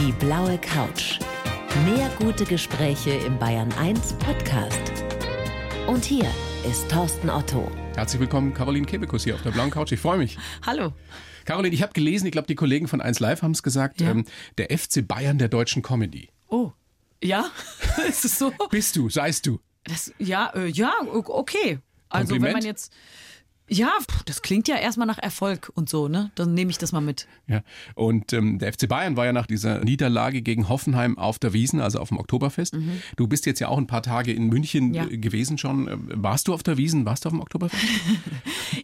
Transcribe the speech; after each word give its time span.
Die 0.00 0.12
blaue 0.12 0.56
Couch. 0.58 1.18
Mehr 1.84 2.10
gute 2.18 2.46
Gespräche 2.46 3.10
im 3.10 3.38
Bayern 3.38 3.70
1 3.74 4.14
Podcast. 4.14 4.80
Und 5.86 6.04
hier 6.06 6.24
ist 6.66 6.90
Thorsten 6.90 7.28
Otto. 7.28 7.70
Herzlich 7.96 8.18
willkommen, 8.18 8.54
Caroline 8.54 8.86
Kebekus 8.86 9.24
hier 9.24 9.34
auf 9.34 9.42
der 9.42 9.50
blauen 9.50 9.70
Couch. 9.70 9.92
Ich 9.92 10.00
freue 10.00 10.16
mich. 10.16 10.38
Hallo. 10.64 10.94
Caroline, 11.44 11.74
ich 11.74 11.82
habe 11.82 11.92
gelesen, 11.92 12.24
ich 12.24 12.32
glaube, 12.32 12.46
die 12.46 12.54
Kollegen 12.54 12.88
von 12.88 13.02
1 13.02 13.20
Live 13.20 13.42
haben 13.42 13.50
es 13.50 13.62
gesagt, 13.62 14.00
Ja. 14.00 14.12
ähm, 14.12 14.24
der 14.56 14.70
FC 14.76 15.06
Bayern 15.06 15.36
der 15.36 15.48
deutschen 15.48 15.82
Comedy. 15.82 16.30
Oh. 16.48 16.72
Ja? 17.22 17.50
ist 18.08 18.24
es 18.24 18.38
so? 18.38 18.54
Bist 18.70 18.96
du, 18.96 19.10
seist 19.10 19.46
du. 19.46 19.60
Das, 19.84 20.14
ja, 20.18 20.50
äh, 20.54 20.68
ja, 20.68 20.92
okay. 21.12 21.78
Also 22.08 22.30
wenn 22.30 22.40
Kompliment? 22.40 22.54
man 22.54 22.62
jetzt. 22.64 22.90
Ja, 23.72 23.92
das 24.26 24.42
klingt 24.42 24.66
ja 24.66 24.76
erstmal 24.76 25.06
nach 25.06 25.18
Erfolg 25.18 25.70
und 25.74 25.88
so, 25.88 26.08
ne? 26.08 26.32
Dann 26.34 26.54
nehme 26.54 26.70
ich 26.72 26.78
das 26.78 26.90
mal 26.90 27.00
mit. 27.00 27.28
Ja. 27.46 27.60
Und 27.94 28.32
ähm, 28.32 28.58
der 28.58 28.72
FC 28.72 28.88
Bayern 28.88 29.16
war 29.16 29.26
ja 29.26 29.32
nach 29.32 29.46
dieser 29.46 29.78
Niederlage 29.84 30.42
gegen 30.42 30.68
Hoffenheim 30.68 31.16
auf 31.16 31.38
der 31.38 31.52
Wiesen, 31.52 31.80
also 31.80 32.00
auf 32.00 32.08
dem 32.08 32.18
Oktoberfest. 32.18 32.76
Du 33.16 33.28
bist 33.28 33.46
jetzt 33.46 33.60
ja 33.60 33.68
auch 33.68 33.78
ein 33.78 33.86
paar 33.86 34.02
Tage 34.02 34.32
in 34.32 34.48
München 34.48 34.88
Mhm. 34.88 34.94
Ja. 34.94 35.04
äh, 35.06 35.18
gewesen 35.18 35.56
schon. 35.56 35.86
Ähm, 35.88 36.08
Warst 36.16 36.48
du 36.48 36.54
auf 36.54 36.62
der 36.64 36.76
Wiesen? 36.78 37.04
Warst 37.06 37.24
du 37.24 37.28
auf 37.28 37.32
dem 37.32 37.40
Oktoberfest? 37.40 37.80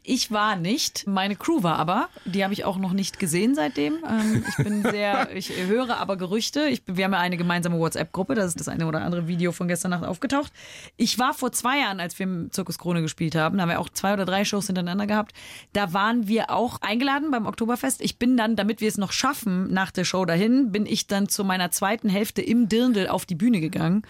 Ich 0.02 0.30
war 0.30 0.56
nicht, 0.56 1.06
meine 1.06 1.36
Crew 1.36 1.62
war 1.62 1.78
aber. 1.78 2.08
Die 2.24 2.42
habe 2.44 2.52
ich 2.52 2.64
auch 2.64 2.76
noch 2.78 2.92
nicht 2.92 3.18
gesehen 3.18 3.54
seitdem. 3.54 3.94
Ähm, 4.08 4.44
ich 4.48 4.64
bin 4.64 4.82
sehr, 4.82 5.28
ich 5.36 5.50
höre 5.66 5.98
aber 5.98 6.16
Gerüchte. 6.16 6.68
Ich, 6.68 6.82
wir 6.86 7.04
haben 7.04 7.12
ja 7.12 7.18
eine 7.18 7.36
gemeinsame 7.36 7.78
WhatsApp-Gruppe, 7.78 8.34
da 8.34 8.44
ist 8.44 8.58
das 8.60 8.68
eine 8.68 8.86
oder 8.86 9.00
andere 9.02 9.26
Video 9.28 9.52
von 9.52 9.68
gestern 9.68 9.90
Nacht 9.90 10.04
aufgetaucht. 10.04 10.52
Ich 10.96 11.18
war 11.18 11.34
vor 11.34 11.50
zwei 11.52 11.80
Jahren, 11.80 11.98
als 12.00 12.18
wir 12.18 12.24
im 12.24 12.50
Zirkus 12.52 12.78
Krone 12.78 13.02
gespielt 13.02 13.34
haben, 13.34 13.56
da 13.56 13.62
haben 13.62 13.68
wir 13.70 13.80
auch 13.80 13.88
zwei 13.88 14.12
oder 14.12 14.24
drei 14.24 14.44
Shows 14.44 14.68
hintereinander 14.76 15.06
gehabt. 15.06 15.32
Da 15.72 15.92
waren 15.92 16.28
wir 16.28 16.50
auch 16.50 16.80
eingeladen 16.80 17.30
beim 17.30 17.46
Oktoberfest. 17.46 18.00
Ich 18.00 18.18
bin 18.18 18.36
dann, 18.36 18.56
damit 18.56 18.80
wir 18.80 18.88
es 18.88 18.98
noch 18.98 19.12
schaffen, 19.12 19.72
nach 19.72 19.90
der 19.90 20.04
Show 20.04 20.24
dahin, 20.24 20.72
bin 20.72 20.86
ich 20.86 21.06
dann 21.06 21.28
zu 21.28 21.44
meiner 21.44 21.70
zweiten 21.70 22.08
Hälfte 22.08 22.42
im 22.42 22.68
Dirndl 22.68 23.08
auf 23.08 23.26
die 23.26 23.34
Bühne 23.34 23.60
gegangen. 23.60 24.02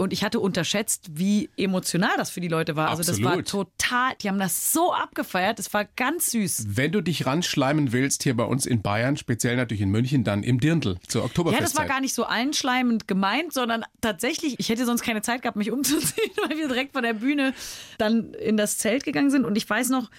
Und 0.00 0.12
ich 0.12 0.22
hatte 0.22 0.38
unterschätzt, 0.38 1.08
wie 1.18 1.50
emotional 1.56 2.12
das 2.16 2.30
für 2.30 2.40
die 2.40 2.46
Leute 2.46 2.76
war. 2.76 2.88
Also 2.88 3.02
das 3.02 3.20
war 3.20 3.36
Absolut. 3.36 3.76
total, 3.78 4.12
die 4.22 4.28
haben 4.28 4.38
das 4.38 4.72
so 4.72 4.92
abgefeiert, 4.94 5.58
das 5.58 5.74
war 5.74 5.84
ganz 5.84 6.30
süß. 6.30 6.66
Wenn 6.68 6.92
du 6.92 7.00
dich 7.00 7.26
ranschleimen 7.26 7.90
willst 7.92 8.22
hier 8.22 8.36
bei 8.36 8.44
uns 8.44 8.64
in 8.64 8.80
Bayern, 8.80 9.16
speziell 9.16 9.56
natürlich 9.56 9.80
in 9.80 9.90
München, 9.90 10.22
dann 10.22 10.44
im 10.44 10.60
Dirndl 10.60 10.98
zur 11.08 11.22
Ja, 11.22 11.26
Oktoberfestzeit. 11.26 11.68
das 11.68 11.76
war 11.76 11.86
gar 11.86 12.00
nicht 12.00 12.14
so 12.14 12.24
einschleimend 12.24 13.08
gemeint, 13.08 13.52
sondern 13.52 13.84
tatsächlich, 14.00 14.54
ich 14.60 14.68
hätte 14.68 14.86
sonst 14.86 15.02
keine 15.02 15.20
Zeit 15.20 15.42
gehabt, 15.42 15.56
mich 15.56 15.72
umzuziehen, 15.72 16.30
weil 16.48 16.56
wir 16.56 16.68
direkt 16.68 16.92
von 16.92 17.02
der 17.02 17.14
Bühne 17.14 17.52
dann 17.98 18.34
in 18.34 18.56
das 18.56 18.78
Zelt 18.78 19.02
gegangen 19.02 19.30
sind. 19.32 19.44
Und 19.44 19.56
ich 19.56 19.68
weiß 19.68 19.88
noch, 19.88 20.10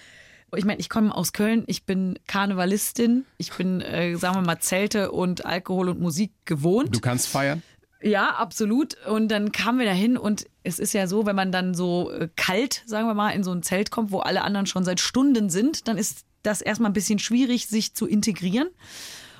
ich 0.57 0.65
meine, 0.65 0.79
ich 0.81 0.89
komme 0.89 1.15
aus 1.15 1.31
Köln, 1.31 1.63
ich 1.67 1.85
bin 1.85 2.19
Karnevalistin, 2.27 3.23
ich 3.37 3.53
bin, 3.53 3.79
äh, 3.79 4.15
sagen 4.17 4.35
wir 4.35 4.41
mal, 4.41 4.59
Zelte 4.59 5.11
und 5.11 5.45
Alkohol 5.45 5.87
und 5.87 6.01
Musik 6.01 6.31
gewohnt. 6.43 6.93
Du 6.93 6.99
kannst 6.99 7.27
feiern. 7.29 7.61
Ja, 8.01 8.29
absolut. 8.35 8.95
Und 9.07 9.29
dann 9.29 9.51
kamen 9.51 9.79
wir 9.79 9.85
dahin 9.85 10.17
und 10.17 10.47
es 10.63 10.79
ist 10.79 10.93
ja 10.93 11.07
so, 11.07 11.25
wenn 11.25 11.35
man 11.35 11.51
dann 11.51 11.73
so 11.73 12.11
äh, 12.11 12.29
kalt, 12.35 12.83
sagen 12.85 13.07
wir 13.07 13.13
mal, 13.13 13.31
in 13.31 13.43
so 13.43 13.51
ein 13.51 13.63
Zelt 13.63 13.91
kommt, 13.91 14.11
wo 14.11 14.19
alle 14.19 14.43
anderen 14.43 14.67
schon 14.67 14.85
seit 14.85 14.99
Stunden 14.99 15.49
sind, 15.49 15.87
dann 15.87 15.97
ist 15.97 16.25
das 16.43 16.61
erstmal 16.61 16.89
ein 16.89 16.93
bisschen 16.93 17.19
schwierig, 17.19 17.67
sich 17.67 17.93
zu 17.93 18.07
integrieren. 18.07 18.69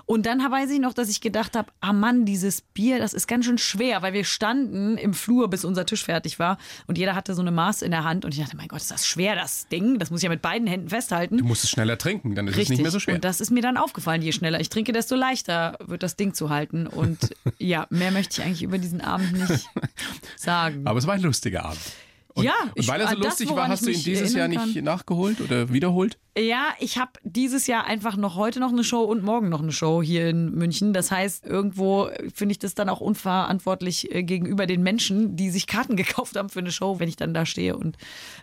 Und 0.09 0.25
dann 0.25 0.39
weiß 0.39 0.71
ich 0.71 0.79
noch, 0.79 0.95
dass 0.95 1.07
ich 1.07 1.21
gedacht 1.21 1.55
habe, 1.55 1.71
ah 1.81 1.93
Mann, 1.93 2.25
dieses 2.25 2.61
Bier, 2.61 2.97
das 2.97 3.13
ist 3.13 3.27
ganz 3.27 3.45
schön 3.45 3.59
schwer, 3.59 4.01
weil 4.01 4.11
wir 4.11 4.23
standen 4.23 4.97
im 4.97 5.13
Flur, 5.13 5.51
bis 5.51 5.63
unser 5.63 5.85
Tisch 5.85 6.03
fertig 6.03 6.39
war 6.39 6.57
und 6.87 6.97
jeder 6.97 7.13
hatte 7.13 7.35
so 7.35 7.41
eine 7.41 7.51
Maß 7.51 7.83
in 7.83 7.91
der 7.91 8.05
Hand 8.05 8.25
und 8.25 8.33
ich 8.33 8.39
dachte, 8.39 8.57
mein 8.57 8.69
Gott, 8.69 8.81
ist 8.81 8.89
das 8.89 9.05
schwer, 9.05 9.35
das 9.35 9.67
Ding, 9.67 9.99
das 9.99 10.09
muss 10.09 10.21
ich 10.21 10.23
ja 10.23 10.31
mit 10.31 10.41
beiden 10.41 10.67
Händen 10.67 10.89
festhalten. 10.89 11.37
Du 11.37 11.43
musst 11.43 11.63
es 11.63 11.69
schneller 11.69 11.95
trinken, 11.95 12.33
dann 12.33 12.47
ist 12.47 12.53
es 12.53 12.57
Richtig. 12.57 12.77
nicht 12.77 12.81
mehr 12.81 12.91
so 12.91 12.99
schwer. 12.99 13.13
Und 13.13 13.23
das 13.23 13.39
ist 13.39 13.51
mir 13.51 13.61
dann 13.61 13.77
aufgefallen. 13.77 14.23
Je 14.23 14.31
schneller 14.31 14.59
ich 14.59 14.69
trinke, 14.69 14.93
desto 14.93 15.13
leichter 15.15 15.77
wird 15.85 16.01
das 16.01 16.15
Ding 16.15 16.33
zu 16.33 16.49
halten. 16.49 16.87
Und 16.87 17.35
ja, 17.59 17.85
mehr 17.91 18.09
möchte 18.09 18.41
ich 18.41 18.47
eigentlich 18.47 18.63
über 18.63 18.79
diesen 18.79 19.01
Abend 19.01 19.31
nicht 19.33 19.69
sagen. 20.37 20.87
Aber 20.87 20.97
es 20.97 21.05
war 21.05 21.13
ein 21.13 21.21
lustiger 21.21 21.65
Abend. 21.65 21.81
Und, 22.35 22.43
Ja, 22.43 22.53
und 22.75 22.87
weil 22.87 23.01
er 23.01 23.07
so 23.07 23.15
an 23.15 23.21
das, 23.21 23.39
lustig 23.39 23.55
war, 23.55 23.67
hast 23.67 23.85
du 23.85 23.91
ihn 23.91 24.03
dieses 24.03 24.33
Jahr 24.33 24.47
nicht 24.47 24.81
nachgeholt 24.81 25.41
oder 25.41 25.73
wiederholt? 25.73 26.19
Ja, 26.37 26.73
ich 26.79 26.97
habe 26.97 27.11
dieses 27.23 27.67
Jahr 27.67 27.85
einfach 27.85 28.15
noch 28.15 28.35
heute 28.35 28.59
noch 28.59 28.71
eine 28.71 28.83
Show 28.83 29.01
und 29.01 29.23
morgen 29.23 29.49
noch 29.49 29.61
eine 29.61 29.71
Show 29.71 30.01
hier 30.01 30.29
in 30.29 30.53
München. 30.53 30.93
Das 30.93 31.11
heißt, 31.11 31.45
irgendwo 31.45 32.09
finde 32.33 32.53
ich 32.53 32.59
das 32.59 32.75
dann 32.75 32.87
auch 32.87 33.01
unverantwortlich 33.01 34.13
äh, 34.13 34.23
gegenüber 34.23 34.67
den 34.67 34.83
Menschen, 34.83 35.35
die 35.35 35.49
sich 35.49 35.67
Karten 35.67 35.95
gekauft 35.97 36.37
haben 36.37 36.49
für 36.49 36.59
eine 36.59 36.71
Show, 36.71 36.99
wenn 36.99 37.09
ich 37.09 37.15
dann 37.15 37.33
da 37.33 37.45
stehe 37.45 37.75
und 37.75 37.97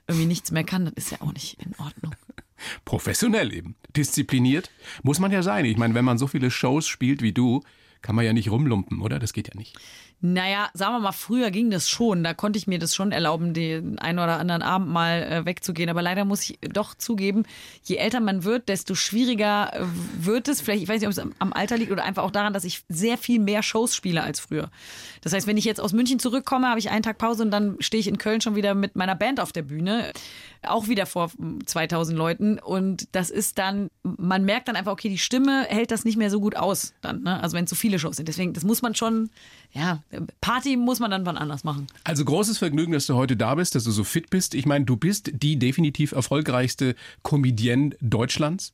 irgendwie 0.06 0.26
nichts 0.26 0.50
mehr 0.50 0.64
kann. 0.64 0.84
Das 0.84 0.94
ist 0.96 1.10
ja 1.12 1.18
auch 1.20 1.32
nicht 1.32 1.62
in 1.64 1.74
Ordnung. 1.78 2.14
Professionell 2.84 3.52
eben. 3.52 3.76
Diszipliniert. 3.96 4.70
Muss 5.02 5.20
man 5.20 5.30
ja 5.30 5.42
sein. 5.42 5.64
Ich 5.64 5.76
meine, 5.76 5.94
wenn 5.94 6.04
man 6.04 6.18
so 6.18 6.26
viele 6.26 6.50
Shows 6.50 6.86
spielt 6.86 7.22
wie 7.22 7.32
du, 7.32 7.62
kann 8.02 8.14
man 8.14 8.24
ja 8.24 8.32
nicht 8.32 8.50
rumlumpen, 8.50 9.00
oder? 9.00 9.18
Das 9.18 9.32
geht 9.32 9.48
ja 9.48 9.54
nicht. 9.56 9.76
Naja, 10.22 10.70
sagen 10.72 10.94
wir 10.94 11.00
mal, 11.00 11.12
früher 11.12 11.50
ging 11.50 11.70
das 11.70 11.90
schon. 11.90 12.24
Da 12.24 12.32
konnte 12.32 12.58
ich 12.58 12.66
mir 12.66 12.78
das 12.78 12.94
schon 12.94 13.12
erlauben, 13.12 13.52
den 13.52 13.98
einen 13.98 14.18
oder 14.18 14.38
anderen 14.38 14.62
Abend 14.62 14.88
mal 14.88 15.22
äh, 15.22 15.44
wegzugehen. 15.44 15.90
Aber 15.90 16.00
leider 16.00 16.24
muss 16.24 16.48
ich 16.48 16.58
doch 16.60 16.94
zugeben, 16.94 17.44
je 17.82 17.96
älter 17.96 18.20
man 18.20 18.42
wird, 18.42 18.70
desto 18.70 18.94
schwieriger 18.94 19.72
äh, 19.74 19.84
wird 20.18 20.48
es. 20.48 20.62
Vielleicht, 20.62 20.82
ich 20.82 20.88
weiß 20.88 21.00
nicht, 21.00 21.06
ob 21.06 21.12
es 21.12 21.18
am, 21.18 21.34
am 21.38 21.52
Alter 21.52 21.76
liegt 21.76 21.92
oder 21.92 22.02
einfach 22.02 22.22
auch 22.22 22.30
daran, 22.30 22.54
dass 22.54 22.64
ich 22.64 22.82
sehr 22.88 23.18
viel 23.18 23.38
mehr 23.38 23.62
Shows 23.62 23.94
spiele 23.94 24.22
als 24.22 24.40
früher. 24.40 24.70
Das 25.20 25.34
heißt, 25.34 25.46
wenn 25.46 25.58
ich 25.58 25.66
jetzt 25.66 25.80
aus 25.80 25.92
München 25.92 26.18
zurückkomme, 26.18 26.68
habe 26.68 26.78
ich 26.78 26.88
einen 26.88 27.02
Tag 27.02 27.18
Pause 27.18 27.42
und 27.42 27.50
dann 27.50 27.76
stehe 27.80 28.00
ich 28.00 28.08
in 28.08 28.16
Köln 28.16 28.40
schon 28.40 28.56
wieder 28.56 28.74
mit 28.74 28.96
meiner 28.96 29.16
Band 29.16 29.38
auf 29.38 29.52
der 29.52 29.62
Bühne. 29.62 30.12
Auch 30.62 30.88
wieder 30.88 31.04
vor 31.04 31.30
2000 31.66 32.16
Leuten. 32.16 32.58
Und 32.58 33.08
das 33.12 33.28
ist 33.28 33.58
dann, 33.58 33.90
man 34.02 34.44
merkt 34.44 34.68
dann 34.68 34.76
einfach, 34.76 34.92
okay, 34.92 35.10
die 35.10 35.18
Stimme 35.18 35.64
hält 35.68 35.90
das 35.90 36.06
nicht 36.06 36.16
mehr 36.16 36.30
so 36.30 36.40
gut 36.40 36.56
aus 36.56 36.94
dann. 37.02 37.22
Ne? 37.22 37.42
Also 37.42 37.54
wenn 37.54 37.64
es 37.64 37.70
so 37.70 37.76
viele 37.76 37.98
Shows 37.98 38.16
sind. 38.16 38.28
Deswegen, 38.28 38.54
das 38.54 38.64
muss 38.64 38.80
man 38.80 38.94
schon, 38.94 39.28
ja, 39.72 40.02
Party 40.40 40.76
muss 40.76 41.00
man 41.00 41.10
dann 41.10 41.26
wann 41.26 41.36
anders 41.36 41.64
machen. 41.64 41.88
Also 42.04 42.24
großes 42.24 42.58
Vergnügen, 42.58 42.92
dass 42.92 43.06
du 43.06 43.14
heute 43.14 43.36
da 43.36 43.54
bist, 43.54 43.74
dass 43.74 43.84
du 43.84 43.90
so 43.90 44.04
fit 44.04 44.30
bist. 44.30 44.54
Ich 44.54 44.66
meine, 44.66 44.84
du 44.84 44.96
bist 44.96 45.30
die 45.34 45.58
definitiv 45.58 46.12
erfolgreichste 46.12 46.94
Comedienne 47.22 47.96
Deutschlands. 48.00 48.72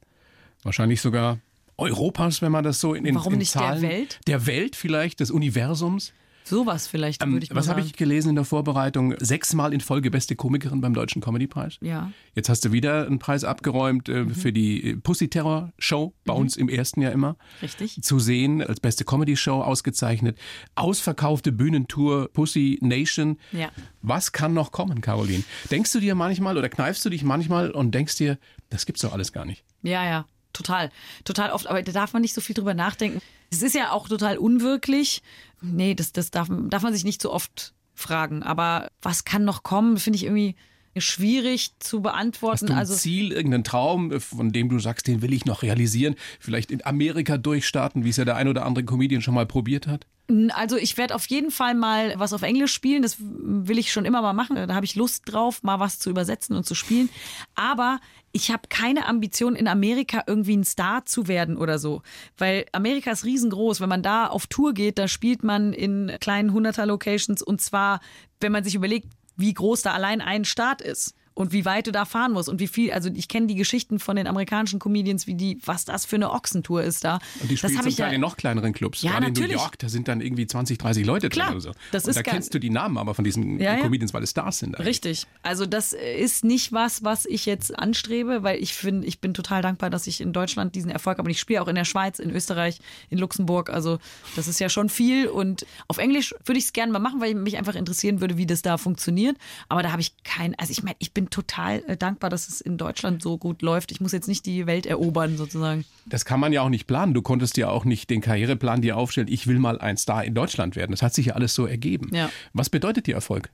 Wahrscheinlich 0.62 1.00
sogar 1.00 1.38
Europas, 1.78 2.42
wenn 2.42 2.53
man 2.53 2.65
das 2.65 2.81
so 2.81 2.94
in, 2.94 3.06
in, 3.06 3.15
Warum 3.15 3.34
in 3.34 3.38
nicht 3.41 3.54
der 3.54 3.62
Zahlen... 3.62 3.82
Welt? 3.82 4.21
Der 4.26 4.47
Welt 4.47 4.76
vielleicht, 4.76 5.21
des 5.21 5.31
Universums. 5.31 6.12
Sowas 6.44 6.86
vielleicht, 6.86 7.22
Ähm, 7.22 7.32
würde 7.32 7.44
ich 7.44 7.50
mal 7.50 7.56
was 7.56 7.69
habe 7.69 7.80
ich 7.80 7.92
gelesen 7.94 8.30
in 8.30 8.34
der 8.34 8.44
Vorbereitung? 8.44 9.14
Sechsmal 9.20 9.72
in 9.72 9.80
Folge 9.80 10.10
beste 10.10 10.34
Komikerin 10.36 10.80
beim 10.80 10.92
Deutschen 10.94 11.22
Comedy-Preis. 11.22 11.78
Ja. 11.80 12.10
Jetzt 12.34 12.48
hast 12.48 12.64
du 12.64 12.72
wieder 12.72 13.06
einen 13.06 13.19
Preis 13.19 13.44
abgeräumt 13.44 14.08
äh, 14.08 14.25
Mhm. 14.25 14.34
für 14.34 14.53
die 14.53 14.91
äh, 14.91 14.97
Pussy 14.97 15.28
Terror 15.28 15.72
Show, 15.78 16.14
bei 16.25 16.32
uns 16.34 16.56
im 16.56 16.69
ersten 16.69 17.00
Jahr 17.00 17.12
immer. 17.12 17.36
Richtig. 17.62 18.03
Zu 18.03 18.19
sehen, 18.19 18.62
als 18.62 18.80
beste 18.80 19.04
Comedy-Show 19.04 19.62
ausgezeichnet. 19.62 20.38
Ausverkaufte 20.75 21.53
Bühnentour 21.53 22.28
Pussy 22.32 22.78
Nation. 22.82 23.38
Ja. 23.53 23.70
Was 24.03 24.32
kann 24.32 24.53
noch 24.54 24.72
kommen, 24.72 25.00
Caroline? 25.00 25.44
Denkst 25.70 25.92
du 25.92 26.00
dir 26.00 26.14
manchmal 26.14 26.59
oder 26.59 26.69
kneifst 26.69 27.04
du 27.04 27.10
dich 27.10 27.22
manchmal 27.22 27.70
und 27.70 27.94
denkst 27.94 28.16
dir, 28.16 28.38
das 28.70 28.84
gibt's 28.86 29.03
doch 29.03 29.12
alles 29.12 29.32
gar 29.32 29.44
nicht? 29.44 29.64
Ja, 29.82 30.04
ja, 30.04 30.26
total. 30.53 30.91
Total 31.25 31.51
oft. 31.51 31.67
Aber 31.67 31.83
da 31.83 31.93
darf 31.93 32.13
man 32.13 32.23
nicht 32.23 32.35
so 32.35 32.41
viel 32.41 32.55
drüber 32.55 32.75
nachdenken. 32.75 33.21
Es 33.51 33.63
ist 33.63 33.75
ja 33.75 33.93
auch 33.93 34.09
total 34.09 34.39
unwirklich. 34.39 35.23
Nee, 35.61 35.95
das, 35.95 36.13
das 36.13 36.31
darf, 36.31 36.49
darf 36.69 36.83
man 36.83 36.93
sich 36.93 37.05
nicht 37.05 37.23
so 37.23 37.33
oft 37.33 37.75
fragen. 37.95 38.43
Aber 38.43 38.89
was 39.01 39.25
kann 39.25 39.45
noch 39.45 39.63
kommen, 39.63 39.99
finde 39.99 40.17
ich 40.17 40.25
irgendwie 40.25 40.57
schwierig 40.97 41.73
zu 41.79 41.99
Hast 41.99 42.03
beantworten. 42.03 42.67
du 42.67 42.73
ein 42.73 42.79
also 42.79 42.95
Ziel, 42.95 43.33
irgendeinen 43.33 43.65
Traum, 43.65 44.13
äh, 44.13 44.21
von 44.21 44.53
dem 44.53 44.69
du 44.69 44.79
sagst, 44.79 45.07
den 45.07 45.23
will 45.23 45.33
ich 45.33 45.47
noch 45.47 45.63
realisieren? 45.63 46.17
Vielleicht 46.39 46.71
in 46.71 46.84
Amerika 46.84 47.39
durchstarten, 47.39 48.05
wie 48.05 48.11
es 48.11 48.17
ja 48.17 48.25
der 48.25 48.37
ein 48.37 48.49
oder 48.49 48.67
andere 48.67 48.84
Comedian 48.84 49.23
schon 49.23 49.34
mal 49.34 49.47
probiert 49.47 49.87
hat? 49.87 50.07
Also 50.54 50.76
ich 50.76 50.97
werde 50.97 51.15
auf 51.15 51.26
jeden 51.26 51.50
Fall 51.50 51.75
mal 51.75 52.15
was 52.16 52.32
auf 52.32 52.43
Englisch 52.43 52.72
spielen. 52.72 53.03
Das 53.03 53.16
will 53.19 53.78
ich 53.78 53.93
schon 53.93 54.04
immer 54.04 54.22
mal 54.22 54.32
machen. 54.32 54.56
Da 54.56 54.75
habe 54.75 54.84
ich 54.84 54.94
Lust 54.94 55.22
drauf, 55.26 55.62
mal 55.62 55.81
was 55.81 55.98
zu 55.98 56.10
übersetzen 56.10 56.56
und 56.56 56.65
zu 56.65 56.75
spielen. 56.75 57.09
Aber 57.54 58.00
ich 58.32 58.50
habe 58.50 58.69
keine 58.69 59.06
Ambition, 59.06 59.54
in 59.54 59.69
Amerika 59.69 60.25
irgendwie 60.26 60.56
ein 60.56 60.65
Star 60.65 61.04
zu 61.04 61.28
werden 61.28 61.56
oder 61.56 61.78
so. 61.78 62.03
Weil 62.38 62.66
Amerika 62.72 63.10
ist 63.10 63.24
riesengroß. 63.24 63.80
Wenn 63.80 63.89
man 63.89 64.03
da 64.03 64.27
auf 64.27 64.47
Tour 64.47 64.72
geht, 64.72 64.98
da 64.98 65.09
spielt 65.09 65.42
man 65.45 65.72
in 65.72 66.12
kleinen 66.21 66.53
Hunderter-Locations. 66.53 67.42
Und 67.42 67.60
zwar, 67.60 68.01
wenn 68.41 68.53
man 68.53 68.65
sich 68.65 68.74
überlegt, 68.74 69.09
wie 69.36 69.53
groß 69.53 69.83
da 69.83 69.92
allein 69.92 70.21
ein 70.21 70.45
Staat 70.45 70.80
ist. 70.80 71.15
Und 71.34 71.53
wie 71.53 71.65
weit 71.65 71.87
du 71.87 71.93
da 71.93 72.05
fahren 72.05 72.33
musst 72.33 72.49
und 72.49 72.61
wie 72.61 72.67
viel, 72.67 72.93
also 72.93 73.09
ich 73.15 73.29
kenne 73.29 73.47
die 73.47 73.55
Geschichten 73.55 73.99
von 73.99 74.17
den 74.17 74.27
amerikanischen 74.27 74.79
Comedians, 74.79 75.27
wie 75.27 75.34
die, 75.34 75.59
was 75.65 75.84
das 75.84 76.05
für 76.05 76.17
eine 76.17 76.31
Ochsentour 76.31 76.83
ist 76.83 77.05
da. 77.05 77.19
Und 77.41 77.51
die 77.51 77.57
spielen 77.57 77.75
zum 77.79 77.87
ich 77.87 77.97
ja- 77.99 78.07
Teil 78.07 78.15
in 78.15 78.21
noch 78.21 78.37
kleineren 78.37 78.73
Clubs. 78.73 79.03
Ja, 79.03 79.13
Gerade 79.13 79.27
in 79.29 79.33
New 79.33 79.41
natürlich. 79.41 79.61
York, 79.61 79.79
da 79.79 79.89
sind 79.89 80.09
dann 80.09 80.21
irgendwie 80.21 80.47
20, 80.47 80.79
30 80.79 81.07
Leute 81.07 81.29
Klar, 81.31 81.47
drin 81.49 81.55
oder 81.57 81.63
so. 81.63 81.73
das 81.91 82.05
Und 82.05 82.11
ist 82.11 82.17
da 82.17 82.23
kennst 82.23 82.53
du 82.55 82.59
die 82.59 82.71
Namen 82.71 82.99
aber 82.99 83.15
von 83.15 83.25
diesen 83.25 83.59
Ja, 83.61 83.77
ja. 83.77 83.83
Comedians, 83.83 84.13
weil 84.13 84.23
es 84.23 84.31
Stars 84.31 84.59
sind. 84.59 84.75
eigentlich. 84.77 84.89
Richtig. 84.89 85.27
Also 85.43 85.65
das 85.67 85.93
ist 85.95 86.45
nicht 86.45 86.73
was, 86.73 87.03
was 87.03 87.25
ich 87.27 87.47
jetzt 87.47 87.79
anstrebe, 87.79 88.43
weil 88.43 88.63
ich 88.63 88.75
finde, 88.75 89.07
ich 89.07 89.21
bin 89.21 89.33
total 89.34 89.63
dankbar, 89.63 89.91
dass 89.91 90.07
ich 90.07 90.21
in 90.21 90.33
Deutschland 90.33 90.75
diesen 90.75 90.91
Erfolg 90.91 91.19
habe. 91.19 91.27
Und 91.27 91.31
ich 91.31 91.41
spiele 91.41 91.63
auch 91.63 91.69
in 91.69 91.75
der 91.77 91.84
Schweiz, 91.84 92.19
in 92.19 92.31
Österreich, 92.31 92.79
in 93.11 93.19
Luxemburg. 93.19 93.71
Also 93.71 93.99
das 94.37 94.49
ist 94.49 94.61
ja 94.61 94.69
schon 94.69 94.89
viel. 94.89 95.29
Und 95.29 95.67
auf 95.89 95.99
Englisch 95.99 96.34
würde 96.45 96.59
ich 96.59 96.65
es 96.67 96.73
gerne 96.73 96.93
mal 96.93 96.99
machen, 96.99 97.21
weil 97.21 97.34
mich 97.34 97.57
einfach 97.57 97.75
interessieren 97.75 98.21
würde, 98.21 98.37
wie 98.37 98.47
das 98.47 98.63
da 98.63 98.77
funktioniert. 98.77 99.37
Aber 99.69 99.83
da 99.83 99.93
habe 99.93 100.03
ich 100.03 100.13
kein, 100.25 100.55
also 100.59 100.71
ich 100.73 100.83
meine, 100.83 100.97
ich 100.99 101.13
bin 101.13 101.22
bin 101.22 101.30
total 101.30 101.83
äh, 101.86 101.97
dankbar, 101.97 102.30
dass 102.30 102.48
es 102.48 102.60
in 102.60 102.78
Deutschland 102.78 103.22
so 103.22 103.39
gut 103.39 103.63
läuft. 103.63 103.92
Ich 103.92 104.01
muss 104.01 104.13
jetzt 104.13 104.28
nicht 104.28 104.47
die 104.47 104.66
Welt 104.66 104.86
erobern, 104.86 105.36
sozusagen. 105.36 105.84
Das 106.07 106.24
kann 106.24 106.41
man 106.41 106.53
ja 106.53 106.63
auch 106.63 106.69
nicht 106.69 106.86
planen. 106.86 107.15
Du 107.15 107.22
konntest 107.22 107.57
ja 107.57 107.69
auch 107.69 107.84
nicht 107.84 108.10
den 108.10 108.21
Karriereplan 108.21 108.83
dir 108.83 108.97
aufstellen, 108.97 109.28
ich 109.28 109.47
will 109.47 109.59
mal 109.59 109.78
ein 109.78 109.97
Star 109.97 110.24
in 110.24 110.34
Deutschland 110.34 110.77
werden. 110.77 110.91
Das 110.91 111.03
hat 111.03 111.15
sich 111.15 111.27
ja 111.27 111.34
alles 111.34 111.54
so 111.54 111.66
ergeben. 111.66 112.10
Ja. 112.13 112.30
Was 112.53 112.71
bedeutet 112.71 113.07
dir 113.07 113.15
Erfolg? 113.15 113.51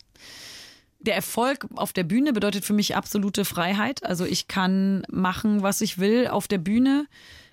Der 1.01 1.15
Erfolg 1.15 1.67
auf 1.77 1.93
der 1.93 2.05
Bühne 2.05 2.33
bedeutet 2.33 2.65
für 2.65 2.73
mich 2.73 2.97
absolute 2.97 3.45
Freiheit. 3.45 4.05
Also 4.05 4.25
ich 4.25 4.49
kann 4.49 5.03
machen, 5.11 5.63
was 5.63 5.81
ich 5.81 5.99
will 5.99 6.27
auf 6.27 6.49
der 6.49 6.59
Bühne. 6.59 7.07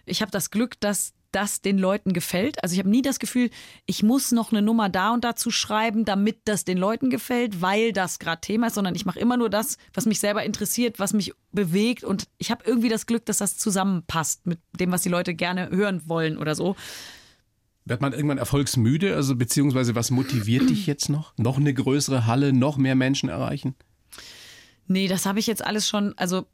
Ich 0.05 0.21
habe 0.21 0.31
das 0.31 0.49
Glück, 0.49 0.79
dass 0.79 1.13
das 1.35 1.61
den 1.61 1.77
Leuten 1.77 2.13
gefällt. 2.13 2.63
Also 2.63 2.73
ich 2.73 2.79
habe 2.79 2.89
nie 2.89 3.01
das 3.01 3.19
Gefühl, 3.19 3.49
ich 3.85 4.03
muss 4.03 4.31
noch 4.31 4.51
eine 4.51 4.61
Nummer 4.61 4.89
da 4.89 5.13
und 5.13 5.23
dazu 5.23 5.51
schreiben, 5.51 6.05
damit 6.05 6.39
das 6.45 6.63
den 6.63 6.77
Leuten 6.77 7.09
gefällt, 7.09 7.61
weil 7.61 7.91
das 7.91 8.19
gerade 8.19 8.41
Thema 8.41 8.67
ist, 8.67 8.75
sondern 8.75 8.95
ich 8.95 9.05
mache 9.05 9.19
immer 9.19 9.37
nur 9.37 9.49
das, 9.49 9.77
was 9.93 10.05
mich 10.05 10.19
selber 10.19 10.43
interessiert, 10.43 10.97
was 10.99 11.13
mich 11.13 11.33
bewegt 11.51 12.03
und 12.03 12.27
ich 12.37 12.51
habe 12.51 12.63
irgendwie 12.65 12.89
das 12.89 13.05
Glück, 13.05 13.25
dass 13.25 13.37
das 13.37 13.57
zusammenpasst 13.57 14.47
mit 14.47 14.59
dem, 14.79 14.91
was 14.91 15.01
die 15.01 15.09
Leute 15.09 15.33
gerne 15.33 15.69
hören 15.69 16.01
wollen 16.05 16.37
oder 16.37 16.55
so. 16.55 16.75
Wird 17.83 18.01
man 18.01 18.13
irgendwann 18.13 18.39
erfolgsmüde? 18.39 19.15
Also 19.15 19.35
beziehungsweise 19.35 19.93
was 19.93 20.09
motiviert 20.09 20.69
dich 20.69 20.87
jetzt 20.87 21.09
noch? 21.09 21.33
Noch 21.37 21.57
eine 21.57 21.73
größere 21.73 22.25
Halle, 22.25 22.51
noch 22.51 22.77
mehr 22.77 22.95
Menschen 22.95 23.29
erreichen? 23.29 23.75
Nee, 24.87 25.07
das 25.07 25.25
habe 25.25 25.39
ich 25.39 25.47
jetzt 25.47 25.65
alles 25.65 25.87
schon, 25.87 26.17
also 26.17 26.45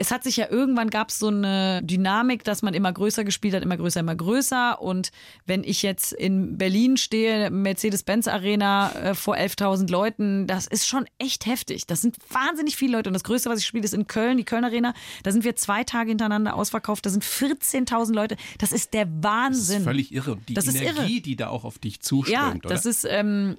es 0.00 0.12
hat 0.12 0.22
sich 0.22 0.36
ja 0.36 0.48
irgendwann 0.48 0.90
gab 0.90 1.08
es 1.08 1.18
so 1.18 1.26
eine 1.26 1.82
Dynamik, 1.82 2.44
dass 2.44 2.62
man 2.62 2.72
immer 2.72 2.92
größer 2.92 3.24
gespielt 3.24 3.54
hat, 3.54 3.64
immer 3.64 3.76
größer, 3.76 3.98
immer 3.98 4.14
größer. 4.14 4.80
Und 4.80 5.10
wenn 5.44 5.64
ich 5.64 5.82
jetzt 5.82 6.12
in 6.12 6.56
Berlin 6.56 6.96
stehe, 6.96 7.50
Mercedes-Benz 7.50 8.28
Arena 8.28 8.92
äh, 8.92 9.14
vor 9.14 9.34
11.000 9.34 9.90
Leuten, 9.90 10.46
das 10.46 10.68
ist 10.68 10.86
schon 10.86 11.06
echt 11.18 11.46
heftig. 11.46 11.86
Das 11.86 12.00
sind 12.00 12.16
wahnsinnig 12.30 12.76
viele 12.76 12.92
Leute. 12.92 13.10
Und 13.10 13.14
das 13.14 13.24
Größte, 13.24 13.50
was 13.50 13.58
ich 13.58 13.66
spiele, 13.66 13.84
ist 13.84 13.92
in 13.92 14.06
Köln, 14.06 14.36
die 14.36 14.44
Köln 14.44 14.64
Arena. 14.64 14.94
Da 15.24 15.32
sind 15.32 15.42
wir 15.42 15.56
zwei 15.56 15.82
Tage 15.82 16.10
hintereinander 16.10 16.54
ausverkauft. 16.54 17.04
Da 17.04 17.10
sind 17.10 17.24
14.000 17.24 18.14
Leute. 18.14 18.36
Das 18.58 18.70
ist 18.70 18.94
der 18.94 19.08
Wahnsinn. 19.24 19.58
Das 19.58 19.78
ist 19.78 19.84
völlig 19.84 20.14
irre. 20.14 20.38
Die 20.48 20.54
das 20.54 20.68
Energie, 20.68 21.14
irre. 21.14 21.22
die 21.22 21.34
da 21.34 21.48
auch 21.48 21.64
auf 21.64 21.80
dich 21.80 22.00
zuströmt. 22.00 22.32
Ja, 22.32 22.50
oder? 22.50 22.68
das 22.68 22.86
ist. 22.86 23.04
Ähm, 23.04 23.56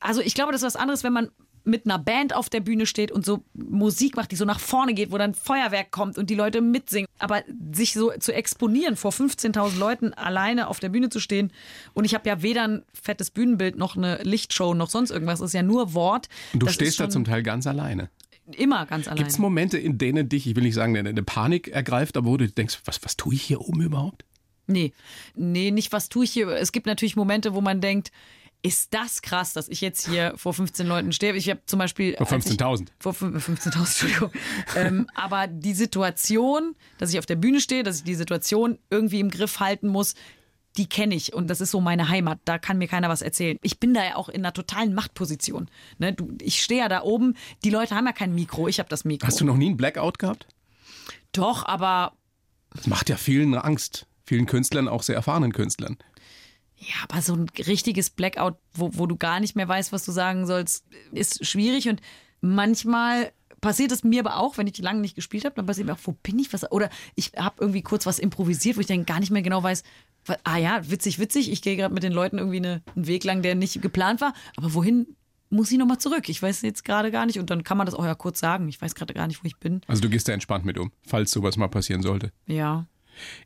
also 0.00 0.22
ich 0.22 0.34
glaube, 0.34 0.52
das 0.52 0.62
ist 0.62 0.66
was 0.66 0.76
anderes, 0.76 1.04
wenn 1.04 1.12
man 1.12 1.30
mit 1.66 1.84
einer 1.84 1.98
Band 1.98 2.34
auf 2.34 2.48
der 2.48 2.60
Bühne 2.60 2.86
steht 2.86 3.10
und 3.10 3.26
so 3.26 3.42
Musik 3.54 4.16
macht, 4.16 4.30
die 4.30 4.36
so 4.36 4.44
nach 4.44 4.60
vorne 4.60 4.94
geht, 4.94 5.10
wo 5.10 5.18
dann 5.18 5.34
Feuerwerk 5.34 5.90
kommt 5.90 6.16
und 6.16 6.30
die 6.30 6.34
Leute 6.34 6.60
mitsingen. 6.60 7.08
Aber 7.18 7.42
sich 7.72 7.92
so 7.92 8.12
zu 8.18 8.32
exponieren, 8.32 8.96
vor 8.96 9.10
15.000 9.10 9.78
Leuten 9.78 10.14
alleine 10.14 10.68
auf 10.68 10.80
der 10.80 10.88
Bühne 10.88 11.10
zu 11.10 11.20
stehen 11.20 11.52
und 11.94 12.04
ich 12.04 12.14
habe 12.14 12.28
ja 12.28 12.42
weder 12.42 12.68
ein 12.68 12.82
fettes 12.94 13.30
Bühnenbild 13.30 13.76
noch 13.76 13.96
eine 13.96 14.22
Lichtshow 14.22 14.74
noch 14.74 14.90
sonst 14.90 15.10
irgendwas, 15.10 15.40
es 15.40 15.46
ist 15.46 15.54
ja 15.54 15.62
nur 15.62 15.94
Wort. 15.94 16.28
Und 16.52 16.60
du 16.60 16.66
Das 16.66 16.74
stehst 16.74 17.00
da 17.00 17.10
zum 17.10 17.24
Teil 17.24 17.42
ganz 17.42 17.66
alleine. 17.66 18.10
Immer 18.52 18.86
ganz 18.86 19.08
alleine. 19.08 19.18
Gibt 19.18 19.32
es 19.32 19.38
Momente, 19.38 19.76
in 19.76 19.98
denen 19.98 20.28
dich, 20.28 20.46
ich 20.46 20.54
will 20.54 20.62
nicht 20.62 20.74
sagen, 20.74 20.96
eine, 20.96 21.08
eine 21.08 21.22
Panik 21.24 21.68
ergreift, 21.68 22.16
aber 22.16 22.28
wo 22.28 22.36
du 22.36 22.48
denkst, 22.48 22.80
was, 22.84 23.02
was 23.02 23.16
tue 23.16 23.34
ich 23.34 23.42
hier 23.42 23.60
oben 23.60 23.82
überhaupt? 23.82 24.24
Nee, 24.68 24.92
nee, 25.34 25.70
nicht 25.70 25.92
was 25.92 26.08
tue 26.08 26.24
ich 26.24 26.32
hier. 26.32 26.48
Es 26.48 26.72
gibt 26.72 26.86
natürlich 26.86 27.16
Momente, 27.16 27.54
wo 27.54 27.60
man 27.60 27.80
denkt, 27.80 28.10
ist 28.62 28.92
das 28.94 29.22
krass, 29.22 29.52
dass 29.52 29.68
ich 29.68 29.80
jetzt 29.80 30.08
hier 30.08 30.32
vor 30.36 30.52
15 30.54 30.86
Leuten 30.86 31.12
stehe. 31.12 31.34
Ich 31.34 31.48
habe 31.48 31.60
zum 31.66 31.78
Beispiel. 31.78 32.16
Vor 32.16 32.30
als 32.32 32.46
ich- 32.46 32.52
15.000. 32.58 32.88
Vor 32.98 33.12
fün- 33.12 33.38
15.000, 33.38 33.76
Entschuldigung. 33.78 34.30
ähm, 34.74 35.08
aber 35.14 35.46
die 35.46 35.74
Situation, 35.74 36.74
dass 36.98 37.12
ich 37.12 37.18
auf 37.18 37.26
der 37.26 37.36
Bühne 37.36 37.60
stehe, 37.60 37.82
dass 37.82 37.98
ich 37.98 38.04
die 38.04 38.14
Situation 38.14 38.78
irgendwie 38.90 39.20
im 39.20 39.30
Griff 39.30 39.60
halten 39.60 39.88
muss, 39.88 40.14
die 40.76 40.88
kenne 40.88 41.14
ich 41.14 41.32
und 41.32 41.48
das 41.48 41.60
ist 41.62 41.70
so 41.70 41.80
meine 41.80 42.08
Heimat. 42.10 42.38
Da 42.44 42.58
kann 42.58 42.76
mir 42.76 42.86
keiner 42.88 43.08
was 43.08 43.22
erzählen. 43.22 43.56
Ich 43.62 43.78
bin 43.80 43.94
da 43.94 44.04
ja 44.04 44.16
auch 44.16 44.28
in 44.28 44.42
einer 44.44 44.52
totalen 44.52 44.92
Machtposition. 44.94 45.70
Ne? 45.98 46.12
Du, 46.12 46.36
ich 46.42 46.62
stehe 46.62 46.80
ja 46.80 46.88
da 46.88 47.02
oben. 47.02 47.34
Die 47.64 47.70
Leute 47.70 47.94
haben 47.94 48.04
ja 48.06 48.12
kein 48.12 48.34
Mikro. 48.34 48.68
Ich 48.68 48.78
habe 48.78 48.88
das 48.90 49.04
Mikro. 49.06 49.26
Hast 49.26 49.40
du 49.40 49.44
noch 49.46 49.56
nie 49.56 49.68
einen 49.68 49.76
Blackout 49.78 50.18
gehabt? 50.18 50.46
Doch, 51.32 51.64
aber 51.64 52.12
Das 52.74 52.86
macht 52.88 53.08
ja 53.08 53.16
vielen 53.16 53.54
Angst. 53.54 54.06
Vielen 54.24 54.44
Künstlern, 54.46 54.88
auch 54.88 55.02
sehr 55.02 55.14
erfahrenen 55.14 55.52
Künstlern. 55.52 55.96
Ja, 56.78 56.94
aber 57.08 57.22
so 57.22 57.34
ein 57.34 57.46
richtiges 57.66 58.10
Blackout, 58.10 58.56
wo, 58.74 58.90
wo 58.94 59.06
du 59.06 59.16
gar 59.16 59.40
nicht 59.40 59.56
mehr 59.56 59.66
weißt, 59.68 59.92
was 59.92 60.04
du 60.04 60.12
sagen 60.12 60.46
sollst, 60.46 60.84
ist 61.12 61.44
schwierig. 61.46 61.88
Und 61.88 62.00
manchmal 62.40 63.32
passiert 63.60 63.92
es 63.92 64.04
mir 64.04 64.20
aber 64.20 64.36
auch, 64.36 64.58
wenn 64.58 64.66
ich 64.66 64.78
lange 64.78 65.00
nicht 65.00 65.14
gespielt 65.16 65.44
habe, 65.44 65.54
dann 65.56 65.66
passiert 65.66 65.86
mir 65.86 65.94
auch, 65.94 65.98
wo 66.04 66.12
bin 66.12 66.38
ich? 66.38 66.52
Was, 66.52 66.70
oder 66.70 66.90
ich 67.14 67.32
habe 67.36 67.56
irgendwie 67.60 67.82
kurz 67.82 68.06
was 68.06 68.18
improvisiert, 68.18 68.76
wo 68.76 68.80
ich 68.80 68.86
dann 68.86 69.06
gar 69.06 69.20
nicht 69.20 69.30
mehr 69.30 69.42
genau 69.42 69.62
weiß, 69.62 69.82
wa- 70.26 70.36
ah 70.44 70.58
ja, 70.58 70.88
witzig, 70.90 71.18
witzig, 71.18 71.50
ich 71.50 71.62
gehe 71.62 71.76
gerade 71.76 71.94
mit 71.94 72.02
den 72.02 72.12
Leuten 72.12 72.38
irgendwie 72.38 72.58
eine, 72.58 72.82
einen 72.94 73.06
Weg 73.06 73.24
lang, 73.24 73.42
der 73.42 73.54
nicht 73.54 73.80
geplant 73.80 74.20
war. 74.20 74.34
Aber 74.56 74.74
wohin 74.74 75.16
muss 75.48 75.70
ich 75.72 75.78
nochmal 75.78 75.98
zurück? 75.98 76.28
Ich 76.28 76.42
weiß 76.42 76.62
jetzt 76.62 76.84
gerade 76.84 77.10
gar 77.10 77.24
nicht. 77.24 77.38
Und 77.38 77.50
dann 77.50 77.64
kann 77.64 77.78
man 77.78 77.86
das 77.86 77.94
auch 77.94 78.04
ja 78.04 78.14
kurz 78.14 78.40
sagen. 78.40 78.68
Ich 78.68 78.80
weiß 78.82 78.94
gerade 78.94 79.14
gar 79.14 79.26
nicht, 79.26 79.42
wo 79.42 79.46
ich 79.46 79.56
bin. 79.56 79.80
Also 79.86 80.02
du 80.02 80.10
gehst 80.10 80.28
da 80.28 80.32
entspannt 80.32 80.64
mit 80.64 80.76
um, 80.76 80.92
falls 81.06 81.30
sowas 81.30 81.56
mal 81.56 81.68
passieren 81.68 82.02
sollte. 82.02 82.32
Ja. 82.46 82.86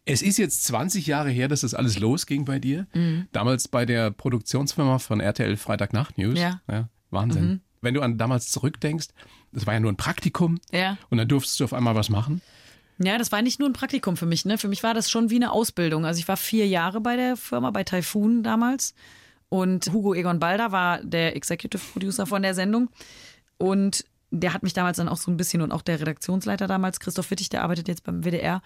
Es 0.04 0.22
ist 0.22 0.38
jetzt 0.38 0.64
20 0.64 1.06
Jahre 1.06 1.30
her, 1.30 1.48
dass 1.48 1.60
das 1.60 1.74
alles 1.74 1.98
losging 1.98 2.44
bei 2.44 2.58
dir. 2.58 2.86
Mhm. 2.94 3.28
Damals 3.32 3.68
bei 3.68 3.86
der 3.86 4.10
Produktionsfirma 4.10 4.98
von 4.98 5.20
RTL 5.20 5.56
Freitagnacht 5.56 6.18
News. 6.18 6.38
Ja. 6.38 6.60
Mhm. 6.66 6.86
Wahnsinn. 7.10 7.60
Wenn 7.80 7.94
du 7.94 8.02
an 8.02 8.18
damals 8.18 8.50
zurückdenkst, 8.50 9.08
das 9.52 9.66
war 9.66 9.74
ja 9.74 9.80
nur 9.80 9.90
ein 9.90 9.96
Praktikum. 9.96 10.60
Ja. 10.70 10.98
Und 11.08 11.18
dann 11.18 11.28
durftest 11.28 11.58
du 11.60 11.64
auf 11.64 11.72
einmal 11.72 11.94
was 11.94 12.08
machen. 12.08 12.40
Ja, 13.02 13.16
das 13.16 13.32
war 13.32 13.40
nicht 13.40 13.58
nur 13.58 13.68
ein 13.68 13.72
Praktikum 13.72 14.16
für 14.16 14.26
mich. 14.26 14.44
Ne? 14.44 14.58
Für 14.58 14.68
mich 14.68 14.82
war 14.82 14.92
das 14.92 15.10
schon 15.10 15.30
wie 15.30 15.36
eine 15.36 15.52
Ausbildung. 15.52 16.04
Also 16.04 16.18
ich 16.18 16.28
war 16.28 16.36
vier 16.36 16.68
Jahre 16.68 17.00
bei 17.00 17.16
der 17.16 17.36
Firma, 17.36 17.70
bei 17.70 17.82
Typhoon 17.82 18.42
damals. 18.42 18.94
Und 19.48 19.92
Hugo 19.92 20.14
Egon 20.14 20.38
Balder 20.38 20.70
war 20.70 21.02
der 21.02 21.34
Executive 21.34 21.82
Producer 21.92 22.26
von 22.26 22.42
der 22.42 22.54
Sendung. 22.54 22.90
Und 23.56 24.04
der 24.30 24.52
hat 24.54 24.62
mich 24.62 24.74
damals 24.74 24.98
dann 24.98 25.08
auch 25.08 25.16
so 25.16 25.30
ein 25.30 25.36
bisschen 25.36 25.62
und 25.62 25.72
auch 25.72 25.82
der 25.82 25.98
Redaktionsleiter 26.00 26.66
damals, 26.66 27.00
Christoph 27.00 27.30
Wittig, 27.30 27.48
der 27.48 27.62
arbeitet 27.62 27.88
jetzt 27.88 28.04
beim 28.04 28.22
WDR. 28.22 28.62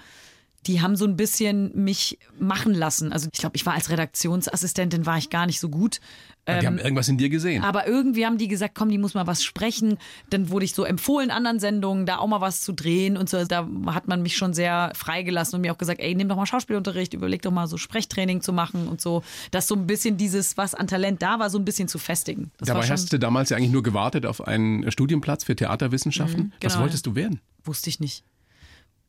Die 0.66 0.80
haben 0.80 0.96
so 0.96 1.04
ein 1.04 1.16
bisschen 1.16 1.70
mich 1.74 2.18
machen 2.38 2.74
lassen. 2.74 3.12
Also 3.12 3.28
ich 3.32 3.38
glaube, 3.38 3.56
ich 3.56 3.66
war 3.66 3.74
als 3.74 3.90
Redaktionsassistentin 3.90 5.06
war 5.06 5.18
ich 5.18 5.30
gar 5.30 5.46
nicht 5.46 5.60
so 5.60 5.68
gut. 5.68 6.00
die 6.46 6.66
haben 6.66 6.78
irgendwas 6.78 7.08
in 7.08 7.18
dir 7.18 7.28
gesehen. 7.28 7.62
Ähm, 7.62 7.64
Aber 7.64 7.86
irgendwie 7.86 8.26
haben 8.26 8.38
die 8.38 8.48
gesagt, 8.48 8.74
komm, 8.74 8.88
die 8.88 8.98
muss 8.98 9.14
mal 9.14 9.26
was 9.26 9.42
sprechen. 9.44 9.98
Dann 10.30 10.50
wurde 10.50 10.64
ich 10.64 10.74
so 10.74 10.84
empfohlen, 10.84 11.30
anderen 11.30 11.60
Sendungen, 11.60 12.06
da 12.06 12.18
auch 12.18 12.26
mal 12.26 12.40
was 12.40 12.60
zu 12.60 12.72
drehen 12.72 13.16
und 13.16 13.28
so. 13.28 13.44
Da 13.44 13.68
hat 13.86 14.08
man 14.08 14.22
mich 14.22 14.36
schon 14.36 14.52
sehr 14.54 14.92
freigelassen 14.94 15.56
und 15.56 15.62
mir 15.62 15.72
auch 15.72 15.78
gesagt, 15.78 16.00
ey, 16.00 16.14
nimm 16.14 16.28
doch 16.28 16.36
mal 16.36 16.46
Schauspielunterricht, 16.46 17.14
überleg 17.14 17.42
doch 17.42 17.52
mal 17.52 17.66
so 17.66 17.76
Sprechtraining 17.76 18.40
zu 18.40 18.52
machen 18.52 18.88
und 18.88 19.00
so. 19.00 19.22
Das 19.50 19.66
so 19.66 19.74
ein 19.74 19.86
bisschen 19.86 20.16
dieses, 20.16 20.56
was 20.56 20.74
an 20.74 20.86
Talent 20.86 21.22
da 21.22 21.38
war, 21.38 21.50
so 21.50 21.58
ein 21.58 21.64
bisschen 21.64 21.88
zu 21.88 21.98
festigen. 21.98 22.50
Das 22.58 22.68
Dabei 22.68 22.88
hast 22.88 23.12
du 23.12 23.18
damals 23.18 23.50
ja 23.50 23.56
eigentlich 23.56 23.72
nur 23.72 23.82
gewartet 23.82 24.26
auf 24.26 24.46
einen 24.46 24.90
Studienplatz 24.90 25.44
für 25.44 25.56
Theaterwissenschaften. 25.56 26.52
was 26.60 26.72
genau, 26.72 26.82
wolltest 26.82 27.06
du 27.06 27.14
werden? 27.14 27.40
wusste 27.66 27.90
ich 27.90 28.00
nicht. 28.00 28.24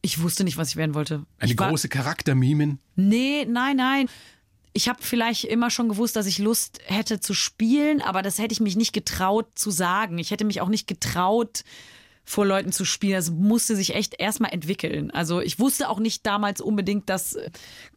Ich 0.06 0.22
wusste 0.22 0.44
nicht, 0.44 0.56
was 0.56 0.69
ich 0.69 0.75
werden 0.75 0.94
wollte. 0.94 1.25
Eine 1.40 1.52
ich 1.52 1.57
große 1.57 1.90
Charaktermimen. 1.90 2.78
Nee, 2.96 3.44
nein, 3.50 3.78
nein. 3.78 4.07
Ich 4.72 4.88
habe 4.88 5.00
vielleicht 5.01 5.46
immer 5.46 5.72
schon 5.72 5.89
gewusst, 5.89 6.15
dass 6.15 6.27
ich 6.27 6.38
Lust 6.38 6.80
hätte 6.86 7.20
zu 7.20 7.34
spielen, 7.34 8.03
aber 8.03 8.22
das 8.22 8.38
hätte 8.38 8.53
ich 8.53 8.60
mich 8.60 8.75
nicht 8.75 8.94
getraut 8.94 9.48
zu 9.56 9.72
sagen. 9.72 10.20
Ich 10.20 10.30
hätte 10.30 10.46
mich 10.46 10.62
auch 10.62 10.68
nicht 10.68 10.86
getraut, 10.86 11.63
vor 12.25 12.46
Leuten 12.46 12.72
zu 12.72 12.86
spielen. 12.86 13.13
Das 13.15 13.32
musste 13.32 13.75
sich 13.75 13.94
echt 13.96 14.15
erstmal 14.20 14.51
entwickeln. 14.51 15.12
Also 15.12 15.41
ich 15.41 15.60
wusste 15.60 15.89
auch 15.89 16.00
nicht 16.00 16.25
damals 16.25 16.60
unbedingt, 16.60 17.10
dass 17.10 17.36
äh, 17.36 17.50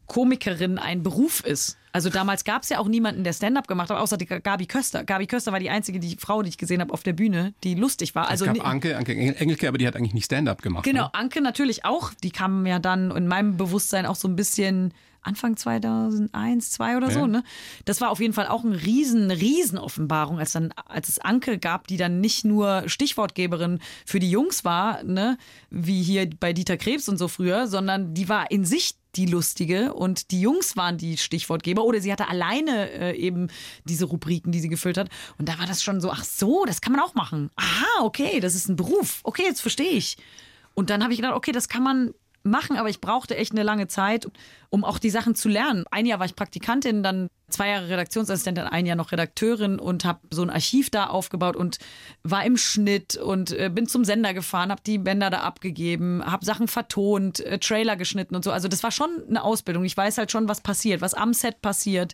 Komikerin 0.07 0.77
ein 0.77 1.03
Beruf 1.03 1.43
ist. 1.43 1.77
Also 1.91 2.09
damals 2.09 2.43
gab 2.43 2.61
es 2.61 2.69
ja 2.69 2.77
auch 2.77 2.87
niemanden, 2.87 3.23
der 3.23 3.33
Stand-up 3.33 3.67
gemacht 3.67 3.89
hat, 3.89 3.97
außer 3.97 4.17
die 4.17 4.27
Gabi 4.27 4.67
Köster. 4.67 5.03
Gabi 5.03 5.25
Köster 5.25 5.51
war 5.51 5.59
die 5.59 5.71
einzige 5.71 5.99
die 5.99 6.17
Frau, 6.17 6.43
die 6.43 6.49
ich 6.49 6.57
gesehen 6.59 6.81
habe 6.81 6.93
auf 6.93 7.01
der 7.01 7.13
Bühne, 7.13 7.53
die 7.63 7.73
lustig 7.73 8.13
war. 8.13 8.27
Also 8.27 8.45
es 8.45 8.53
gab 8.53 8.65
Anke, 8.65 8.95
Anke 8.95 9.13
Engelke, 9.13 9.67
aber 9.67 9.79
die 9.79 9.87
hat 9.87 9.95
eigentlich 9.95 10.13
nicht 10.13 10.25
Stand-up 10.25 10.61
gemacht. 10.61 10.83
Genau, 10.83 11.05
Ne? 11.05 11.13
Anke 11.13 11.41
natürlich 11.41 11.85
auch. 11.85 12.11
Die 12.23 12.29
kam 12.29 12.65
ja 12.67 12.77
dann 12.77 13.09
in 13.11 13.27
meinem 13.27 13.57
Bewusstsein 13.57 14.05
auch 14.05 14.15
so 14.15 14.27
ein 14.27 14.35
bisschen 14.35 14.93
Anfang 15.21 15.57
2001, 15.57 16.71
2 16.71 16.97
oder 16.97 17.11
so. 17.11 17.19
Ja. 17.21 17.27
Ne? 17.27 17.43
Das 17.85 18.01
war 18.01 18.09
auf 18.09 18.19
jeden 18.19 18.33
Fall 18.33 18.47
auch 18.47 18.63
ein 18.63 18.73
riesen, 18.73 19.23
eine 19.23 19.39
Riesenoffenbarung, 19.39 20.39
als 20.39 20.53
dann, 20.53 20.73
als 20.85 21.09
es 21.09 21.19
Anke 21.19 21.59
gab, 21.59 21.87
die 21.87 21.97
dann 21.97 22.21
nicht 22.21 22.45
nur 22.45 22.83
Stichwortgeberin 22.87 23.79
für 24.05 24.19
die 24.19 24.31
Jungs 24.31 24.63
war, 24.65 25.03
ne, 25.03 25.37
wie 25.69 26.01
hier 26.01 26.29
bei 26.39 26.53
Dieter 26.53 26.77
Krebs 26.77 27.09
und 27.09 27.17
so 27.17 27.27
früher, 27.27 27.67
sondern 27.67 28.13
die 28.13 28.29
war 28.29 28.49
in 28.51 28.65
sich 28.65 28.95
die 29.15 29.25
lustige 29.25 29.93
und 29.93 30.31
die 30.31 30.41
Jungs 30.41 30.77
waren 30.77 30.97
die 30.97 31.17
Stichwortgeber 31.17 31.83
oder 31.83 31.99
sie 31.99 32.11
hatte 32.11 32.27
alleine 32.27 32.91
äh, 32.91 33.17
eben 33.17 33.47
diese 33.85 34.05
Rubriken, 34.05 34.51
die 34.51 34.59
sie 34.59 34.69
gefüllt 34.69 34.97
hat 34.97 35.09
und 35.37 35.49
da 35.49 35.57
war 35.57 35.65
das 35.65 35.83
schon 35.83 35.99
so, 35.99 36.11
ach 36.11 36.23
so, 36.23 36.65
das 36.65 36.81
kann 36.81 36.93
man 36.93 37.01
auch 37.01 37.15
machen. 37.15 37.49
Aha, 37.55 38.03
okay, 38.03 38.39
das 38.39 38.55
ist 38.55 38.69
ein 38.69 38.75
Beruf. 38.75 39.21
Okay, 39.23 39.43
jetzt 39.43 39.61
verstehe 39.61 39.91
ich. 39.91 40.17
Und 40.75 40.89
dann 40.89 41.03
habe 41.03 41.11
ich 41.11 41.19
gedacht, 41.19 41.35
okay, 41.35 41.51
das 41.51 41.67
kann 41.67 41.83
man 41.83 42.13
machen, 42.43 42.77
aber 42.77 42.89
ich 42.89 43.01
brauchte 43.01 43.35
echt 43.35 43.51
eine 43.51 43.63
lange 43.63 43.87
Zeit, 43.87 44.27
um 44.69 44.83
auch 44.83 44.99
die 44.99 45.09
Sachen 45.09 45.35
zu 45.35 45.49
lernen. 45.49 45.85
Ein 45.91 46.05
Jahr 46.05 46.19
war 46.19 46.25
ich 46.25 46.35
Praktikantin, 46.35 47.03
dann 47.03 47.29
zwei 47.49 47.69
Jahre 47.69 47.89
Redaktionsassistentin, 47.89 48.65
ein 48.65 48.85
Jahr 48.85 48.95
noch 48.95 49.11
Redakteurin 49.11 49.79
und 49.79 50.05
habe 50.05 50.19
so 50.31 50.41
ein 50.41 50.49
Archiv 50.49 50.89
da 50.89 51.07
aufgebaut 51.07 51.55
und 51.55 51.79
war 52.23 52.45
im 52.45 52.57
Schnitt 52.57 53.15
und 53.17 53.51
äh, 53.51 53.69
bin 53.73 53.87
zum 53.87 54.05
Sender 54.05 54.33
gefahren, 54.33 54.71
habe 54.71 54.81
die 54.85 54.97
Bänder 54.97 55.29
da 55.29 55.39
abgegeben, 55.39 56.23
habe 56.23 56.45
Sachen 56.45 56.67
vertont, 56.67 57.39
äh, 57.39 57.57
Trailer 57.59 57.95
geschnitten 57.95 58.35
und 58.35 58.43
so. 58.43 58.51
Also 58.51 58.67
das 58.67 58.83
war 58.83 58.91
schon 58.91 59.09
eine 59.27 59.43
Ausbildung. 59.43 59.83
Ich 59.83 59.97
weiß 59.97 60.17
halt 60.17 60.31
schon, 60.31 60.47
was 60.47 60.61
passiert, 60.61 61.01
was 61.01 61.13
am 61.13 61.33
Set 61.33 61.61
passiert. 61.61 62.13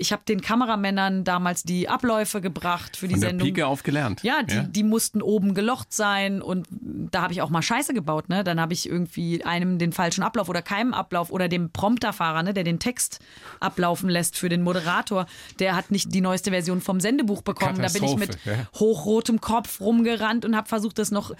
Ich 0.00 0.12
habe 0.12 0.22
den 0.26 0.40
Kameramännern 0.40 1.24
damals 1.24 1.64
die 1.64 1.88
Abläufe 1.88 2.40
gebracht 2.40 2.96
für 2.96 3.08
die 3.08 3.14
Von 3.14 3.20
der 3.20 3.30
Sendung. 3.30 3.48
Pike 3.48 3.66
auf 3.66 3.82
gelernt. 3.82 4.22
Ja, 4.22 4.44
die, 4.44 4.70
die 4.70 4.84
mussten 4.84 5.20
oben 5.20 5.54
gelocht 5.54 5.92
sein 5.92 6.40
und 6.40 6.68
da 6.70 7.22
habe 7.22 7.32
ich 7.32 7.42
auch 7.42 7.50
mal 7.50 7.62
Scheiße 7.62 7.92
gebaut. 7.94 8.28
Ne? 8.28 8.44
Dann 8.44 8.60
habe 8.60 8.72
ich 8.72 8.88
irgendwie 8.88 9.44
einem 9.44 9.78
den 9.78 9.92
falschen 9.92 10.22
Ablauf 10.22 10.48
oder 10.48 10.62
keinem 10.62 10.94
Ablauf 10.94 11.30
oder 11.30 11.48
dem 11.48 11.70
Prompterfahrer, 11.70 12.44
ne, 12.44 12.54
der 12.54 12.62
den 12.62 12.78
Text 12.78 13.18
ablaufen 13.58 14.08
lässt 14.08 14.38
für 14.38 14.48
den 14.48 14.62
Moderator, 14.62 15.26
der 15.58 15.74
hat 15.74 15.90
nicht 15.90 16.14
die 16.14 16.20
neueste 16.20 16.52
Version 16.52 16.80
vom 16.80 17.00
Sendebuch 17.00 17.42
bekommen. 17.42 17.82
Da 17.82 17.88
bin 17.88 18.04
ich 18.04 18.16
mit 18.16 18.38
ja. 18.44 18.68
hochrotem 18.78 19.40
Kopf 19.40 19.80
rumgerannt 19.80 20.44
und 20.44 20.56
habe 20.56 20.68
versucht, 20.68 20.98
das 20.98 21.10
noch 21.10 21.34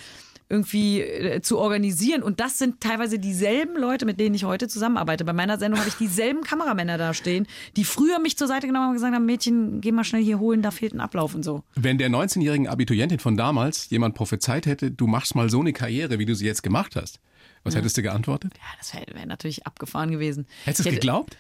irgendwie 0.48 1.00
äh, 1.02 1.42
zu 1.42 1.58
organisieren. 1.58 2.22
Und 2.22 2.40
das 2.40 2.58
sind 2.58 2.80
teilweise 2.80 3.18
dieselben 3.18 3.76
Leute, 3.76 4.06
mit 4.06 4.18
denen 4.18 4.34
ich 4.34 4.44
heute 4.44 4.68
zusammenarbeite. 4.68 5.24
Bei 5.24 5.32
meiner 5.32 5.58
Sendung 5.58 5.78
habe 5.78 5.88
ich 5.88 5.96
dieselben 5.96 6.42
Kameramänner 6.42 6.96
da 6.96 7.12
stehen, 7.12 7.46
die 7.76 7.84
früher 7.84 8.18
mich 8.18 8.38
zur 8.38 8.48
Seite 8.48 8.66
genommen 8.66 8.84
haben 8.84 8.90
und 8.90 8.96
gesagt 8.96 9.14
haben, 9.14 9.26
Mädchen, 9.26 9.80
geh 9.80 9.92
mal 9.92 10.04
schnell 10.04 10.22
hier 10.22 10.38
holen, 10.38 10.62
da 10.62 10.70
fehlt 10.70 10.94
ein 10.94 11.00
Ablauf 11.00 11.34
und 11.34 11.44
so. 11.44 11.64
Wenn 11.74 11.98
der 11.98 12.08
19-jährigen 12.08 12.66
Abiturientin 12.66 13.18
von 13.18 13.36
damals 13.36 13.90
jemand 13.90 14.14
prophezeit 14.14 14.66
hätte, 14.66 14.90
du 14.90 15.06
machst 15.06 15.34
mal 15.34 15.50
so 15.50 15.60
eine 15.60 15.72
Karriere, 15.72 16.18
wie 16.18 16.26
du 16.26 16.34
sie 16.34 16.46
jetzt 16.46 16.62
gemacht 16.62 16.96
hast, 16.96 17.20
was 17.64 17.74
hättest 17.74 17.98
du 17.98 18.02
geantwortet? 18.02 18.52
Ja, 18.56 18.62
das 18.78 18.94
wäre 18.94 19.04
wär 19.14 19.26
natürlich 19.26 19.66
abgefahren 19.66 20.10
gewesen. 20.10 20.46
Hättest 20.64 20.86
du 20.86 20.88
es 20.88 20.94
geglaubt? 20.94 21.36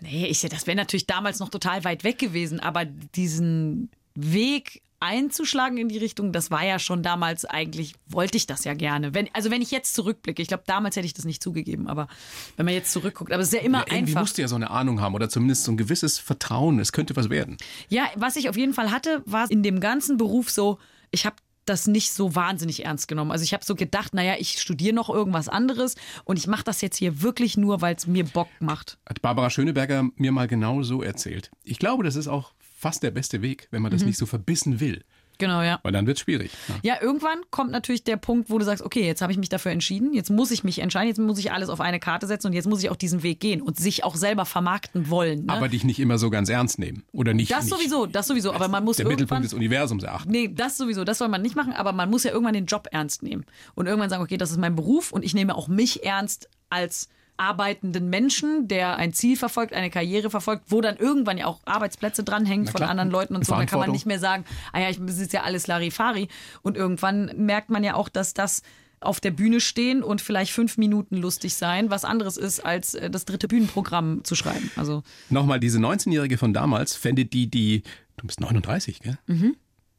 Nee, 0.00 0.26
ich, 0.26 0.40
das 0.40 0.66
wäre 0.66 0.76
natürlich 0.76 1.06
damals 1.06 1.38
noch 1.38 1.48
total 1.48 1.84
weit 1.84 2.02
weg 2.02 2.18
gewesen, 2.18 2.60
aber 2.60 2.84
diesen 2.84 3.90
Weg 4.14 4.82
einzuschlagen 5.00 5.78
in 5.78 5.88
die 5.88 5.98
Richtung, 5.98 6.32
das 6.32 6.50
war 6.50 6.64
ja 6.64 6.78
schon 6.78 7.02
damals 7.02 7.44
eigentlich, 7.44 7.94
wollte 8.06 8.36
ich 8.36 8.46
das 8.46 8.64
ja 8.64 8.74
gerne. 8.74 9.14
Wenn, 9.14 9.28
also 9.32 9.50
wenn 9.50 9.62
ich 9.62 9.70
jetzt 9.70 9.94
zurückblicke, 9.94 10.42
ich 10.42 10.48
glaube, 10.48 10.64
damals 10.66 10.96
hätte 10.96 11.06
ich 11.06 11.14
das 11.14 11.24
nicht 11.24 11.42
zugegeben, 11.42 11.88
aber 11.88 12.08
wenn 12.56 12.64
man 12.66 12.74
jetzt 12.74 12.92
zurückguckt, 12.92 13.32
aber 13.32 13.42
es 13.42 13.48
ist 13.48 13.54
ja 13.54 13.60
immer 13.60 13.78
Ja, 13.80 13.84
irgendwie 13.88 14.10
einfach. 14.12 14.22
musst 14.22 14.38
du 14.38 14.42
ja 14.42 14.48
so 14.48 14.56
eine 14.56 14.70
Ahnung 14.70 15.00
haben 15.00 15.14
oder 15.14 15.28
zumindest 15.28 15.64
so 15.64 15.72
ein 15.72 15.76
gewisses 15.76 16.18
Vertrauen, 16.18 16.78
es 16.78 16.92
könnte 16.92 17.14
was 17.16 17.30
werden. 17.30 17.56
Ja, 17.88 18.08
was 18.16 18.36
ich 18.36 18.48
auf 18.48 18.56
jeden 18.56 18.74
Fall 18.74 18.90
hatte, 18.90 19.22
war 19.26 19.50
in 19.50 19.62
dem 19.62 19.80
ganzen 19.80 20.16
Beruf 20.16 20.50
so, 20.50 20.78
ich 21.10 21.26
habe 21.26 21.36
das 21.64 21.86
nicht 21.86 22.12
so 22.12 22.34
wahnsinnig 22.34 22.86
ernst 22.86 23.08
genommen. 23.08 23.30
Also 23.30 23.44
ich 23.44 23.52
habe 23.52 23.62
so 23.64 23.74
gedacht, 23.74 24.14
naja, 24.14 24.36
ich 24.38 24.58
studiere 24.60 24.94
noch 24.94 25.10
irgendwas 25.10 25.50
anderes 25.50 25.96
und 26.24 26.38
ich 26.38 26.46
mache 26.46 26.64
das 26.64 26.80
jetzt 26.80 26.96
hier 26.96 27.20
wirklich 27.20 27.56
nur, 27.58 27.82
weil 27.82 27.94
es 27.94 28.06
mir 28.06 28.24
Bock 28.24 28.48
macht. 28.58 28.96
Hat 29.06 29.20
Barbara 29.20 29.50
Schöneberger 29.50 30.08
mir 30.16 30.32
mal 30.32 30.48
genau 30.48 30.82
so 30.82 31.02
erzählt. 31.02 31.50
Ich 31.64 31.78
glaube, 31.78 32.04
das 32.04 32.16
ist 32.16 32.26
auch 32.26 32.52
fast 32.78 33.02
der 33.02 33.10
beste 33.10 33.42
Weg, 33.42 33.66
wenn 33.72 33.82
man 33.82 33.90
das 33.90 34.02
Mhm. 34.02 34.08
nicht 34.08 34.18
so 34.18 34.26
verbissen 34.26 34.78
will. 34.78 35.02
Genau, 35.40 35.62
ja. 35.62 35.78
Weil 35.84 35.92
dann 35.92 36.06
wird 36.08 36.16
es 36.16 36.22
schwierig. 36.22 36.50
Ja. 36.68 36.94
Ja, 36.94 37.02
irgendwann 37.02 37.38
kommt 37.50 37.70
natürlich 37.70 38.02
der 38.02 38.16
Punkt, 38.16 38.50
wo 38.50 38.58
du 38.58 38.64
sagst, 38.64 38.82
okay, 38.84 39.06
jetzt 39.06 39.22
habe 39.22 39.30
ich 39.30 39.38
mich 39.38 39.48
dafür 39.48 39.70
entschieden, 39.70 40.12
jetzt 40.12 40.30
muss 40.30 40.50
ich 40.50 40.64
mich 40.64 40.80
entscheiden, 40.80 41.06
jetzt 41.08 41.18
muss 41.18 41.38
ich 41.38 41.52
alles 41.52 41.68
auf 41.68 41.80
eine 41.80 42.00
Karte 42.00 42.26
setzen 42.26 42.48
und 42.48 42.54
jetzt 42.54 42.66
muss 42.66 42.82
ich 42.82 42.90
auch 42.90 42.96
diesen 42.96 43.22
Weg 43.22 43.38
gehen 43.38 43.62
und 43.62 43.76
sich 43.76 44.02
auch 44.02 44.16
selber 44.16 44.44
vermarkten 44.44 45.10
wollen. 45.10 45.46
Ne? 45.46 45.52
Aber 45.52 45.68
dich 45.68 45.84
nicht 45.84 46.00
immer 46.00 46.18
so 46.18 46.28
ganz 46.30 46.48
ernst 46.48 46.80
nehmen. 46.80 47.04
Oder 47.12 47.34
nicht. 47.34 47.52
das 47.52 47.66
nicht 47.66 47.74
sowieso, 47.74 48.06
das 48.06 48.26
sowieso, 48.26 48.52
aber 48.52 48.66
man 48.66 48.84
muss 48.84 48.96
Der 48.96 49.06
Mittelpunkt 49.06 49.44
des 49.44 49.54
Universums 49.54 50.02
erachten. 50.02 50.30
Nee, 50.30 50.48
das 50.52 50.76
sowieso, 50.76 51.04
das 51.04 51.18
soll 51.18 51.28
man 51.28 51.40
nicht 51.42 51.54
machen, 51.54 51.72
aber 51.72 51.92
man 51.92 52.10
muss 52.10 52.24
ja 52.24 52.32
irgendwann 52.32 52.54
den 52.54 52.66
Job 52.66 52.88
ernst 52.90 53.22
nehmen. 53.22 53.44
Und 53.76 53.86
irgendwann 53.86 54.10
sagen, 54.10 54.22
okay, 54.24 54.38
das 54.38 54.50
ist 54.50 54.58
mein 54.58 54.74
Beruf 54.74 55.12
und 55.12 55.24
ich 55.24 55.34
nehme 55.34 55.54
auch 55.54 55.68
mich 55.68 56.04
ernst 56.04 56.48
als 56.68 57.08
arbeitenden 57.38 58.10
Menschen, 58.10 58.68
der 58.68 58.96
ein 58.96 59.12
Ziel 59.12 59.36
verfolgt, 59.36 59.72
eine 59.72 59.90
Karriere 59.90 60.28
verfolgt, 60.30 60.64
wo 60.68 60.80
dann 60.80 60.96
irgendwann 60.96 61.38
ja 61.38 61.46
auch 61.46 61.60
Arbeitsplätze 61.64 62.24
dranhängen 62.24 62.66
von 62.66 62.82
anderen 62.82 63.10
Leuten 63.10 63.36
und 63.36 63.46
so. 63.46 63.54
Da 63.54 63.64
kann 63.64 63.78
man 63.78 63.90
nicht 63.90 64.06
mehr 64.06 64.18
sagen, 64.18 64.44
ah 64.72 64.80
ja, 64.80 64.90
ich, 64.90 64.98
ist 64.98 65.32
ja 65.32 65.42
alles 65.42 65.66
Larifari. 65.66 66.28
Und 66.62 66.76
irgendwann 66.76 67.30
merkt 67.36 67.70
man 67.70 67.84
ja 67.84 67.94
auch, 67.94 68.08
dass 68.08 68.34
das 68.34 68.62
auf 69.00 69.20
der 69.20 69.30
Bühne 69.30 69.60
stehen 69.60 70.02
und 70.02 70.20
vielleicht 70.20 70.52
fünf 70.52 70.76
Minuten 70.76 71.16
lustig 71.16 71.54
sein, 71.54 71.90
was 71.90 72.04
anderes 72.04 72.36
ist, 72.36 72.60
als 72.60 72.94
äh, 72.94 73.10
das 73.10 73.24
dritte 73.24 73.46
Bühnenprogramm 73.46 74.24
zu 74.24 74.34
schreiben. 74.34 74.70
Also 74.76 75.02
Nochmal, 75.30 75.60
diese 75.60 75.78
19-Jährige 75.78 76.36
von 76.36 76.52
damals 76.52 76.96
fände 76.96 77.24
die, 77.24 77.48
die. 77.48 77.82
Du 78.16 78.26
bist 78.26 78.40
39, 78.40 79.00
gell? 79.00 79.18
Mhm. 79.26 79.54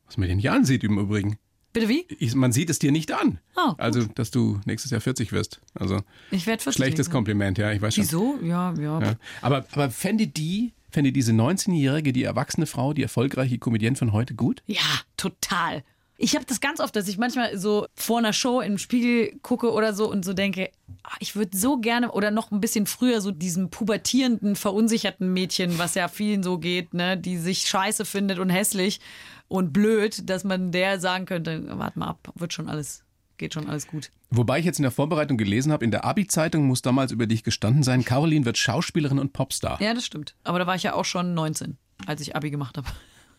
Was 0.05 0.17
man 0.17 0.27
den 0.27 0.39
Jahren 0.39 0.65
sieht 0.65 0.84
im 0.84 0.98
Übrigen. 1.00 1.38
Bitte 1.74 1.90
wie? 1.90 2.06
Ich, 2.20 2.36
man 2.36 2.52
sieht 2.52 2.70
es 2.70 2.80
dir 2.80 2.92
nicht 2.92 3.12
an. 3.12 3.40
Gut. 3.56 3.80
also, 3.80 4.04
dass 4.06 4.32
du 4.32 4.60
nächstes 4.66 4.92
Jahr 4.92 5.02
40 5.02 5.32
wirst. 5.32 5.62
Also, 5.74 6.02
Ich 6.32 6.48
werde 6.48 6.64
40. 6.64 6.76
schlechtes 6.78 7.08
Jahr. 7.08 7.14
Kompliment, 7.14 7.58
ja, 7.58 7.72
ich 7.72 7.82
weiß 7.82 7.96
schon. 7.96 8.04
Wieso? 8.04 8.40
Ja, 8.42 8.74
ja. 8.80 9.02
Ja. 9.02 9.16
Aber, 9.42 9.66
aber 9.72 9.90
fände 9.90 10.28
die, 10.28 10.74
fände 10.92 11.12
diese 11.12 11.32
19-Jährige, 11.32 12.14
die 12.14 12.24
erwachsene 12.24 12.66
Frau, 12.66 12.94
die 12.94 13.04
erfolgreiche 13.04 13.58
Comedienne 13.58 13.96
von 13.96 14.12
heute 14.14 14.36
gut? 14.36 14.64
Ja, 14.66 14.82
total. 15.18 15.84
Ich 16.22 16.36
habe 16.36 16.44
das 16.46 16.60
ganz 16.60 16.82
oft, 16.82 16.94
dass 16.98 17.08
ich 17.08 17.18
manchmal 17.18 17.58
so 17.58 17.88
vor 17.96 18.18
einer 18.18 18.34
Show 18.34 18.60
im 18.60 18.78
Spiegel 18.78 19.40
gucke 19.42 19.72
oder 19.72 19.94
so 19.94 20.12
und 20.12 20.26
so 20.26 20.34
denke, 20.34 20.70
ah, 21.04 21.16
ich 21.20 21.38
würde 21.38 21.58
so 21.58 21.78
gerne 21.78 22.12
oder 22.12 22.30
noch 22.30 22.52
ein 22.52 22.60
bisschen 22.60 22.88
früher 22.88 23.22
so 23.22 23.32
diesem 23.32 23.70
pubertierenden, 23.70 24.58
verunsicherten 24.58 25.32
Mädchen, 25.32 25.80
was 25.80 25.96
ja 25.96 26.10
vielen 26.10 26.44
so 26.44 26.58
geht, 26.58 26.94
ne, 26.94 27.18
die 27.18 27.38
sich 27.38 27.60
scheiße 27.62 28.04
findet 28.04 28.38
und 28.38 28.50
hässlich 28.50 29.00
und 29.48 29.72
blöd, 29.72 30.30
dass 30.30 30.44
man 30.44 30.74
der 30.74 31.00
sagen 31.00 31.26
könnte, 31.26 31.64
warte 31.78 31.98
mal 31.98 32.08
ab, 32.08 32.34
wird 32.36 32.52
schon 32.52 32.68
alles, 32.68 33.06
geht 33.38 33.54
schon 33.54 33.70
alles 33.70 33.88
gut. 33.88 34.12
Wobei 34.30 34.60
ich 34.60 34.66
jetzt 34.66 34.80
in 34.80 34.84
der 34.84 34.92
Vorbereitung 34.92 35.38
gelesen 35.38 35.72
habe, 35.72 35.86
in 35.86 35.92
der 35.92 36.04
Abi-Zeitung 36.04 36.66
muss 36.66 36.82
damals 36.82 37.14
über 37.14 37.28
dich 37.28 37.46
gestanden 37.46 37.82
sein, 37.82 38.04
Caroline 38.04 38.44
wird 38.44 38.58
Schauspielerin 38.58 39.20
und 39.20 39.32
Popstar. 39.32 39.82
Ja, 39.82 39.94
das 39.94 40.06
stimmt. 40.06 40.36
Aber 40.44 40.60
da 40.60 40.68
war 40.68 40.76
ich 40.76 40.84
ja 40.84 40.96
auch 40.96 41.06
schon 41.06 41.34
19, 41.34 41.78
als 42.06 42.20
ich 42.20 42.36
Abi 42.36 42.52
gemacht 42.52 42.76
habe. 42.76 42.90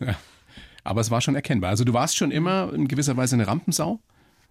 Ja. 0.00 0.16
Aber 0.84 1.00
es 1.00 1.10
war 1.10 1.20
schon 1.20 1.34
erkennbar. 1.34 1.70
Also 1.70 1.84
du 1.84 1.92
warst 1.92 2.16
schon 2.16 2.30
immer 2.30 2.72
in 2.72 2.88
gewisser 2.88 3.16
Weise 3.16 3.34
eine 3.36 3.46
Rampensau. 3.46 4.00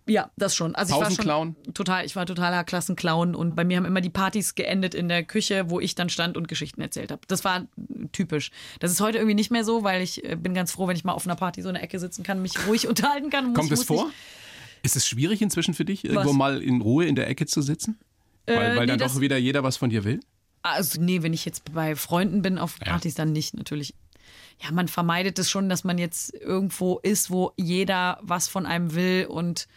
Ja, 0.08 0.32
das 0.38 0.56
schon. 0.56 0.74
Also 0.74 0.96
ich 0.96 1.02
war 1.02 1.12
schon 1.12 1.56
total, 1.76 2.04
ich 2.06 2.16
war 2.16 2.26
totaler 2.26 2.64
Klassenclown 2.64 3.36
und 3.36 3.56
bei 3.56 3.64
mir 3.64 3.78
haben 3.78 3.86
immer 3.86 4.02
die 4.02 4.10
Partys 4.10 4.56
geendet 4.56 4.96
in 4.96 5.08
der 5.08 5.24
Küche, 5.24 5.70
wo 5.70 5.80
ich 5.80 5.94
dann 5.94 6.10
stand 6.10 6.36
und 6.36 6.48
Geschichten 6.48 6.82
erzählt 6.82 7.12
habe. 7.12 7.22
Das 7.28 7.44
war 7.44 7.68
typisch. 8.12 8.50
Das 8.80 8.92
ist 8.92 9.02
heute 9.02 9.20
irgendwie 9.20 9.36
nicht 9.36 9.52
mehr 9.52 9.64
so, 9.64 9.84
weil 9.84 10.02
ich 10.02 10.24
äh, 10.28 10.36
bin 10.36 10.56
ganz 10.56 10.72
froh, 10.72 10.88
wenn 10.88 10.96
ich 10.96 11.04
mal 11.04 11.14
auf 11.14 11.28
einer 11.28 11.36
Party 11.36 11.62
so 11.62 11.70
in 11.70 11.76
der 11.76 11.84
Ecke 11.84 12.00
sitzen 12.00 12.24
kann, 12.24 12.42
mich 12.42 12.54
ruhig 12.68 12.88
unterhalten 12.88 13.30
kann. 13.30 13.48
muss- 13.48 13.56
Kommt 13.56 13.72
es 13.72 13.84
vor? 13.84 14.10
Ist 14.82 14.96
es 14.96 15.08
schwierig 15.08 15.42
inzwischen 15.44 15.74
für 15.76 15.86
dich, 15.86 16.06
irgendwo 16.06 16.30
Was? 16.30 16.36
mal 16.36 16.62
in 16.64 16.82
Ruhe 16.82 17.06
in 17.06 17.16
der 17.16 17.28
Ecke 17.28 17.46
zu 17.46 17.62
sitzen? 17.62 18.00
Weil, 18.48 18.56
Äh, 18.56 18.60
weil 18.78 18.80
nee, 18.80 18.86
dann 18.98 19.00
doch 19.00 19.20
wieder 19.20 19.38
jeder 19.38 19.62
was 19.64 19.78
von 19.78 19.90
dir 19.92 20.06
will? 20.06 20.22
Also 20.64 21.00
nee, 21.00 21.22
wenn 21.22 21.34
ich 21.34 21.46
jetzt 21.46 21.72
bei 21.74 21.96
Freunden 21.96 22.42
bin 22.42 22.58
auf 22.58 22.78
Ja. 22.80 22.92
Partys, 22.94 23.14
dann 23.14 23.32
nicht 23.32 23.54
natürlich. 23.56 23.94
Ja, 24.62 24.72
man 24.72 24.88
vermeidet 24.88 25.40
es 25.40 25.50
schon, 25.50 25.70
dass 25.70 25.84
man 25.84 25.98
jetzt 25.98 26.34
irgendwo 26.34 27.00
ist, 27.00 27.32
wo 27.32 27.54
jeder 27.56 28.20
was 28.22 28.48
von 28.48 28.66
einem 28.66 28.94
will 28.94 29.26
und 29.30 29.68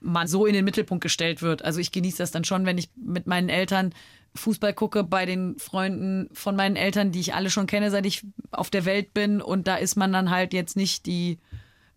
man 0.00 0.26
so 0.26 0.46
in 0.46 0.54
den 0.54 0.64
Mittelpunkt 0.64 1.02
gestellt 1.02 1.42
wird. 1.42 1.64
Also 1.64 1.80
ich 1.80 1.92
genieße 1.92 2.18
das 2.18 2.30
dann 2.30 2.44
schon, 2.44 2.66
wenn 2.66 2.78
ich 2.78 2.90
mit 2.96 3.26
meinen 3.26 3.48
Eltern 3.48 3.94
Fußball 4.34 4.72
gucke, 4.72 5.04
bei 5.04 5.26
den 5.26 5.58
Freunden 5.58 6.28
von 6.32 6.56
meinen 6.56 6.76
Eltern, 6.76 7.12
die 7.12 7.20
ich 7.20 7.34
alle 7.34 7.50
schon 7.50 7.66
kenne, 7.66 7.90
seit 7.90 8.06
ich 8.06 8.24
auf 8.50 8.70
der 8.70 8.84
Welt 8.84 9.12
bin. 9.12 9.42
Und 9.42 9.68
da 9.68 9.76
ist 9.76 9.96
man 9.96 10.12
dann 10.12 10.30
halt 10.30 10.54
jetzt 10.54 10.76
nicht 10.76 11.06
die 11.06 11.38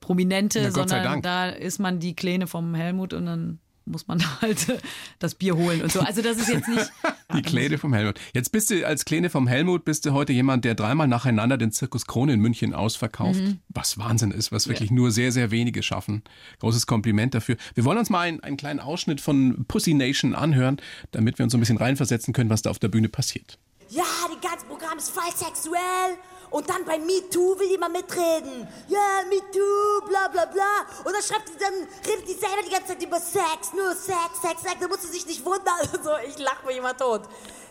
Prominente, 0.01 0.71
sondern 0.71 1.21
da 1.21 1.49
ist 1.49 1.79
man 1.79 1.99
die 1.99 2.15
Kleine 2.15 2.47
vom 2.47 2.75
Helmut 2.75 3.13
und 3.13 3.25
dann 3.25 3.59
muss 3.85 4.07
man 4.07 4.21
halt 4.41 4.69
äh, 4.69 4.77
das 5.19 5.35
Bier 5.35 5.55
holen 5.55 5.81
und 5.81 5.91
so. 5.91 5.99
Also 5.99 6.21
das 6.21 6.37
ist 6.37 6.49
jetzt 6.49 6.67
nicht. 6.67 6.91
Die 7.33 7.41
Kleine 7.41 7.77
vom 7.77 7.93
Helmut. 7.93 8.19
Jetzt 8.33 8.51
bist 8.51 8.69
du 8.69 8.85
als 8.85 9.05
Kleine 9.05 9.29
vom 9.29 9.47
Helmut, 9.47 9.85
bist 9.85 10.05
du 10.05 10.13
heute 10.13 10.33
jemand, 10.33 10.65
der 10.65 10.75
dreimal 10.75 11.07
nacheinander 11.07 11.57
den 11.57 11.71
Zirkus 11.71 12.05
Krone 12.05 12.33
in 12.33 12.39
München 12.39 12.73
ausverkauft. 12.73 13.41
Mhm. 13.41 13.59
Was 13.69 13.97
Wahnsinn 13.97 14.31
ist, 14.31 14.51
was 14.51 14.67
wirklich 14.67 14.91
nur 14.91 15.11
sehr, 15.11 15.31
sehr 15.31 15.51
wenige 15.51 15.83
schaffen. 15.83 16.23
Großes 16.59 16.87
Kompliment 16.87 17.33
dafür. 17.33 17.57
Wir 17.73 17.85
wollen 17.85 17.97
uns 17.97 18.09
mal 18.09 18.21
einen, 18.21 18.41
einen 18.41 18.57
kleinen 18.57 18.79
Ausschnitt 18.79 19.21
von 19.21 19.65
Pussy 19.67 19.93
Nation 19.93 20.35
anhören, 20.35 20.77
damit 21.11 21.39
wir 21.39 21.43
uns 21.43 21.51
so 21.51 21.57
ein 21.57 21.61
bisschen 21.61 21.77
reinversetzen 21.77 22.33
können, 22.33 22.49
was 22.49 22.61
da 22.61 22.69
auf 22.69 22.79
der 22.79 22.89
Bühne 22.89 23.09
passiert. 23.09 23.57
Ja, 23.89 24.03
das 24.27 24.49
ganze 24.51 24.65
Programm 24.65 24.97
ist 24.97 25.09
voll 25.09 25.31
sexuell. 25.35 26.17
Und 26.49 26.69
dann 26.69 26.85
bei 26.85 26.97
MeToo 26.97 27.57
will 27.59 27.69
jemand 27.69 27.93
mitreden. 27.93 28.67
Ja, 28.87 29.21
MeToo, 29.27 30.07
bla 30.07 30.27
bla 30.27 30.45
bla. 30.45 30.85
Und 31.03 31.13
dann 31.13 31.21
schreibt 31.21 31.49
die, 31.49 31.57
dann 31.57 31.73
redet 32.05 32.27
die 32.27 32.33
selber 32.33 32.61
die 32.65 32.71
ganze 32.71 32.87
Zeit 32.89 33.03
über 33.03 33.19
Sex, 33.19 33.73
nur 33.73 33.93
Sex, 33.93 34.41
Sex, 34.41 34.61
Sex. 34.61 34.75
Da 34.79 34.87
musst 34.87 35.03
du 35.03 35.11
dich 35.11 35.25
nicht 35.25 35.43
wundern. 35.45 35.75
So, 36.03 36.11
ich 36.27 36.37
lach 36.37 36.63
mich 36.63 36.77
immer 36.77 36.95
tot. 36.95 37.21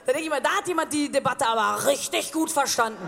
Da 0.06 0.12
denke 0.12 0.24
ich 0.24 0.30
mal, 0.30 0.40
da 0.40 0.50
hat 0.50 0.66
jemand 0.66 0.92
die 0.92 1.10
Debatte 1.10 1.46
aber 1.46 1.86
richtig 1.86 2.32
gut 2.32 2.50
verstanden. 2.50 3.06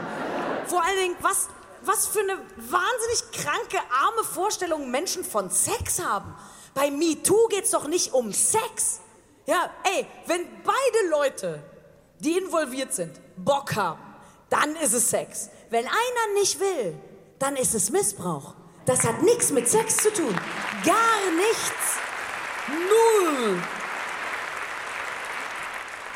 Vor 0.67 0.83
allen 0.83 0.97
Dingen, 0.97 1.17
was, 1.21 1.49
was 1.83 2.07
für 2.07 2.21
eine 2.21 2.39
wahnsinnig 2.57 3.33
kranke, 3.33 3.79
arme 3.91 4.25
Vorstellung 4.25 4.91
Menschen 4.91 5.25
von 5.25 5.51
Sex 5.51 6.03
haben. 6.03 6.35
Bei 6.75 6.91
MeToo 6.91 7.49
geht's 7.49 7.71
doch 7.71 7.89
nicht 7.89 8.13
um 8.13 8.33
Sex. 8.33 9.01
Ja, 9.47 9.71
ey, 9.85 10.07
wenn 10.27 10.47
beide 10.63 11.09
Leute 11.11 11.63
die 12.21 12.39
involviert 12.39 12.93
sind, 12.95 13.21
Bock 13.37 13.75
haben, 13.75 14.01
dann 14.49 14.77
ist 14.77 14.93
es 14.93 15.11
Sex. 15.11 15.51
Wenn 15.71 15.85
einer 15.85 16.41
nicht 16.41 16.61
will, 16.61 16.95
dann 17.39 17.57
ist 17.57 17.75
es 17.75 17.91
Missbrauch. 17.91 18.55
Das 18.85 19.05
hat 19.05 19.23
nichts 19.23 19.51
mit 19.51 19.69
Sex 19.69 19.97
zu 19.97 20.13
tun. 20.13 20.35
Gar 20.85 21.31
nichts. 21.37 21.99
Null. 22.69 23.63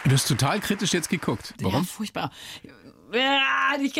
Du 0.04 0.12
hast 0.12 0.28
total 0.28 0.60
kritisch 0.60 0.92
jetzt 0.92 1.08
geguckt. 1.08 1.54
Ja, 1.58 1.66
Warum? 1.66 1.84
furchtbar. 1.84 2.30
Ja, 3.12 3.76
ich, 3.82 3.94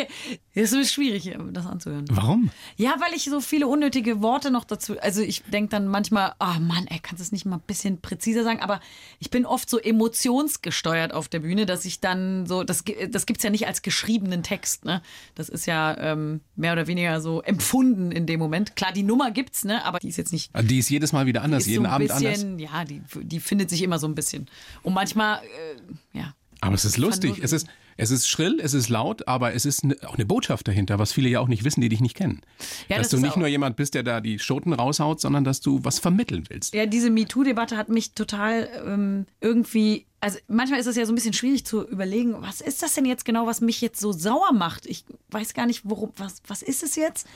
es 0.53 0.71
ist 0.73 0.93
schwierig, 0.93 1.35
das 1.51 1.65
anzuhören. 1.65 2.05
Warum? 2.11 2.49
Ja, 2.77 2.95
weil 2.99 3.13
ich 3.15 3.25
so 3.25 3.41
viele 3.41 3.67
unnötige 3.67 4.21
Worte 4.21 4.51
noch 4.51 4.63
dazu. 4.63 4.99
Also 4.99 5.21
ich 5.21 5.43
denke 5.43 5.69
dann 5.69 5.87
manchmal, 5.87 6.33
ah 6.39 6.59
Mann, 6.59 6.87
ey, 6.87 6.99
kannst 6.99 7.19
du 7.19 7.23
es 7.23 7.31
nicht 7.31 7.45
mal 7.45 7.57
ein 7.57 7.63
bisschen 7.65 8.01
präziser 8.01 8.43
sagen? 8.43 8.59
Aber 8.61 8.79
ich 9.19 9.29
bin 9.29 9.45
oft 9.45 9.69
so 9.69 9.79
emotionsgesteuert 9.79 11.13
auf 11.13 11.27
der 11.27 11.39
Bühne, 11.39 11.65
dass 11.65 11.85
ich 11.85 11.99
dann 11.99 12.45
so, 12.45 12.63
das, 12.63 12.83
das 13.09 13.25
gibt's 13.25 13.43
ja 13.43 13.49
nicht 13.49 13.67
als 13.67 13.81
geschriebenen 13.81 14.43
Text, 14.43 14.85
ne? 14.85 15.01
Das 15.35 15.49
ist 15.49 15.65
ja 15.65 15.97
ähm, 15.97 16.41
mehr 16.55 16.73
oder 16.73 16.87
weniger 16.87 17.21
so 17.21 17.41
empfunden 17.41 18.11
in 18.11 18.25
dem 18.25 18.39
Moment. 18.39 18.75
Klar, 18.75 18.91
die 18.91 19.03
Nummer 19.03 19.31
gibt's, 19.31 19.63
ne? 19.63 19.83
Aber 19.85 19.99
die 19.99 20.09
ist 20.09 20.17
jetzt 20.17 20.33
nicht. 20.33 20.51
Die 20.63 20.79
ist 20.79 20.89
jedes 20.89 21.13
Mal 21.13 21.25
wieder 21.25 21.41
anders, 21.43 21.65
jeden 21.65 21.83
so 21.83 21.89
ein 21.89 21.93
Abend 21.93 22.07
bisschen, 22.09 22.51
anders. 22.53 22.71
Ja, 22.71 22.85
die, 22.85 23.01
die 23.23 23.39
findet 23.39 23.69
sich 23.69 23.81
immer 23.81 23.99
so 23.99 24.07
ein 24.07 24.15
bisschen. 24.15 24.47
Und 24.83 24.93
manchmal, 24.93 25.41
äh, 26.13 26.17
ja. 26.17 26.33
Aber 26.61 26.75
es 26.75 26.85
ist 26.85 26.97
lustig. 26.97 27.39
Es 27.41 27.53
ist, 27.53 27.67
es 28.01 28.09
ist 28.09 28.27
schrill, 28.27 28.59
es 28.61 28.73
ist 28.73 28.89
laut, 28.89 29.27
aber 29.27 29.53
es 29.53 29.63
ist 29.63 29.83
ne, 29.83 29.95
auch 30.05 30.15
eine 30.15 30.25
Botschaft 30.25 30.67
dahinter, 30.67 30.97
was 30.97 31.13
viele 31.13 31.29
ja 31.29 31.39
auch 31.39 31.47
nicht 31.47 31.63
wissen, 31.63 31.81
die 31.81 31.89
dich 31.89 32.01
nicht 32.01 32.15
kennen. 32.15 32.41
Ja, 32.89 32.97
dass 32.97 33.09
das 33.09 33.19
du 33.19 33.25
nicht 33.25 33.37
nur 33.37 33.47
jemand 33.47 33.75
bist, 33.75 33.93
der 33.93 34.01
da 34.01 34.21
die 34.21 34.39
Schoten 34.39 34.73
raushaut, 34.73 35.21
sondern 35.21 35.43
dass 35.43 35.61
du 35.61 35.83
was 35.83 35.99
vermitteln 35.99 36.45
willst. 36.49 36.73
Ja, 36.73 36.87
diese 36.87 37.11
MeToo-Debatte 37.11 37.77
hat 37.77 37.89
mich 37.89 38.13
total 38.13 38.67
ähm, 38.87 39.27
irgendwie. 39.39 40.07
Also 40.19 40.39
manchmal 40.47 40.79
ist 40.79 40.87
es 40.87 40.95
ja 40.95 41.05
so 41.05 41.11
ein 41.11 41.15
bisschen 41.15 41.33
schwierig 41.33 41.63
zu 41.63 41.87
überlegen, 41.87 42.35
was 42.39 42.59
ist 42.61 42.81
das 42.81 42.95
denn 42.95 43.05
jetzt 43.05 43.23
genau, 43.23 43.45
was 43.45 43.61
mich 43.61 43.81
jetzt 43.81 43.99
so 43.99 44.11
sauer 44.11 44.51
macht? 44.51 44.87
Ich 44.87 45.05
weiß 45.29 45.53
gar 45.53 45.67
nicht, 45.67 45.81
worum, 45.83 46.11
was, 46.17 46.41
was 46.47 46.63
ist 46.63 46.81
es 46.81 46.95
jetzt? 46.95 47.27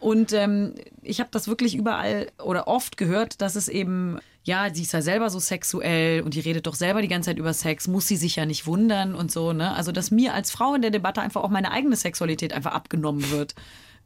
Und 0.00 0.32
ähm, 0.32 0.74
ich 1.02 1.20
habe 1.20 1.30
das 1.32 1.48
wirklich 1.48 1.74
überall 1.74 2.30
oder 2.42 2.68
oft 2.68 2.96
gehört, 2.96 3.40
dass 3.40 3.56
es 3.56 3.68
eben, 3.68 4.18
ja, 4.44 4.72
sie 4.72 4.82
ist 4.82 4.92
ja 4.92 5.02
selber 5.02 5.28
so 5.28 5.40
sexuell 5.40 6.22
und 6.22 6.34
die 6.34 6.40
redet 6.40 6.66
doch 6.66 6.74
selber 6.74 7.02
die 7.02 7.08
ganze 7.08 7.30
Zeit 7.30 7.38
über 7.38 7.52
Sex, 7.52 7.88
muss 7.88 8.06
sie 8.06 8.16
sich 8.16 8.36
ja 8.36 8.46
nicht 8.46 8.66
wundern 8.66 9.14
und 9.14 9.32
so, 9.32 9.52
ne? 9.52 9.74
Also, 9.74 9.90
dass 9.90 10.10
mir 10.10 10.34
als 10.34 10.50
Frau 10.52 10.74
in 10.74 10.82
der 10.82 10.92
Debatte 10.92 11.20
einfach 11.20 11.42
auch 11.42 11.50
meine 11.50 11.72
eigene 11.72 11.96
Sexualität 11.96 12.52
einfach 12.52 12.72
abgenommen 12.72 13.30
wird. 13.30 13.54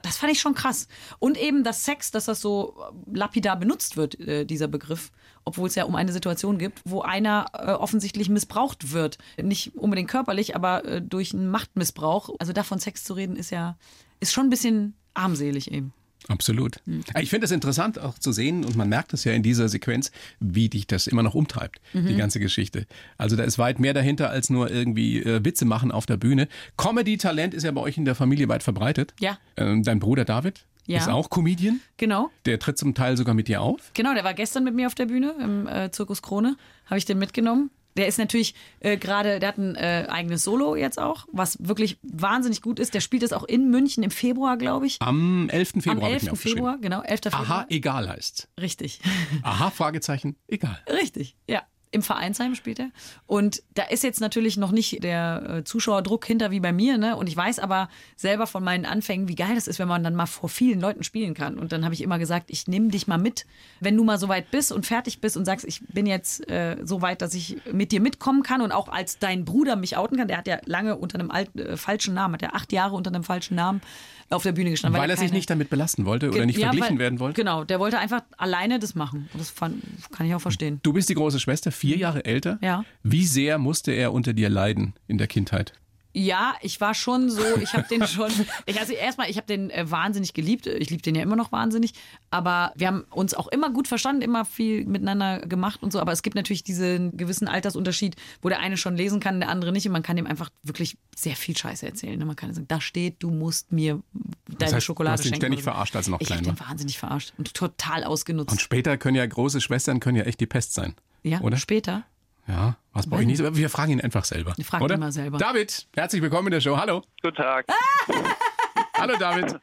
Das 0.01 0.17
fand 0.17 0.33
ich 0.33 0.41
schon 0.41 0.55
krass. 0.55 0.89
Und 1.21 1.39
eben 1.39 1.63
das 1.63 1.85
Sex, 1.85 2.11
dass 2.11 2.25
das 2.25 2.41
so 2.41 2.75
lapidar 3.13 3.57
benutzt 3.57 3.97
wird, 3.97 4.19
äh, 4.19 4.45
dieser 4.45 4.67
Begriff, 4.67 5.13
obwohl 5.45 5.69
es 5.69 5.77
ja 5.77 5.85
um 5.85 5.95
eine 5.95 6.13
Situation 6.13 6.59
gibt, 6.59 6.81
wo 6.85 7.03
einer 7.03 7.47
äh, 7.53 7.71
offensichtlich 7.71 8.29
missbraucht 8.29 8.93
wird. 8.93 9.19
Nicht 9.41 9.77
unbedingt 9.77 10.11
körperlich, 10.11 10.57
aber 10.57 10.85
äh, 10.85 11.01
durch 11.01 11.33
einen 11.33 11.51
Machtmissbrauch. 11.51 12.31
Also 12.41 12.53
davon 12.53 12.81
Sex 12.81 13.05
zu 13.05 13.15
reden, 13.15 13.37
ist 13.37 13.51
ja, 13.51 13.77
ist 14.19 14.33
schon 14.33 14.47
ein 14.47 14.51
bisschen 14.51 14.97
armselig 15.15 15.71
eben. 15.71 15.93
Absolut. 16.29 16.77
Hm. 16.87 17.01
Ich 17.21 17.31
finde 17.31 17.47
es 17.47 17.51
interessant 17.51 17.99
auch 17.99 18.17
zu 18.17 18.31
sehen, 18.31 18.65
und 18.65 18.77
man 18.77 18.89
merkt 18.89 19.13
es 19.13 19.25
ja 19.25 19.33
in 19.33 19.43
dieser 19.43 19.69
Sequenz, 19.69 20.13
wie 20.39 20.69
dich 20.69 20.87
das 20.87 21.09
immer 21.09 21.25
noch 21.25 21.35
umtreibt, 21.35 21.81
Mhm. 21.95 22.07
die 22.07 22.15
ganze 22.17 22.39
Geschichte. 22.39 22.87
Also 23.19 23.35
da 23.35 23.43
ist 23.43 23.59
weit 23.59 23.81
mehr 23.81 23.93
dahinter, 23.93 24.31
als 24.31 24.49
nur 24.49 24.71
irgendwie 24.71 25.19
äh, 25.21 25.45
Witze 25.45 25.65
machen 25.65 25.91
auf 25.91 26.07
der 26.07 26.17
Bühne. 26.17 26.47
Comedy-Talent 26.77 27.55
ist 27.55 27.65
ja 27.65 27.73
bei 27.73 27.81
euch 27.81 27.97
in 27.99 28.05
der 28.05 28.15
Familie 28.15 28.49
weit 28.49 28.63
verbreitet. 28.63 29.15
Ja. 29.19 29.39
Ähm, 29.57 29.83
dein 29.83 29.99
Bruder 29.99 30.25
David 30.25 30.65
Ja. 30.87 30.99
ist 30.99 31.09
auch 31.09 31.29
Comedian. 31.29 31.81
Genau. 31.97 32.31
Der 32.47 32.59
tritt 32.61 32.79
zum 32.79 32.95
Teil 32.95 33.17
sogar 33.17 33.35
mit 33.35 33.49
dir 33.49 33.61
auf. 33.61 33.91
Genau, 33.95 34.15
der 34.15 34.23
war 34.23 34.35
gestern 34.35 34.63
mit 34.63 34.75
mir 34.77 34.87
auf 34.87 34.95
der 34.95 35.07
Bühne 35.07 35.35
im 35.43 35.67
äh, 35.67 35.91
Zirkus 35.91 36.23
Krone. 36.23 36.57
Habe 36.87 36.99
ich 36.99 37.05
den 37.05 37.19
mitgenommen. 37.19 37.71
Der 37.97 38.07
ist 38.07 38.19
natürlich 38.19 38.55
äh, 38.81 38.97
gerade, 38.97 39.39
der 39.39 39.49
hat 39.49 39.59
ein 39.59 39.75
äh, 39.75 40.07
eigenes 40.09 40.45
Solo 40.45 40.77
jetzt 40.77 40.99
auch, 40.99 41.27
was 41.33 41.59
wirklich 41.61 41.99
wahnsinnig 42.03 42.63
gut 42.63 42.79
ist. 42.79 42.95
Der 42.95 43.01
spielt 43.01 43.23
es 43.23 43.33
auch 43.33 43.45
in 43.45 43.71
München 43.71 44.03
im 44.03 44.11
Februar, 44.11 44.57
glaube 44.57 44.87
ich. 44.87 44.97
Am 45.01 45.49
11. 45.51 45.69
Februar 45.83 45.97
Am 45.97 46.03
habe 46.03 46.17
ich 46.17 46.23
mir 46.23 46.29
11. 46.29 46.33
aufgeschrieben. 46.33 46.57
Februar, 46.57 46.79
genau, 46.79 47.03
11. 47.03 47.21
Februar. 47.23 47.43
Aha, 47.43 47.67
egal 47.69 48.09
heißt 48.09 48.49
Richtig. 48.61 49.01
Aha, 49.43 49.71
Fragezeichen, 49.71 50.37
egal. 50.49 50.79
Richtig, 50.89 51.37
ja. 51.49 51.63
Im 51.93 52.03
Vereinsheim 52.03 52.55
spielt 52.55 52.81
er. 52.81 52.91
Und 53.27 53.63
da 53.75 53.83
ist 53.85 54.03
jetzt 54.03 54.21
natürlich 54.21 54.57
noch 54.57 54.73
nicht 54.73 55.05
der 55.05 55.59
äh, 55.59 55.65
Zuschauerdruck 55.65 56.25
hinter 56.27 56.51
wie 56.51 56.59
bei 56.59 56.73
mir, 56.73 56.97
ne? 56.99 57.17
Und 57.17 57.29
ich 57.29 57.37
weiß 57.37 57.59
aber 57.59 57.89
selber 58.17 58.47
von 58.47 58.65
meinen 58.65 58.87
Anfängen, 58.87 59.29
wie 59.29 59.35
geil 59.35 59.55
das 59.55 59.69
ist, 59.69 59.79
wenn 59.79 59.89
man 59.89 60.03
dann 60.03 60.15
mal 60.15 60.25
vor 60.27 60.49
vielen 60.49 60.81
Leuten 60.81 61.05
spielen 61.05 61.35
kann. 61.35 61.59
Und 61.59 61.71
dann 61.73 61.85
habe 61.85 61.93
ich 61.95 62.01
immer 62.01 62.19
gesagt, 62.19 62.47
ich 62.49 62.67
nehme 62.67 62.89
dich 62.89 63.07
mal 63.07 63.19
mit, 63.19 63.45
wenn 63.81 63.95
du 63.97 64.05
mal 64.05 64.19
so 64.19 64.29
weit 64.29 64.51
bist 64.51 64.73
und 64.73 64.87
fertig 64.87 65.21
bist 65.21 65.37
und 65.37 65.45
sagst, 65.45 65.67
ich 65.67 65.83
bin 65.89 66.07
jetzt 66.07 66.49
äh, 66.51 66.79
so 66.83 67.03
weit, 67.03 67.21
dass 67.21 67.35
ich 67.35 67.59
mit 67.71 67.93
dir 67.93 68.01
mitkommen 68.01 68.43
kann 68.43 68.63
und 68.63 68.73
auch 68.73 68.89
als 68.89 69.19
dein 69.19 69.45
Bruder 69.45 69.77
mich 69.77 69.97
outen 69.99 70.17
kann. 70.17 70.29
Der 70.29 70.39
hat 70.39 70.47
ja 70.49 70.59
lange 70.65 70.97
unter 70.97 71.19
einem 71.19 71.31
alten, 71.31 71.59
äh, 71.59 71.77
falschen 71.77 72.15
Namen, 72.15 72.35
hat 72.35 72.43
ja 72.43 72.55
acht 72.55 72.73
Jahre 72.73 72.95
unter 72.97 73.11
einem 73.11 73.23
falschen 73.23 73.55
Namen 73.55 73.83
auf 74.31 74.43
der 74.45 74.53
Bühne 74.53 74.71
gestanden. 74.71 74.99
Weil 74.99 75.11
er 75.11 75.19
sich 75.19 75.31
nicht 75.31 75.51
damit 75.51 75.69
belasten 75.69 76.07
wollte 76.07 76.31
oder 76.31 76.47
nicht 76.47 76.59
Ja, 76.59 76.69
verglichen 76.69 76.93
weil- 76.97 76.99
werden 77.01 77.21
wollte. 77.21 77.39
Genau, 77.43 77.65
der 77.65 77.79
wollte 77.79 77.99
einfach 77.99 78.23
alleine 78.39 78.79
das 78.79 78.95
machen. 78.95 79.29
Und 79.35 79.41
das 79.41 79.51
fand, 79.51 79.83
kann 80.11 80.27
ich 80.27 80.35
auch 80.35 80.41
verstehen. 80.41 80.81
Du 80.83 80.95
bist 80.95 81.11
die 81.11 81.15
große 81.15 81.39
Schwester, 81.39 81.71
vier 81.83 81.97
Jahre 81.97 82.25
älter. 82.25 82.61
Ja. 82.63 82.85
Wie 83.03 83.27
sehr 83.27 83.59
musste 83.59 83.91
er 83.91 84.13
unter 84.13 84.33
dir 84.33 84.49
leiden 84.49 84.95
in 85.09 85.19
der 85.19 85.27
Kindheit? 85.27 85.73
Ja, 86.15 86.55
ich 86.61 86.81
war 86.81 86.95
schon 86.95 87.29
so, 87.29 87.43
ich 87.61 87.73
habe 87.73 87.89
den 87.89 88.07
schon, 88.07 88.31
ich, 88.67 88.79
also 88.79 88.93
erstmal, 88.93 89.29
ich 89.31 89.37
habe 89.37 89.49
den 89.49 89.71
äh, 89.71 89.91
wahnsinnig 89.91 90.33
geliebt, 90.33 90.67
ich 90.67 90.91
liebe 90.91 91.03
den 91.03 91.17
ja 91.17 91.23
immer 91.23 91.35
noch 91.35 91.51
wahnsinnig, 91.51 91.95
aber 92.31 92.73
wir 92.77 92.87
haben 92.87 93.05
uns 93.11 93.35
auch 93.35 93.49
immer 93.49 93.71
gut 93.71 93.89
verstanden, 93.89 94.23
immer 94.23 94.45
viel 94.45 94.85
miteinander 94.85 95.41
gemacht 95.41 95.83
und 95.83 95.91
so, 95.91 95.99
aber 95.99 96.13
es 96.13 96.23
gibt 96.23 96.37
natürlich 96.37 96.63
diesen 96.63 97.17
gewissen 97.17 97.49
Altersunterschied, 97.49 98.15
wo 98.43 98.49
der 98.49 98.61
eine 98.61 98.77
schon 98.77 98.95
lesen 98.95 99.19
kann, 99.19 99.41
der 99.41 99.49
andere 99.49 99.73
nicht 99.73 99.87
und 99.87 99.93
man 99.93 100.05
kann 100.05 100.19
ihm 100.19 100.27
einfach 100.27 100.51
wirklich 100.63 100.99
sehr 101.17 101.35
viel 101.35 101.57
Scheiße 101.57 101.85
erzählen. 101.85 102.17
ne? 102.17 102.27
Man 102.27 102.37
kann 102.37 102.53
sagen, 102.55 102.69
da 102.69 102.81
steht, 102.81 103.17
du 103.23 103.31
musst 103.31 103.73
mir 103.73 104.03
deine 104.47 104.75
heißt, 104.75 104.87
Schokolade 104.87 105.17
du 105.17 105.19
hast 105.19 105.25
ihn 105.25 105.29
schenken. 105.31 105.41
ständig 105.47 105.63
verarscht, 105.65 105.97
als 105.97 106.09
er 106.09 106.11
noch 106.13 106.21
ich 106.21 106.27
klein 106.29 106.45
war. 106.47 106.53
den 106.53 106.61
wahnsinnig 106.61 106.99
verarscht 106.99 107.33
und 107.39 107.55
total 107.55 108.05
ausgenutzt. 108.05 108.53
Und 108.53 108.61
später 108.61 108.97
können 108.99 109.17
ja 109.17 109.27
große 109.27 109.61
Schwestern 109.61 109.99
können 109.99 110.19
ja 110.19 110.25
echt 110.25 110.41
die 110.41 110.47
Pest 110.47 110.75
sein. 110.75 110.95
Ja, 111.23 111.41
oder? 111.41 111.57
später. 111.57 112.05
Ja, 112.49 112.77
was 112.93 113.09
bei 113.09 113.19
euch 113.19 113.27
nicht. 113.27 113.41
Wir 113.55 113.71
fragen 113.71 113.93
ihn 113.93 114.01
einfach 114.01 114.25
selber. 114.25 114.53
Wir 114.57 114.65
fragen 114.65 114.91
ihn 114.91 115.01
mal 115.01 115.13
selber. 115.13 115.39
David, 115.39 115.87
herzlich 115.95 116.21
willkommen 116.23 116.49
in 116.49 116.53
der 116.53 116.61
Show. 116.61 116.77
Hallo. 116.77 117.03
Guten 117.23 117.37
Tag. 117.37 117.67
Hallo 118.99 119.15
David. 119.19 119.59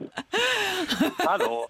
Hallo. 1.26 1.68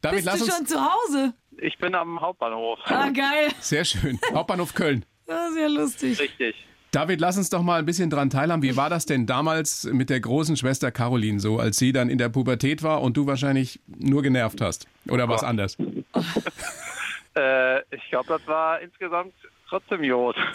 David, 0.00 0.24
Bist 0.24 0.26
lass 0.26 0.38
du 0.38 0.44
uns. 0.44 0.54
schon 0.56 0.66
zu 0.66 0.80
Hause? 0.80 1.34
Ich 1.58 1.78
bin 1.78 1.94
am 1.94 2.20
Hauptbahnhof. 2.20 2.78
Ah, 2.86 3.10
geil. 3.10 3.50
Sehr 3.60 3.84
schön. 3.84 4.18
Hauptbahnhof 4.32 4.74
Köln. 4.74 5.04
Ja 5.28 5.66
lustig. 5.68 6.18
Richtig. 6.18 6.54
David, 6.90 7.20
lass 7.20 7.36
uns 7.36 7.50
doch 7.50 7.62
mal 7.62 7.78
ein 7.80 7.86
bisschen 7.86 8.08
dran 8.08 8.30
teilhaben. 8.30 8.62
Wie 8.62 8.76
war 8.76 8.88
das 8.88 9.04
denn 9.04 9.26
damals 9.26 9.84
mit 9.84 10.10
der 10.10 10.20
großen 10.20 10.56
Schwester 10.56 10.92
Caroline 10.92 11.40
so, 11.40 11.58
als 11.58 11.76
sie 11.76 11.92
dann 11.92 12.08
in 12.08 12.18
der 12.18 12.28
Pubertät 12.28 12.82
war 12.82 13.02
und 13.02 13.16
du 13.16 13.26
wahrscheinlich 13.26 13.80
nur 13.86 14.22
genervt 14.22 14.60
hast? 14.60 14.86
Oder 15.08 15.28
was 15.28 15.42
anders? 15.42 15.76
Äh, 17.36 17.80
ich 17.94 18.08
glaube, 18.10 18.28
das 18.28 18.46
war 18.46 18.80
insgesamt 18.80 19.34
trotzdem 19.68 20.04
Jod. 20.04 20.36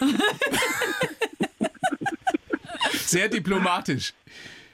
Sehr 2.92 3.28
diplomatisch. 3.28 4.12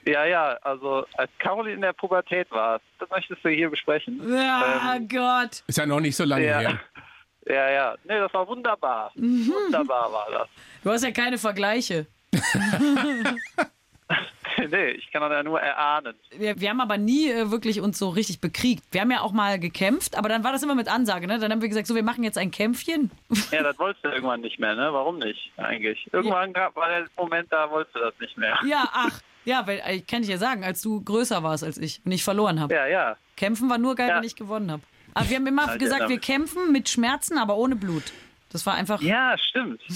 ja, 0.05 0.25
ja, 0.25 0.57
also 0.61 1.05
als 1.17 1.31
Caroline 1.39 1.75
in 1.75 1.81
der 1.81 1.93
Pubertät 1.93 2.49
war, 2.51 2.79
das 2.99 3.09
möchtest 3.09 3.43
du 3.43 3.49
hier 3.49 3.69
besprechen. 3.69 4.21
Ja, 4.31 4.97
Gott. 5.09 5.63
Ist 5.67 5.77
ja 5.77 5.85
noch 5.85 5.99
nicht 5.99 6.15
so 6.15 6.23
lange 6.23 6.45
Ja. 6.45 6.59
her. 6.59 6.79
Ja, 7.49 7.69
ja. 7.69 7.95
Nee, 8.03 8.19
das 8.19 8.33
war 8.33 8.45
wunderbar. 8.45 9.09
Wunderbar 9.15 10.11
war 10.11 10.27
das. 10.29 10.49
Du 10.83 10.91
hast 10.91 11.01
ja 11.05 11.11
keine 11.11 11.37
Vergleiche. 11.37 12.05
nee, 14.71 14.89
ich 14.91 15.11
kann 15.11 15.21
das 15.21 15.31
ja 15.31 15.43
nur 15.43 15.59
erahnen. 15.59 16.15
Wir, 16.37 16.59
wir 16.59 16.69
haben 16.69 16.81
aber 16.81 16.97
nie 16.97 17.29
äh, 17.29 17.51
wirklich 17.51 17.79
uns 17.81 17.99
so 17.99 18.09
richtig 18.09 18.41
bekriegt. 18.41 18.83
Wir 18.91 19.01
haben 19.01 19.11
ja 19.11 19.21
auch 19.21 19.31
mal 19.31 19.59
gekämpft, 19.59 20.17
aber 20.17 20.29
dann 20.29 20.43
war 20.43 20.51
das 20.51 20.63
immer 20.63 20.75
mit 20.75 20.87
Ansage. 20.87 21.27
Ne? 21.27 21.39
Dann 21.39 21.51
haben 21.51 21.61
wir 21.61 21.69
gesagt, 21.69 21.87
so, 21.87 21.95
wir 21.95 22.03
machen 22.03 22.23
jetzt 22.23 22.37
ein 22.37 22.51
Kämpfchen. 22.51 23.11
Ja, 23.51 23.63
das 23.63 23.79
wolltest 23.79 24.03
du 24.03 24.09
irgendwann 24.09 24.41
nicht 24.41 24.59
mehr, 24.59 24.75
ne? 24.75 24.89
Warum 24.91 25.19
nicht 25.19 25.51
eigentlich? 25.57 26.07
Irgendwann 26.11 26.51
gab, 26.53 26.75
war 26.75 26.89
der 26.89 27.05
Moment, 27.15 27.47
da 27.51 27.69
wolltest 27.71 27.95
du 27.95 27.99
das 27.99 28.13
nicht 28.19 28.37
mehr. 28.37 28.57
Ja, 28.67 28.89
ach. 28.91 29.21
Ja, 29.45 29.65
weil 29.65 29.81
äh, 29.85 29.95
ich 29.95 30.07
kann 30.07 30.21
dir 30.23 30.31
ja 30.31 30.37
sagen, 30.37 30.63
als 30.65 30.81
du 30.81 31.01
größer 31.01 31.41
warst 31.43 31.63
als 31.63 31.77
ich 31.77 32.01
und 32.03 32.11
ich 32.11 32.23
verloren 32.23 32.59
habe. 32.59 32.73
Ja, 32.73 32.85
ja. 32.87 33.15
Kämpfen 33.37 33.69
war 33.69 33.77
nur 33.77 33.95
geil, 33.95 34.09
Ja. 34.09 34.17
wenn 34.17 34.23
ich 34.25 34.35
gewonnen 34.35 34.71
habe. 34.71 34.81
Aber 35.13 35.29
wir 35.29 35.37
haben 35.37 35.47
immer 35.47 35.77
gesagt, 35.77 36.01
wir 36.01 36.07
damit. 36.07 36.21
kämpfen 36.21 36.71
mit 36.71 36.89
Schmerzen, 36.89 37.37
aber 37.37 37.55
ohne 37.55 37.75
Blut. 37.75 38.03
Das 38.49 38.65
war 38.65 38.75
einfach. 38.75 39.01
Ja, 39.01 39.35
stimmt. 39.37 39.81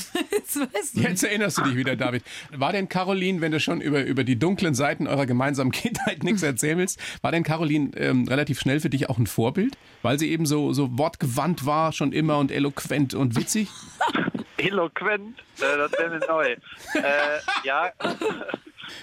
Du. 0.54 0.68
Jetzt 1.00 1.24
erinnerst 1.24 1.60
du 1.60 1.62
dich 1.64 1.76
wieder, 1.78 1.96
David. 1.96 2.24
War 2.52 2.74
denn 2.74 2.90
Caroline, 2.90 3.40
wenn 3.40 3.54
du 3.54 3.62
schon 3.62 3.80
über, 3.80 4.04
über 4.04 4.26
die 4.26 4.38
dunklen 4.38 4.74
Seiten 4.74 5.08
eurer 5.08 5.26
gemeinsamen 5.26 5.72
Kindheit 5.72 6.24
nichts 6.24 6.44
erzählen 6.44 6.78
willst, 6.78 7.00
war 7.22 7.32
denn 7.32 7.44
Caroline 7.44 7.92
ähm, 7.96 8.28
relativ 8.28 8.60
schnell 8.60 8.82
für 8.82 8.90
dich 8.90 9.10
auch 9.10 9.18
ein 9.18 9.28
Vorbild? 9.28 9.78
Weil 10.02 10.20
sie 10.20 10.30
eben 10.30 10.46
so, 10.46 10.74
so 10.74 10.98
wortgewandt 10.98 11.66
war, 11.66 11.94
schon 11.94 12.12
immer 12.12 12.38
und 12.38 12.52
eloquent 12.52 13.14
und 13.14 13.38
witzig? 13.38 13.70
Eloquent, 14.58 15.40
äh, 15.40 15.78
das 15.78 15.92
wäre 15.94 16.10
mir 16.10 16.28
neu. 16.28 16.52
äh, 16.96 17.40
ja, 17.64 17.92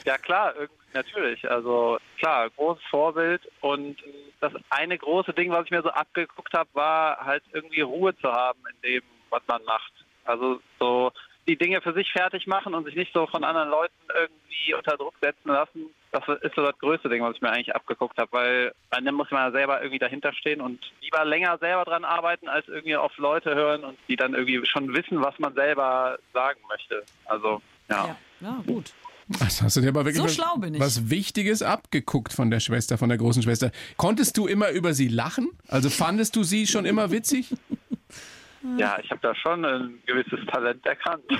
ja 0.04 0.18
klar, 0.18 0.52
natürlich. 0.92 1.50
Also 1.50 1.98
klar, 2.18 2.50
großes 2.50 2.84
Vorbild 2.90 3.40
und 3.60 3.96
das 4.40 4.52
eine 4.70 4.98
große 4.98 5.32
Ding, 5.32 5.50
was 5.50 5.64
ich 5.64 5.70
mir 5.70 5.82
so 5.82 5.90
abgeguckt 5.90 6.52
habe, 6.52 6.68
war 6.74 7.18
halt 7.24 7.42
irgendwie 7.52 7.80
Ruhe 7.80 8.16
zu 8.18 8.30
haben 8.30 8.60
in 8.70 8.88
dem, 8.88 9.02
was 9.30 9.42
man 9.46 9.62
macht. 9.64 9.92
Also 10.24 10.60
so 10.78 11.12
die 11.48 11.56
Dinge 11.56 11.80
für 11.80 11.94
sich 11.94 12.12
fertig 12.12 12.46
machen 12.46 12.74
und 12.74 12.84
sich 12.84 12.94
nicht 12.94 13.12
so 13.14 13.26
von 13.26 13.42
anderen 13.42 13.70
Leuten 13.70 13.94
irgendwie 14.14 14.74
unter 14.74 14.96
Druck 14.96 15.14
setzen 15.20 15.48
lassen. 15.48 15.86
Das 16.12 16.22
ist 16.42 16.54
so 16.54 16.62
das 16.62 16.78
größte 16.78 17.08
Ding, 17.08 17.22
was 17.22 17.36
ich 17.36 17.42
mir 17.42 17.50
eigentlich 17.50 17.74
abgeguckt 17.74 18.18
habe, 18.18 18.30
weil 18.32 18.72
an 18.90 19.04
dem 19.04 19.14
muss 19.14 19.30
man 19.30 19.46
ja 19.46 19.50
selber 19.50 19.80
irgendwie 19.80 19.98
dahinter 19.98 20.32
stehen 20.34 20.60
und 20.60 20.78
lieber 21.00 21.24
länger 21.24 21.56
selber 21.58 21.84
dran 21.84 22.04
arbeiten, 22.04 22.48
als 22.48 22.68
irgendwie 22.68 22.96
auf 22.96 23.16
Leute 23.16 23.54
hören 23.54 23.84
und 23.84 23.98
die 24.08 24.16
dann 24.16 24.34
irgendwie 24.34 24.60
schon 24.66 24.92
wissen, 24.94 25.22
was 25.22 25.38
man 25.38 25.54
selber 25.54 26.18
sagen 26.34 26.60
möchte. 26.68 27.02
Also, 27.24 27.62
ja. 27.88 28.06
Ja, 28.06 28.16
ja 28.40 28.62
gut. 28.66 28.92
Das 29.28 29.60
hast 29.60 29.76
du 29.76 29.82
dir 29.82 29.88
aber 29.88 30.06
wirklich 30.06 30.16
So 30.16 30.24
was, 30.24 30.34
schlau 30.34 30.56
bin 30.56 30.74
ich. 30.74 30.80
was 30.80 31.10
Wichtiges 31.10 31.62
abgeguckt 31.62 32.32
von 32.32 32.50
der 32.50 32.60
Schwester, 32.60 32.96
von 32.96 33.10
der 33.10 33.18
großen 33.18 33.42
Schwester. 33.42 33.70
Konntest 33.98 34.38
du 34.38 34.46
immer 34.46 34.70
über 34.70 34.94
sie 34.94 35.08
lachen? 35.08 35.50
Also 35.68 35.90
fandest 35.90 36.36
du 36.36 36.44
sie 36.44 36.66
schon 36.66 36.86
immer 36.86 37.10
witzig? 37.10 37.54
Ja, 38.76 38.98
ich 39.02 39.10
habe 39.10 39.20
da 39.22 39.34
schon 39.34 39.64
ein 39.64 39.98
gewisses 40.06 40.40
Talent 40.50 40.84
erkannt. 40.86 41.24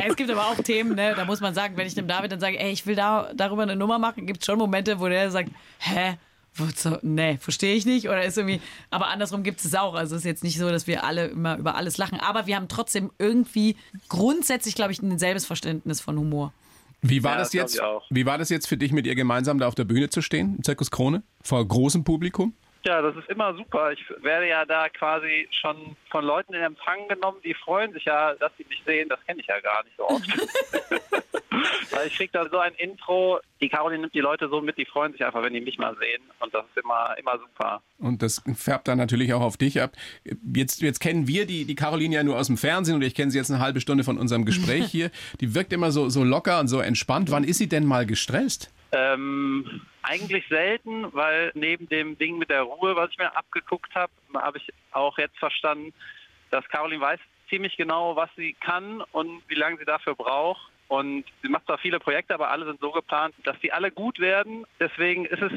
Es 0.00 0.14
gibt 0.14 0.30
aber 0.30 0.46
auch 0.46 0.56
Themen, 0.62 0.94
ne, 0.94 1.14
da 1.16 1.24
muss 1.24 1.40
man 1.40 1.54
sagen, 1.54 1.76
wenn 1.76 1.86
ich 1.86 1.94
dem 1.94 2.06
David 2.06 2.30
dann 2.30 2.38
sage, 2.40 2.58
ey, 2.58 2.70
ich 2.70 2.86
will 2.86 2.94
da 2.94 3.32
darüber 3.34 3.62
eine 3.62 3.74
Nummer 3.74 3.98
machen, 3.98 4.26
gibt 4.26 4.40
es 4.40 4.46
schon 4.46 4.56
Momente, 4.58 5.00
wo 5.00 5.08
der 5.08 5.30
sagt, 5.30 5.50
hä? 5.80 6.16
Wozu? 6.54 6.98
Nee, 7.02 7.36
verstehe 7.40 7.74
ich 7.74 7.84
nicht. 7.86 8.08
Oder 8.08 8.22
ist 8.24 8.36
irgendwie. 8.38 8.60
Aber 8.90 9.08
andersrum 9.08 9.42
gibt 9.42 9.60
es 9.64 9.74
auch. 9.74 9.94
Also 9.94 10.16
es 10.16 10.22
ist 10.22 10.26
jetzt 10.26 10.44
nicht 10.44 10.58
so, 10.58 10.70
dass 10.70 10.86
wir 10.86 11.04
alle 11.04 11.26
immer 11.26 11.56
über 11.56 11.76
alles 11.76 11.98
lachen. 11.98 12.18
Aber 12.20 12.46
wir 12.46 12.56
haben 12.56 12.68
trotzdem 12.68 13.10
irgendwie 13.18 13.76
grundsätzlich, 14.08 14.74
glaube 14.74 14.92
ich, 14.92 15.00
ein 15.00 15.18
selbes 15.18 15.46
Verständnis 15.46 16.00
von 16.00 16.18
Humor. 16.18 16.52
Wie 17.00 17.22
war 17.22 17.32
Ja, 17.32 17.38
das 17.38 17.52
jetzt? 17.52 17.80
Wie 18.10 18.26
war 18.26 18.38
das 18.38 18.48
jetzt 18.48 18.66
für 18.66 18.76
dich, 18.76 18.90
mit 18.92 19.06
ihr 19.06 19.14
gemeinsam 19.14 19.58
da 19.58 19.68
auf 19.68 19.74
der 19.76 19.84
Bühne 19.84 20.10
zu 20.10 20.20
stehen, 20.20 20.56
im 20.56 20.64
Zirkus 20.64 20.90
Krone, 20.90 21.22
vor 21.42 21.66
großem 21.66 22.02
Publikum? 22.02 22.54
Ja, 22.88 23.02
das 23.02 23.14
ist 23.16 23.28
immer 23.28 23.52
super. 23.54 23.92
Ich 23.92 24.02
werde 24.22 24.48
ja 24.48 24.64
da 24.64 24.88
quasi 24.88 25.46
schon 25.50 25.94
von 26.10 26.24
Leuten 26.24 26.54
in 26.54 26.62
Empfang 26.62 27.06
genommen, 27.06 27.36
die 27.44 27.52
freuen 27.52 27.92
sich 27.92 28.06
ja, 28.06 28.32
dass 28.36 28.50
sie 28.56 28.64
mich 28.66 28.82
sehen. 28.86 29.10
Das 29.10 29.22
kenne 29.26 29.42
ich 29.42 29.46
ja 29.46 29.60
gar 29.60 29.84
nicht 29.84 29.94
so 29.98 30.08
oft. 30.08 30.26
Weil 31.90 32.06
ich 32.06 32.16
kriege 32.16 32.30
da 32.32 32.48
so 32.50 32.56
ein 32.56 32.72
Intro. 32.76 33.40
Die 33.60 33.68
Caroline 33.68 34.00
nimmt 34.00 34.14
die 34.14 34.20
Leute 34.20 34.48
so 34.48 34.62
mit, 34.62 34.78
die 34.78 34.86
freuen 34.86 35.12
sich 35.12 35.22
einfach, 35.22 35.42
wenn 35.42 35.52
die 35.52 35.60
mich 35.60 35.76
mal 35.76 35.94
sehen. 36.00 36.22
Und 36.40 36.54
das 36.54 36.64
ist 36.64 36.82
immer, 36.82 37.14
immer 37.18 37.38
super. 37.38 37.82
Und 37.98 38.22
das 38.22 38.42
färbt 38.54 38.88
dann 38.88 38.96
natürlich 38.96 39.34
auch 39.34 39.42
auf 39.42 39.58
dich 39.58 39.82
ab. 39.82 39.92
Jetzt, 40.54 40.80
jetzt 40.80 41.00
kennen 41.00 41.26
wir 41.26 41.44
die, 41.44 41.66
die 41.66 41.74
Caroline 41.74 42.14
ja 42.14 42.22
nur 42.22 42.38
aus 42.38 42.46
dem 42.46 42.56
Fernsehen 42.56 42.94
und 42.94 43.02
ich 43.02 43.14
kenne 43.14 43.30
sie 43.30 43.36
jetzt 43.36 43.50
eine 43.50 43.60
halbe 43.60 43.82
Stunde 43.82 44.02
von 44.02 44.16
unserem 44.16 44.46
Gespräch 44.46 44.86
hier. 44.90 45.10
Die 45.42 45.54
wirkt 45.54 45.74
immer 45.74 45.90
so, 45.90 46.08
so 46.08 46.24
locker 46.24 46.58
und 46.58 46.68
so 46.68 46.80
entspannt. 46.80 47.30
Wann 47.30 47.44
ist 47.44 47.58
sie 47.58 47.68
denn 47.68 47.84
mal 47.84 48.06
gestresst? 48.06 48.72
Ähm, 48.92 49.82
eigentlich 50.02 50.46
selten, 50.48 51.12
weil 51.12 51.52
neben 51.54 51.88
dem 51.88 52.16
Ding 52.16 52.38
mit 52.38 52.50
der 52.50 52.62
Ruhe, 52.62 52.96
was 52.96 53.10
ich 53.10 53.18
mir 53.18 53.36
abgeguckt 53.36 53.94
habe, 53.94 54.12
habe 54.34 54.58
ich 54.58 54.72
auch 54.92 55.18
jetzt 55.18 55.38
verstanden, 55.38 55.92
dass 56.50 56.66
Caroline 56.68 57.00
weiß 57.00 57.20
ziemlich 57.50 57.76
genau, 57.76 58.16
was 58.16 58.30
sie 58.36 58.54
kann 58.54 59.02
und 59.12 59.42
wie 59.48 59.54
lange 59.54 59.78
sie 59.78 59.84
dafür 59.84 60.14
braucht. 60.14 60.60
Und 60.88 61.24
sie 61.42 61.48
macht 61.48 61.66
zwar 61.66 61.78
viele 61.78 62.00
Projekte, 62.00 62.32
aber 62.32 62.50
alle 62.50 62.64
sind 62.64 62.80
so 62.80 62.90
geplant, 62.90 63.34
dass 63.44 63.58
die 63.60 63.72
alle 63.72 63.90
gut 63.90 64.18
werden. 64.18 64.64
Deswegen 64.80 65.26
ist 65.26 65.42
es 65.42 65.52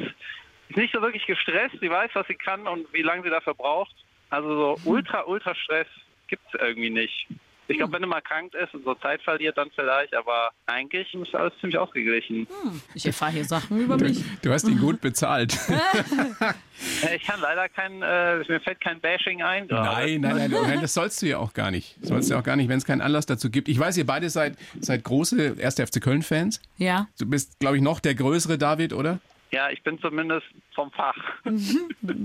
nicht 0.75 0.93
so 0.93 1.01
wirklich 1.01 1.25
gestresst. 1.25 1.75
Sie 1.79 1.89
weiß, 1.89 2.11
was 2.13 2.27
sie 2.27 2.35
kann 2.35 2.67
und 2.67 2.91
wie 2.93 3.01
lange 3.01 3.23
sie 3.23 3.29
dafür 3.29 3.53
braucht. 3.53 3.95
Also 4.29 4.75
so 4.75 4.89
ultra, 4.89 5.23
ultra 5.23 5.55
Stress 5.55 5.87
gibt 6.27 6.43
es 6.53 6.59
irgendwie 6.59 6.89
nicht. 6.89 7.27
Ich 7.71 7.77
glaube, 7.77 7.93
wenn 7.93 8.01
du 8.01 8.07
mal 8.07 8.21
krank 8.21 8.53
ist 8.53 8.73
und 8.73 8.83
so 8.83 8.93
Zeit 8.95 9.21
verliert, 9.21 9.57
dann 9.57 9.69
vielleicht, 9.75 10.13
aber 10.15 10.51
eigentlich 10.65 11.13
ist 11.13 11.33
alles 11.35 11.53
ziemlich 11.59 11.77
ausgeglichen. 11.77 12.47
Ich 12.93 13.05
erfahre 13.05 13.31
hier 13.31 13.45
Sachen 13.45 13.79
über 13.79 13.97
mich. 13.97 14.23
Du 14.41 14.51
hast 14.51 14.67
ihn 14.67 14.79
gut 14.79 15.01
bezahlt. 15.01 15.57
Äh, 17.03 17.15
Ich 17.15 17.23
kann 17.23 17.39
leider 17.41 17.69
kein, 17.69 18.01
äh, 18.01 18.37
mir 18.47 18.59
fällt 18.59 18.81
kein 18.81 18.99
Bashing 18.99 19.43
ein. 19.43 19.67
Nein, 19.69 20.21
nein, 20.21 20.35
nein, 20.37 20.51
nein, 20.51 20.81
das 20.81 20.95
sollst 20.95 21.21
du 21.21 21.27
ja 21.27 21.37
auch 21.37 21.53
gar 21.53 21.69
nicht. 21.69 21.95
Das 22.01 22.09
sollst 22.09 22.29
du 22.29 22.33
ja 22.33 22.39
auch 22.39 22.43
gar 22.43 22.55
nicht, 22.55 22.69
wenn 22.69 22.77
es 22.79 22.85
keinen 22.85 23.01
Anlass 23.01 23.27
dazu 23.27 23.51
gibt. 23.51 23.67
Ich 23.69 23.77
weiß, 23.77 23.97
ihr 23.97 24.05
beide 24.07 24.29
seid, 24.31 24.57
seid 24.79 25.03
große 25.03 25.57
1. 25.61 25.75
FC 25.75 26.01
Köln-Fans. 26.01 26.59
Ja. 26.77 27.07
Du 27.19 27.27
bist, 27.27 27.59
glaube 27.59 27.75
ich, 27.77 27.83
noch 27.83 27.99
der 27.99 28.15
größere 28.15 28.57
David, 28.57 28.93
oder? 28.93 29.19
Ja, 29.51 29.69
ich 29.69 29.83
bin 29.83 29.99
zumindest 29.99 30.47
vom 30.73 30.91
Fach. 30.91 31.15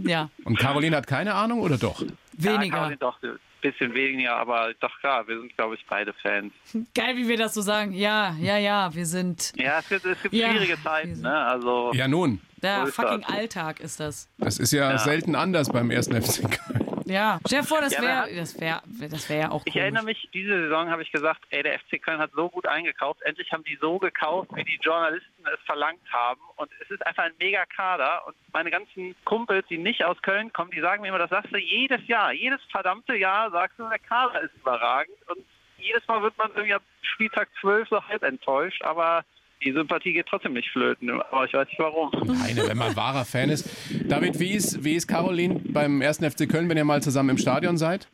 Ja. 0.04 0.30
Und 0.44 0.58
Caroline 0.58 0.96
hat 0.96 1.06
keine 1.06 1.34
Ahnung, 1.34 1.60
oder 1.60 1.76
doch? 1.76 2.00
Ja, 2.38 2.54
Weniger. 2.54 2.76
Caroline 2.76 2.96
doch 2.98 3.18
bisschen 3.60 3.94
weniger, 3.94 4.36
aber 4.36 4.72
doch 4.80 4.98
klar, 5.00 5.26
wir 5.28 5.38
sind, 5.40 5.56
glaube 5.56 5.74
ich, 5.74 5.84
beide 5.88 6.12
Fans. 6.14 6.52
Geil, 6.94 7.16
wie 7.16 7.28
wir 7.28 7.36
das 7.36 7.54
so 7.54 7.60
sagen. 7.62 7.92
Ja, 7.92 8.34
ja, 8.40 8.58
ja, 8.58 8.94
wir 8.94 9.06
sind. 9.06 9.52
Ja, 9.56 9.78
es 9.80 9.88
gibt, 9.88 10.04
es 10.04 10.22
gibt 10.22 10.34
Ja, 10.34 10.50
schwierige 10.50 10.82
Zeiten, 10.82 11.20
ne? 11.20 11.36
Also, 11.36 11.92
Ja, 11.94 12.08
nun. 12.08 12.40
Der 12.62 12.86
fucking. 12.86 13.24
Alltag 13.24 13.80
ist 13.80 14.00
das. 14.00 14.28
Das 14.38 14.58
ist 14.58 14.72
ja, 14.72 14.96
selten 14.98 15.34
anders 15.34 15.68
beim 15.70 15.90
1. 15.90 16.08
FC 16.12 16.42
Köln. 16.50 16.85
Ja. 17.06 17.38
Stell 17.46 17.60
dir 17.60 17.66
vor, 17.66 17.80
das 17.80 17.94
Ja, 17.94 18.02
wäre 18.02 18.22
aber- 18.24 18.32
das 18.32 18.60
wär, 18.60 18.82
das 19.08 19.30
wär 19.30 19.36
ja 19.38 19.50
auch 19.52 19.62
ich 19.64 19.76
erinnere 19.76 20.02
mich, 20.04 20.28
diese 20.34 20.62
Saison 20.64 20.90
habe 20.90 21.02
ich 21.02 21.12
gesagt, 21.12 21.40
ey, 21.50 21.62
der 21.62 21.74
FC 21.78 21.98
Köln 22.02 22.18
hat 22.18 22.32
so 22.34 22.48
gut 22.50 22.66
eingekauft. 22.66 23.22
Endlich 23.22 23.50
haben 23.52 23.62
die 23.64 23.78
so 23.80 23.98
gekauft, 23.98 24.50
wie 24.54 24.64
die 24.64 24.78
Journalisten 24.82 25.44
es 25.46 25.60
verlangt 25.66 26.00
haben. 26.12 26.40
Und 26.56 26.68
es 26.82 26.90
ist 26.90 27.06
einfach 27.06 27.22
ein 27.22 27.32
mega 27.38 27.64
Kader. 27.66 28.26
Und 28.26 28.34
meine 28.52 28.70
ganzen 28.72 29.14
Kumpels, 29.24 29.64
die 29.68 29.78
nicht 29.78 30.04
aus 30.04 30.20
Köln 30.22 30.52
kommen, 30.52 30.72
die 30.72 30.80
sagen 30.80 31.00
mir 31.02 31.08
immer, 31.08 31.18
das 31.18 31.30
sagst 31.30 31.52
du 31.52 31.58
jedes 31.58 32.06
Jahr. 32.08 32.32
Jedes 32.32 32.60
verdammte 32.70 33.14
Jahr 33.14 33.50
sagst 33.52 33.78
du, 33.78 33.88
der 33.88 34.00
Kader 34.00 34.40
ist 34.42 34.54
überragend. 34.56 35.16
Und 35.28 35.38
jedes 35.78 36.06
Mal 36.08 36.20
wird 36.22 36.36
man 36.36 36.50
irgendwie 36.50 36.74
ab 36.74 36.82
Spieltag 37.02 37.48
12 37.60 37.88
so 37.88 38.02
halb 38.02 38.24
enttäuscht. 38.24 38.82
Aber 38.82 39.24
die 39.64 39.72
Sympathie 39.72 40.12
geht 40.12 40.26
trotzdem 40.26 40.52
nicht 40.52 40.70
flöten. 40.70 41.10
Aber 41.10 41.44
ich 41.44 41.52
weiß 41.52 41.66
nicht 41.68 41.78
warum. 41.78 42.10
Nein, 42.26 42.56
wenn 42.66 42.76
man 42.76 42.94
wahrer 42.96 43.24
Fan 43.24 43.50
ist. 43.50 43.68
David, 44.08 44.38
wie 44.38 44.52
ist, 44.52 44.84
wie 44.84 44.94
ist 44.94 45.06
Caroline 45.06 45.60
beim 45.64 46.02
1. 46.02 46.18
FC 46.18 46.48
Köln, 46.48 46.68
wenn 46.68 46.76
ihr 46.76 46.84
mal 46.84 47.02
zusammen 47.02 47.30
im 47.30 47.38
Stadion 47.38 47.76
seid? 47.76 48.08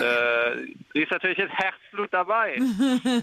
äh, 0.00 0.56
sie 0.92 1.02
ist 1.02 1.10
natürlich 1.10 1.38
jetzt 1.38 1.52
Herzblut 1.52 2.12
dabei. 2.12 2.58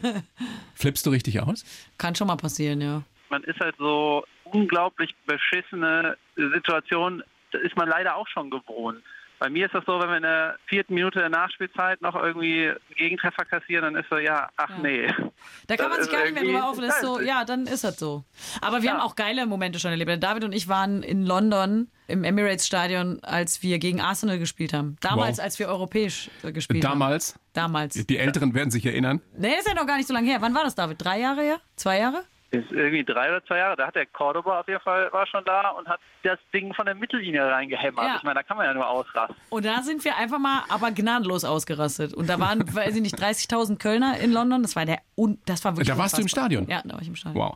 Flippst 0.75 1.05
du 1.05 1.09
richtig 1.09 1.41
aus? 1.41 1.65
Kann 1.97 2.15
schon 2.15 2.27
mal 2.27 2.35
passieren, 2.35 2.81
ja. 2.81 3.03
man 3.29 3.43
ist 3.43 3.59
halt 3.59 3.75
so 3.77 4.25
unglaublich 4.45 5.13
beschissene 5.25 6.17
Situation, 6.35 7.23
das 7.51 7.61
ist 7.61 7.75
man 7.75 7.87
leider 7.89 8.15
auch 8.15 8.27
schon 8.27 8.49
gewohnt. 8.49 9.01
Bei 9.43 9.49
mir 9.49 9.65
ist 9.65 9.75
das 9.75 9.83
so, 9.85 9.99
wenn 9.99 10.07
wir 10.07 10.15
in 10.15 10.23
der 10.23 10.55
vierten 10.67 10.93
Minute 10.93 11.19
der 11.19 11.27
Nachspielzeit 11.27 12.01
noch 12.01 12.15
irgendwie 12.15 12.69
einen 12.69 12.77
Gegentreffer 12.95 13.43
kassieren, 13.43 13.83
dann 13.83 14.01
ist 14.01 14.09
so, 14.09 14.17
ja, 14.17 14.47
ach 14.55 14.69
Ja. 14.69 14.77
nee. 14.81 15.05
Da 15.67 15.75
kann 15.75 15.89
Das 15.89 15.97
man 15.97 16.03
sich 16.03 16.11
gar 16.13 16.23
nicht 16.23 16.33
mehr 16.33 16.43
drüber 16.43 16.63
auf. 16.69 16.79
Das 16.79 16.95
ist 16.95 17.01
so, 17.01 17.19
ja, 17.19 17.43
dann 17.43 17.67
ist 17.67 17.83
das 17.83 17.99
so. 17.99 18.23
Aber 18.61 18.81
wir 18.83 18.85
Ja. 18.87 18.93
haben 18.93 19.01
auch 19.01 19.17
geile 19.17 19.45
Momente 19.45 19.79
schon 19.79 19.91
erlebt. 19.91 20.23
David 20.23 20.45
und 20.45 20.53
ich 20.53 20.69
waren 20.69 21.03
in 21.03 21.25
London 21.25 21.89
im 22.07 22.23
Emirates 22.23 22.65
Stadion, 22.65 23.19
als 23.21 23.61
wir 23.63 23.79
gegen 23.79 23.99
Arsenal 23.99 24.39
gespielt 24.39 24.71
haben. 24.71 24.95
Damals, 25.01 25.39
Wow. 25.39 25.43
als 25.43 25.59
wir 25.59 25.67
europäisch 25.67 26.29
äh, 26.43 26.53
gespielt 26.53 26.85
haben. 26.85 26.91
Damals, 26.99 27.37
Damals. 27.51 27.95
die 27.95 28.17
Älteren 28.17 28.53
werden 28.53 28.71
sich 28.71 28.85
erinnern. 28.85 29.21
Nee, 29.37 29.49
das 29.57 29.65
ist 29.65 29.67
ja 29.67 29.73
noch 29.73 29.87
gar 29.87 29.97
nicht 29.97 30.07
so 30.07 30.13
lange 30.13 30.27
her. 30.29 30.37
Wann 30.39 30.55
war 30.55 30.63
das, 30.63 30.75
David? 30.75 31.03
Drei 31.03 31.19
Jahre 31.19 31.41
her? 31.41 31.59
Zwei 31.75 31.99
Jahre? 31.99 32.23
Ist 32.53 32.71
irgendwie 32.71 33.03
drei 33.03 33.29
oder 33.29 33.43
zwei 33.45 33.57
Jahre, 33.57 33.75
da 33.75 33.87
hat 33.87 33.95
der 33.95 34.05
Cordoba 34.05 34.59
auf 34.59 34.67
jeden 34.67 34.79
Fall, 34.79 35.11
war 35.11 35.25
schon 35.25 35.43
da 35.43 35.69
und 35.71 35.87
hat 35.87 35.99
das 36.21 36.37
Ding 36.53 36.71
von 36.75 36.85
der 36.85 36.93
Mittellinie 36.93 37.43
reingehämmert. 37.43 38.05
Ja. 38.05 38.15
Ich 38.17 38.23
meine, 38.23 38.35
da 38.35 38.43
kann 38.43 38.57
man 38.57 38.67
ja 38.67 38.75
nur 38.75 38.87
ausrasten. 38.87 39.35
Und 39.49 39.65
da 39.65 39.81
sind 39.81 40.05
wir 40.05 40.15
einfach 40.17 40.37
mal 40.37 40.61
aber 40.69 40.91
gnadenlos 40.91 41.45
ausgerastet. 41.45 42.13
Und 42.13 42.29
da 42.29 42.39
waren, 42.39 42.63
weiß 42.75 42.95
ich 42.95 43.01
nicht, 43.01 43.15
30.000 43.17 43.79
Kölner 43.79 44.19
in 44.19 44.31
London. 44.31 44.61
Das 44.61 44.75
war 44.75 44.85
der, 44.85 44.99
un 45.15 45.39
das 45.45 45.65
war 45.65 45.73
wirklich 45.73 45.87
Da 45.87 45.97
warst 45.97 46.15
du 46.15 46.21
im. 46.21 46.27
Stadion? 46.27 46.67
Ja, 46.67 46.83
da 46.85 46.93
war 46.93 47.01
ich 47.01 47.07
im 47.07 47.15
Stadion. 47.15 47.43
Wow. 47.43 47.55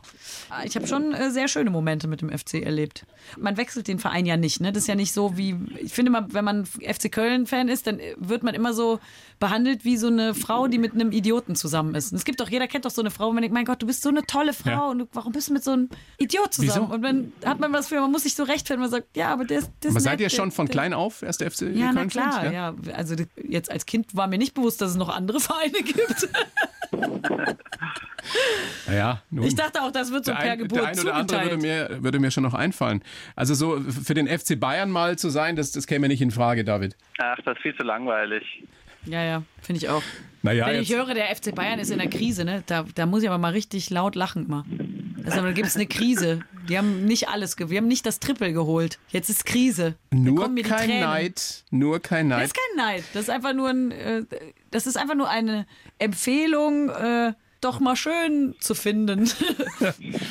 Ich 0.64 0.74
habe 0.74 0.88
schon 0.88 1.12
äh, 1.14 1.30
sehr 1.30 1.46
schöne 1.46 1.70
Momente 1.70 2.08
mit 2.08 2.20
dem 2.20 2.36
FC 2.36 2.54
erlebt. 2.54 3.06
Man 3.36 3.56
wechselt 3.56 3.86
den 3.86 4.00
Verein 4.00 4.26
ja 4.26 4.36
nicht. 4.36 4.60
Ne? 4.60 4.72
Das 4.72 4.82
ist 4.82 4.88
ja 4.88 4.96
nicht 4.96 5.12
so 5.12 5.36
wie, 5.36 5.56
ich 5.76 5.92
finde 5.92 6.10
mal, 6.10 6.26
wenn 6.30 6.44
man 6.44 6.66
FC 6.66 7.12
Köln-Fan 7.12 7.68
ist, 7.68 7.86
dann 7.86 8.00
äh, 8.00 8.14
wird 8.18 8.42
man 8.42 8.54
immer 8.54 8.72
so 8.72 8.98
behandelt 9.38 9.84
wie 9.84 9.96
so 9.96 10.08
eine 10.08 10.34
Frau, 10.34 10.66
die 10.66 10.78
mit 10.78 10.94
einem 10.94 11.12
Idioten 11.12 11.54
zusammen 11.54 11.94
ist. 11.94 12.10
Und 12.12 12.18
es 12.18 12.24
gibt 12.24 12.40
doch, 12.40 12.48
jeder 12.48 12.66
kennt 12.66 12.84
doch 12.84 12.90
so 12.90 13.00
eine 13.02 13.12
Frau, 13.12 13.28
wo 13.28 13.32
man 13.32 13.42
denkt, 13.42 13.54
mein 13.54 13.64
Gott, 13.64 13.80
du 13.80 13.86
bist 13.86 14.02
so 14.02 14.08
eine 14.08 14.24
tolle 14.24 14.52
Frau 14.52 14.70
Ja. 14.70 14.87
Und 14.90 14.98
du, 15.00 15.08
warum 15.12 15.32
bist 15.32 15.48
du 15.48 15.52
mit 15.52 15.62
so 15.64 15.72
einem 15.72 15.88
Idiot 16.18 16.52
zusammen? 16.54 16.86
Wieso? 16.88 16.94
Und 16.94 17.02
dann 17.02 17.32
hat 17.44 17.60
man 17.60 17.72
das 17.72 17.86
Gefühl, 17.88 18.00
man 18.00 18.10
muss 18.12 18.22
sich 18.24 18.34
so 18.34 18.42
rechtfertigen, 18.42 18.80
man 18.80 18.90
sagt, 18.90 19.16
ja, 19.16 19.28
aber 19.32 19.44
der 19.44 19.58
ist, 19.60 19.70
der 19.82 19.90
ist 19.90 19.94
Aber 19.94 20.00
seid 20.00 20.12
nett, 20.14 20.20
ihr 20.20 20.28
der- 20.28 20.36
schon 20.36 20.50
von 20.50 20.66
der- 20.66 20.72
klein 20.72 20.94
auf 20.94 21.22
1. 21.22 21.36
FC 21.38 21.62
ja, 21.74 21.92
na 21.92 22.00
Köln-Fans? 22.00 22.12
klar, 22.12 22.52
ja. 22.52 22.74
Also 22.94 23.14
jetzt 23.42 23.70
als 23.70 23.86
Kind 23.86 24.14
war 24.16 24.26
mir 24.26 24.38
nicht 24.38 24.54
bewusst, 24.54 24.80
dass 24.80 24.90
es 24.90 24.96
noch 24.96 25.08
andere 25.08 25.40
Vereine 25.40 25.72
gibt. 25.82 26.28
Ja, 28.86 28.92
ja 28.94 29.22
nun. 29.30 29.44
Ich 29.44 29.54
dachte 29.54 29.82
auch, 29.82 29.90
das 29.90 30.10
wird 30.12 30.24
so 30.24 30.32
der 30.32 30.38
per 30.38 30.52
ein, 30.52 30.58
Geburt 30.58 30.80
der 30.80 30.88
ein 30.88 30.98
oder 31.00 31.14
andere 31.14 31.40
würde 31.42 31.50
zugeteilt. 31.58 31.90
mir, 31.90 32.02
würde 32.02 32.18
mir 32.20 32.30
schon 32.30 32.42
noch 32.42 32.54
einfallen. 32.54 33.02
Also 33.36 33.54
so 33.54 33.80
für 33.80 34.14
den 34.14 34.26
FC 34.26 34.58
Bayern 34.58 34.90
mal 34.90 35.16
zu 35.18 35.28
sein, 35.30 35.56
das, 35.56 35.72
das 35.72 35.86
käme 35.86 36.08
nicht 36.08 36.20
in 36.22 36.30
Frage, 36.30 36.64
David. 36.64 36.96
Ach, 37.18 37.36
das 37.44 37.56
ist 37.56 37.62
viel 37.62 37.76
zu 37.76 37.82
langweilig. 37.82 38.42
Ja, 39.08 39.24
ja, 39.24 39.42
finde 39.62 39.78
ich 39.78 39.88
auch. 39.88 40.02
Naja, 40.42 40.66
Wenn 40.68 40.80
ich 40.82 40.94
höre, 40.94 41.14
der 41.14 41.34
FC 41.34 41.52
Bayern 41.54 41.80
ist 41.80 41.90
in 41.90 41.98
der 41.98 42.08
Krise, 42.08 42.44
ne, 42.44 42.62
da, 42.66 42.84
da 42.94 43.06
muss 43.06 43.22
ich 43.22 43.28
aber 43.28 43.38
mal 43.38 43.52
richtig 43.52 43.90
laut 43.90 44.14
lachen 44.14 44.46
immer. 44.46 44.64
Also, 45.24 45.42
da 45.42 45.50
gibt 45.52 45.66
es 45.66 45.74
eine 45.76 45.86
Krise. 45.86 46.40
Die 46.68 46.78
haben 46.78 47.04
nicht 47.06 47.28
alles, 47.28 47.56
wir 47.58 47.76
haben 47.78 47.88
nicht 47.88 48.06
das 48.06 48.20
Triple 48.20 48.52
geholt. 48.52 48.98
Jetzt 49.08 49.30
ist 49.30 49.44
Krise. 49.44 49.94
Nur 50.10 50.54
kein. 50.62 50.88
Neid, 51.00 51.64
nur 51.70 51.98
kein 52.00 52.28
Das 52.30 52.38
Neid. 52.38 52.46
ist 52.46 52.54
kein 52.54 52.76
Neid. 52.86 53.04
Das 53.14 53.22
ist 53.24 53.30
einfach 53.30 53.52
nur 53.52 53.68
ein, 53.68 53.90
äh, 53.90 54.22
das 54.70 54.86
ist 54.86 54.96
einfach 54.96 55.14
nur 55.16 55.28
eine 55.28 55.66
Empfehlung, 55.98 56.88
äh, 56.90 57.32
doch 57.60 57.80
mal 57.80 57.96
schön 57.96 58.54
zu 58.60 58.74
finden. 58.74 59.30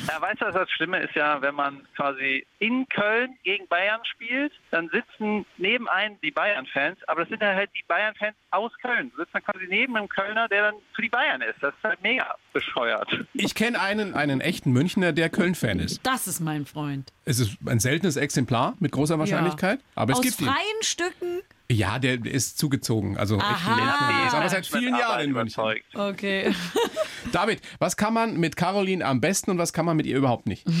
Ja, 0.08 0.20
weißt 0.20 0.40
du, 0.40 0.46
was 0.46 0.54
das 0.54 0.70
Schlimme 0.70 1.00
ist 1.02 1.14
ja, 1.14 1.40
wenn 1.42 1.54
man 1.54 1.86
quasi 1.96 2.46
in 2.58 2.88
Köln 2.88 3.36
gegen 3.44 3.66
Bayern 3.68 4.00
spielt, 4.04 4.52
dann 4.70 4.88
sitzen 4.90 5.44
neben 5.56 5.88
einem 5.88 6.16
die 6.22 6.30
Bayern-Fans, 6.30 6.98
aber 7.06 7.20
das 7.22 7.28
sind 7.28 7.42
ja 7.42 7.54
halt 7.54 7.70
die 7.74 7.84
Bayern-Fans 7.86 8.34
aus 8.50 8.72
Köln. 8.80 9.12
Sitzt 9.16 9.34
dann 9.34 9.42
quasi 9.44 9.66
neben 9.68 9.96
einem 9.96 10.08
Kölner, 10.08 10.48
der 10.48 10.70
dann 10.70 10.74
für 10.94 11.02
die 11.02 11.08
Bayern 11.08 11.42
ist. 11.42 11.56
Das 11.60 11.74
ist 11.74 11.82
halt 11.82 12.02
mega 12.02 12.34
bescheuert. 12.52 13.08
Ich 13.34 13.54
kenne 13.54 13.80
einen, 13.80 14.14
einen 14.14 14.40
echten 14.40 14.72
Münchner, 14.72 15.12
der 15.12 15.28
Köln-Fan 15.30 15.80
ist. 15.80 16.00
Das 16.06 16.26
ist 16.26 16.40
mein 16.40 16.66
Freund. 16.66 17.12
Es 17.24 17.38
ist 17.38 17.56
ein 17.66 17.80
seltenes 17.80 18.16
Exemplar 18.16 18.74
mit 18.80 18.92
großer 18.92 19.18
Wahrscheinlichkeit, 19.18 19.80
aber 19.94 20.12
es 20.12 20.18
Aus 20.18 20.24
gibt 20.24 20.40
ihn. 20.40 20.46
freien 20.46 20.82
Stücken 20.82 21.42
Ja, 21.70 21.98
der 21.98 22.24
ist 22.24 22.56
zugezogen. 22.58 23.18
Also 23.18 23.36
echt 23.36 23.44
Aha. 23.44 23.76
noch. 24.20 24.26
ist 24.26 24.34
aber 24.34 24.48
seit 24.48 24.66
vielen 24.66 24.96
Jahren 24.96 25.20
in 25.20 25.32
München. 25.32 25.60
überzeugt. 25.62 25.94
Okay. 25.94 26.54
David, 27.32 27.60
was 27.78 27.96
kann 27.98 28.14
man 28.14 28.38
mit 28.38 28.56
Caroline 28.56 29.04
am 29.04 29.20
besten 29.20 29.50
und 29.50 29.58
was 29.58 29.72
kann 29.74 29.84
man 29.84 29.96
mit 29.96 30.06
ihr 30.06 30.16
überhaupt 30.16 30.46
nicht? 30.46 30.66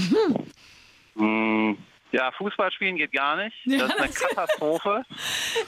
Hm, 1.16 1.76
Ja, 2.12 2.30
Fußball 2.32 2.70
spielen 2.72 2.96
geht 2.96 3.12
gar 3.12 3.36
nicht. 3.36 3.54
Ja, 3.64 3.78
das 3.78 3.90
ist 3.90 3.98
eine 3.98 4.06
das- 4.08 4.20
Katastrophe. 4.20 5.02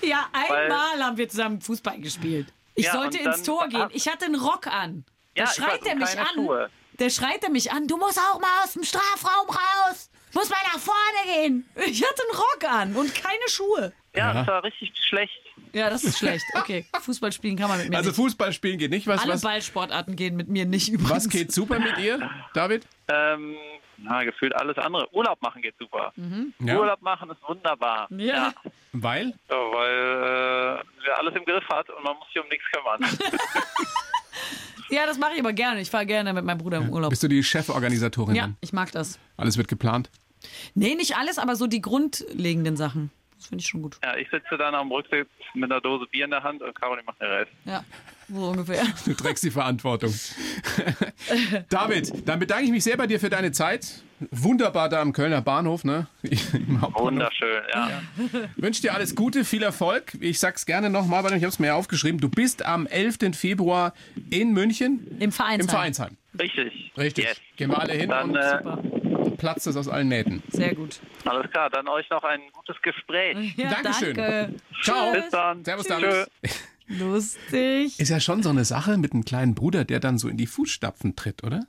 Ja, 0.03 0.29
einmal 0.33 1.03
haben 1.05 1.17
wir 1.17 1.29
zusammen 1.29 1.61
Fußball 1.61 2.01
gespielt. 2.01 2.53
Ich 2.75 2.87
Ja, 2.87 2.93
sollte 2.93 3.19
ins 3.19 3.43
Tor 3.43 3.69
gehen. 3.69 3.89
Ich 3.93 4.09
hatte 4.09 4.27
einen 4.27 4.37
Rock 4.41 4.67
an. 4.69 5.05
Da 5.35 5.43
Ja, 5.43 5.49
ich 5.51 5.57
schreit 5.57 5.85
er 5.87 5.97
mich 5.97 6.09
keine 6.09 6.21
an. 6.23 6.35
Schuhe. 6.35 6.71
Der 6.99 7.11
schreit 7.11 7.43
er 7.43 7.51
mich 7.51 7.73
an. 7.73 7.87
Du 7.89 7.97
musst 7.97 8.19
auch 8.19 8.41
mal 8.41 8.63
aus 8.65 8.73
dem 8.75 8.85
Strafraum 8.85 9.49
raus. 9.49 10.09
Muss 10.33 10.49
mal 10.49 10.57
nach 10.73 10.79
vorne 10.79 11.35
gehen. 11.35 11.69
Ich 11.87 12.03
hatte 12.07 12.23
einen 12.23 12.39
Rock 12.39 12.65
an 12.71 12.95
und 12.97 13.15
keine 13.15 13.49
Schuhe. 13.49 13.93
Ja, 14.15 14.29
Ja. 14.29 14.33
das 14.35 14.47
war 14.49 14.65
richtig 14.65 14.93
schlecht. 14.97 15.41
Ja, 15.73 15.89
das 15.89 16.03
ist 16.03 16.19
schlecht. 16.19 16.45
Okay, 16.55 16.85
Fußball 17.01 17.31
spielen 17.33 17.57
kann 17.57 17.69
man 17.69 17.79
mit 17.79 17.91
mir 17.91 17.97
Also 17.97 18.11
nicht. 18.11 18.17
Fußball 18.17 18.53
spielen 18.53 18.79
geht 18.79 18.91
nicht. 18.91 19.07
Was, 19.07 19.23
Alle 19.23 19.35
was, 19.35 19.43
Ballsportarten 19.43 20.17
gehen 20.17 20.35
mit 20.37 20.49
mir 20.49 20.65
nicht 20.67 20.89
übrigens. 20.89 21.11
was 21.11 21.29
geht 21.29 21.53
super 21.53 21.79
mit 21.79 21.97
ihr, 21.99 22.19
David? 22.55 22.87
Ähm, 23.09 23.55
na, 23.99 24.25
gefühlt 24.25 24.55
alles 24.57 24.79
andere. 24.79 25.07
Urlaub 25.15 25.41
machen 25.43 25.63
geht 25.63 25.75
super. 25.79 26.13
Ja. 26.59 26.79
Urlaub 26.79 27.03
machen 27.03 27.31
ist 27.31 27.39
wunderbar. 27.47 28.09
Ja. 28.17 28.53
Weil? 28.93 29.35
Ja, 29.49 29.57
weil 29.57 30.81
äh, 30.81 30.85
sie 31.05 31.11
alles 31.13 31.37
im 31.37 31.45
Griff 31.45 31.69
hat 31.69 31.89
und 31.91 32.03
man 32.03 32.17
muss 32.17 32.27
sich 32.33 32.43
um 32.43 32.49
nichts 32.49 32.65
kümmern. 32.73 33.01
Ja, 34.93 35.07
das 35.07 35.19
mache 35.19 35.35
ich 35.35 35.39
aber 35.41 35.53
gerne. 35.53 35.81
Ich 35.81 35.89
fahre 35.91 36.05
gerne 36.05 36.33
mit 36.33 36.45
meinem 36.45 36.59
Bruder 36.59 36.79
im 36.79 36.91
Urlaub. 36.91 37.11
Bist 37.11 37.23
du 37.23 37.29
die 37.29 37.43
Cheforganisatorin? 37.45 38.35
Ja, 38.35 38.43
dann? 38.43 38.57
ich 38.61 38.73
mag 38.73 38.91
das. 38.91 39.21
Alles 39.37 39.57
wird 39.57 39.69
geplant. 39.69 40.11
Nee, 40.75 40.97
nicht 40.97 41.17
alles, 41.17 41.39
aber 41.39 41.55
so 41.55 41.69
die 41.69 41.81
grundlegenden 41.81 42.77
Sachen. 42.77 43.13
Das 43.41 43.47
finde 43.49 43.63
ich 43.63 43.69
schon 43.69 43.81
gut. 43.81 43.97
ja, 44.05 44.17
ich 44.17 44.29
sitze 44.29 44.59
dann 44.59 44.75
am 44.75 44.93
Rücksitz 44.93 45.27
mit 45.55 45.65
einer 45.73 45.81
Dose 45.81 46.05
Bier 46.11 46.27
in 46.27 46.31
der 46.31 46.43
Hand 46.43 46.61
und 46.61 46.75
Caroline 46.79 47.05
macht 47.07 47.23
den 47.23 47.29
Rest. 47.29 47.51
Ja, 47.65 47.83
so 48.29 48.49
ungefähr. 48.49 48.83
Du 49.07 49.15
trägst 49.15 49.43
die 49.45 49.51
Verantwortung. 49.51 50.13
David, 51.71 52.29
dann 52.29 52.39
bedanke 52.39 52.65
ich 52.65 52.71
mich 52.71 52.85
sehr 52.85 52.99
bei 52.99 53.07
dir 53.07 53.19
für 53.19 53.31
deine 53.31 53.51
Zeit. 53.53 54.03
Wunderbar 54.31 54.91
da 54.91 55.01
am 55.01 55.15
Kölner 55.15 55.41
Bahnhof, 55.41 55.85
ne? 55.85 56.07
Wunderschön, 56.93 57.63
ja. 57.73 58.03
Wünsche 58.57 58.83
dir 58.83 58.93
alles 58.93 59.15
Gute, 59.15 59.47
viel 59.47 59.63
Erfolg. 59.63 60.13
Ich 60.21 60.39
sag's 60.39 60.67
gerne 60.67 60.91
nochmal, 60.91 61.25
weil 61.25 61.33
ich 61.33 61.43
habe 61.43 61.49
es 61.49 61.59
mir 61.59 61.69
ja 61.69 61.75
aufgeschrieben. 61.77 62.21
Du 62.21 62.29
bist 62.29 62.65
am 62.67 62.87
11. 62.87 63.35
Februar 63.35 63.95
in 64.29 64.53
München 64.53 65.17
Im 65.19 65.33
Vereinsheim. 65.33 65.61
im 65.61 65.69
Vereinsheim. 65.69 66.17
Richtig. 66.39 66.93
Richtig. 66.99 67.25
Yes. 67.25 67.41
Gehen 67.57 67.71
wir 67.71 67.79
alle 67.81 67.95
hin 67.95 68.11
Dann 68.11 68.31
und 68.31 68.37
äh, 68.37 68.59
Super. 68.59 68.83
Platzt 69.41 69.67
es 69.67 69.77
aus 69.77 69.89
allen 69.89 70.09
Nähten. 70.09 70.43
Sehr 70.51 70.75
gut. 70.75 71.01
alles 71.25 71.51
klar, 71.51 71.71
dann 71.71 71.89
euch 71.89 72.09
noch 72.11 72.23
ein 72.23 72.41
gutes 72.53 72.77
Gespräch. 72.83 73.55
Ja, 73.57 73.71
Dankeschön. 73.83 74.15
danke. 74.15 74.55
Ciao. 74.83 75.13
Bis 75.13 75.31
dann. 75.31 75.65
Servus. 75.65 75.87
David. 75.87 76.29
Lustig. 76.87 77.99
Ist 77.99 78.09
ja 78.09 78.21
schon 78.21 78.43
so 78.43 78.51
eine 78.51 78.65
Sache 78.65 78.99
mit 78.99 79.13
einem 79.13 79.25
kleinen 79.25 79.55
Bruder, 79.55 79.85
der 79.85 80.01
dann 80.01 80.19
so 80.19 80.29
in 80.29 80.37
die 80.37 80.47
Fußstapfen 80.47 81.17
tritt, 81.17 81.43
oder? 81.45 81.65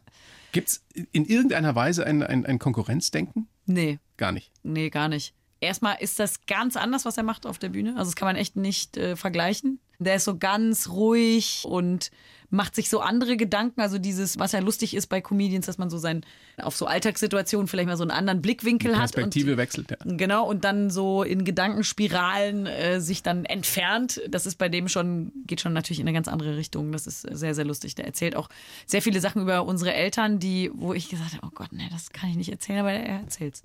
Gibt's 0.52 0.84
in 1.14 1.26
irgendeiner 1.26 1.76
Weise 1.76 2.06
ein, 2.06 2.22
ein, 2.24 2.46
ein 2.46 2.60
Konkurrenzdenken? 2.60 3.48
Nee, 3.66 4.00
Gar 4.18 4.34
nicht. 4.34 4.52
nee, 4.64 4.90
gar 4.90 5.08
nicht. 5.08 5.34
Erstmal 5.62 5.98
ist 6.00 6.20
das 6.20 6.48
ganz 6.48 6.76
anders, 6.76 7.06
was 7.06 7.18
er 7.18 7.24
macht 7.24 7.46
auf 7.46 7.60
der 7.60 7.70
Bühne. 7.70 7.92
Also 7.92 8.12
das 8.12 8.16
kann 8.16 8.28
man 8.28 8.36
echt 8.36 8.56
nicht 8.56 8.98
äh, 8.98 9.16
vergleichen. 9.16 9.80
Der 10.00 10.16
ist 10.16 10.26
so 10.26 10.36
ganz 10.36 10.90
ruhig 10.90 11.64
und 11.66 12.10
macht 12.50 12.74
sich 12.74 12.90
so 12.90 13.00
andere 13.00 13.38
Gedanken. 13.38 13.80
Also 13.80 14.00
dieses, 14.00 14.40
was 14.40 14.54
ja 14.54 14.60
lustig 14.60 14.96
ist 14.96 15.06
bei 15.06 15.22
Comedians, 15.22 15.68
dass 15.68 15.78
man 15.78 15.92
so 15.92 16.00
sein 16.00 16.26
auf 16.58 16.76
so 16.76 16.88
Alltagssituationen 16.88 17.68
vielleicht 17.68 17.88
mal 17.88 17.96
so 17.96 18.04
einen 18.04 18.10
anderen 18.10 18.42
Blickwinkel 18.42 18.94
hat. 18.94 19.14
Perspektive 19.14 19.56
wechselt. 19.58 19.92
Ja. 19.92 19.98
Genau, 20.04 20.50
und 20.50 20.64
dann 20.64 20.90
so 20.90 21.22
in 21.22 21.46
Gedankenspiralen 21.46 22.66
äh, 22.66 23.00
sich 23.00 23.22
dann 23.22 23.46
entfernt. 23.46 24.20
Das 24.30 24.48
ist 24.48 24.56
bei 24.58 24.68
dem 24.68 24.90
schon, 24.90 25.32
geht 25.46 25.62
schon 25.62 25.74
natürlich 25.74 26.00
in 26.00 26.08
eine 26.08 26.16
ganz 26.16 26.28
andere 26.28 26.58
Richtung. 26.58 26.92
Das 26.92 27.06
ist 27.06 27.22
sehr, 27.22 27.54
sehr 27.54 27.66
lustig. 27.66 27.94
Der 27.94 28.06
erzählt 28.06 28.36
auch 28.36 28.50
sehr 28.88 29.04
viele 29.04 29.22
Sachen 29.22 29.44
über 29.44 29.64
unsere 29.66 29.94
Eltern, 29.94 30.40
die, 30.40 30.72
wo 30.74 30.96
ich 30.96 31.08
gesagt 31.10 31.34
habe, 31.36 31.46
oh 31.46 31.52
Gott, 31.54 31.72
nee, 31.72 31.88
das 31.92 32.10
kann 32.10 32.32
ich 32.32 32.36
nicht 32.36 32.52
erzählen, 32.52 32.80
aber 32.80 32.92
er 32.92 33.20
erzählt's. 33.20 33.64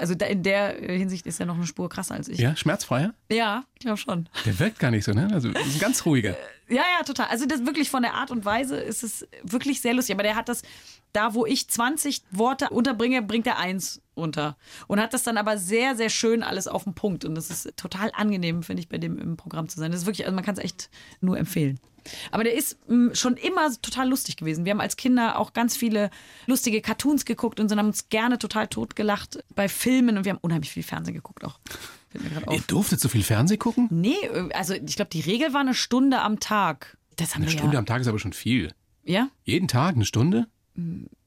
Also 0.00 0.14
da, 0.14 0.26
in 0.26 0.42
der 0.42 0.88
äh, 0.88 0.98
Hinsicht 0.98 1.26
ist 1.26 1.38
er 1.40 1.46
noch 1.46 1.56
eine 1.56 1.66
Spur 1.66 1.88
krasser 1.88 2.14
als 2.14 2.28
ich. 2.28 2.38
ja, 2.38 2.56
schmerzfreier? 2.56 3.14
Ja, 3.30 3.64
ich 3.74 3.80
glaube 3.80 3.98
schon. 3.98 4.28
Der 4.44 4.58
wirkt 4.58 4.78
gar 4.78 4.90
nicht 4.90 5.04
so, 5.04 5.12
ne? 5.12 5.28
Also 5.32 5.50
ist 5.50 5.74
ein 5.74 5.78
ganz 5.78 6.04
ruhiger. 6.06 6.36
Ja, 6.68 6.82
ja, 6.98 7.04
total. 7.04 7.26
Also 7.26 7.46
das 7.46 7.66
wirklich 7.66 7.90
von 7.90 8.02
der 8.02 8.14
Art 8.14 8.30
und 8.30 8.44
Weise 8.44 8.76
ist 8.76 9.02
es 9.02 9.26
wirklich 9.42 9.80
sehr 9.80 9.92
lustig. 9.94 10.14
Aber 10.14 10.22
der 10.22 10.36
hat 10.36 10.48
das, 10.48 10.62
da 11.12 11.34
wo 11.34 11.44
ich 11.44 11.68
20 11.68 12.22
Worte 12.30 12.70
unterbringe, 12.70 13.22
bringt 13.22 13.46
er 13.46 13.58
eins 13.58 14.00
unter. 14.14 14.56
Und 14.86 15.00
hat 15.00 15.12
das 15.12 15.22
dann 15.24 15.36
aber 15.36 15.58
sehr, 15.58 15.96
sehr 15.96 16.10
schön 16.10 16.42
alles 16.42 16.68
auf 16.68 16.84
den 16.84 16.94
Punkt. 16.94 17.24
Und 17.24 17.34
das 17.34 17.50
ist 17.50 17.76
total 17.76 18.12
angenehm, 18.14 18.62
finde 18.62 18.80
ich, 18.80 18.88
bei 18.88 18.98
dem 18.98 19.18
im 19.18 19.36
Programm 19.36 19.68
zu 19.68 19.80
sein. 19.80 19.90
Das 19.90 20.02
ist 20.02 20.06
wirklich, 20.06 20.26
also 20.26 20.34
man 20.34 20.44
kann 20.44 20.54
es 20.54 20.62
echt 20.62 20.90
nur 21.20 21.38
empfehlen. 21.38 21.80
Aber 22.30 22.44
der 22.44 22.54
ist 22.54 22.78
mh, 22.88 23.14
schon 23.14 23.36
immer 23.36 23.70
total 23.82 24.08
lustig 24.08 24.36
gewesen. 24.36 24.64
Wir 24.64 24.72
haben 24.72 24.80
als 24.80 24.96
Kinder 24.96 25.38
auch 25.38 25.52
ganz 25.52 25.76
viele 25.76 26.10
lustige 26.46 26.80
Cartoons 26.80 27.24
geguckt 27.24 27.60
und 27.60 27.68
sind, 27.68 27.78
haben 27.78 27.86
uns 27.86 28.08
gerne 28.08 28.38
total 28.38 28.68
totgelacht 28.68 29.42
bei 29.54 29.68
Filmen 29.68 30.18
und 30.18 30.24
wir 30.24 30.32
haben 30.32 30.40
unheimlich 30.40 30.70
viel 30.70 30.82
Fernsehen 30.82 31.14
geguckt 31.14 31.44
auch. 31.44 31.58
Ihr 32.50 32.60
durftet 32.66 33.00
so 33.00 33.08
viel 33.08 33.22
Fernsehen 33.22 33.58
gucken? 33.58 33.86
Nee, 33.90 34.16
äh, 34.32 34.52
also 34.52 34.74
ich 34.74 34.96
glaube, 34.96 35.10
die 35.10 35.20
Regel 35.20 35.52
war 35.52 35.60
eine 35.60 35.74
Stunde 35.74 36.20
am 36.20 36.40
Tag. 36.40 36.96
Das 37.16 37.34
haben 37.34 37.42
Eine 37.42 37.52
wir 37.52 37.58
Stunde 37.58 37.74
ja. 37.74 37.78
am 37.78 37.86
Tag 37.86 38.00
ist 38.00 38.08
aber 38.08 38.18
schon 38.18 38.32
viel. 38.32 38.72
Ja, 39.04 39.28
Jeden 39.44 39.68
Tag 39.68 39.94
eine 39.94 40.04
Stunde? 40.04 40.46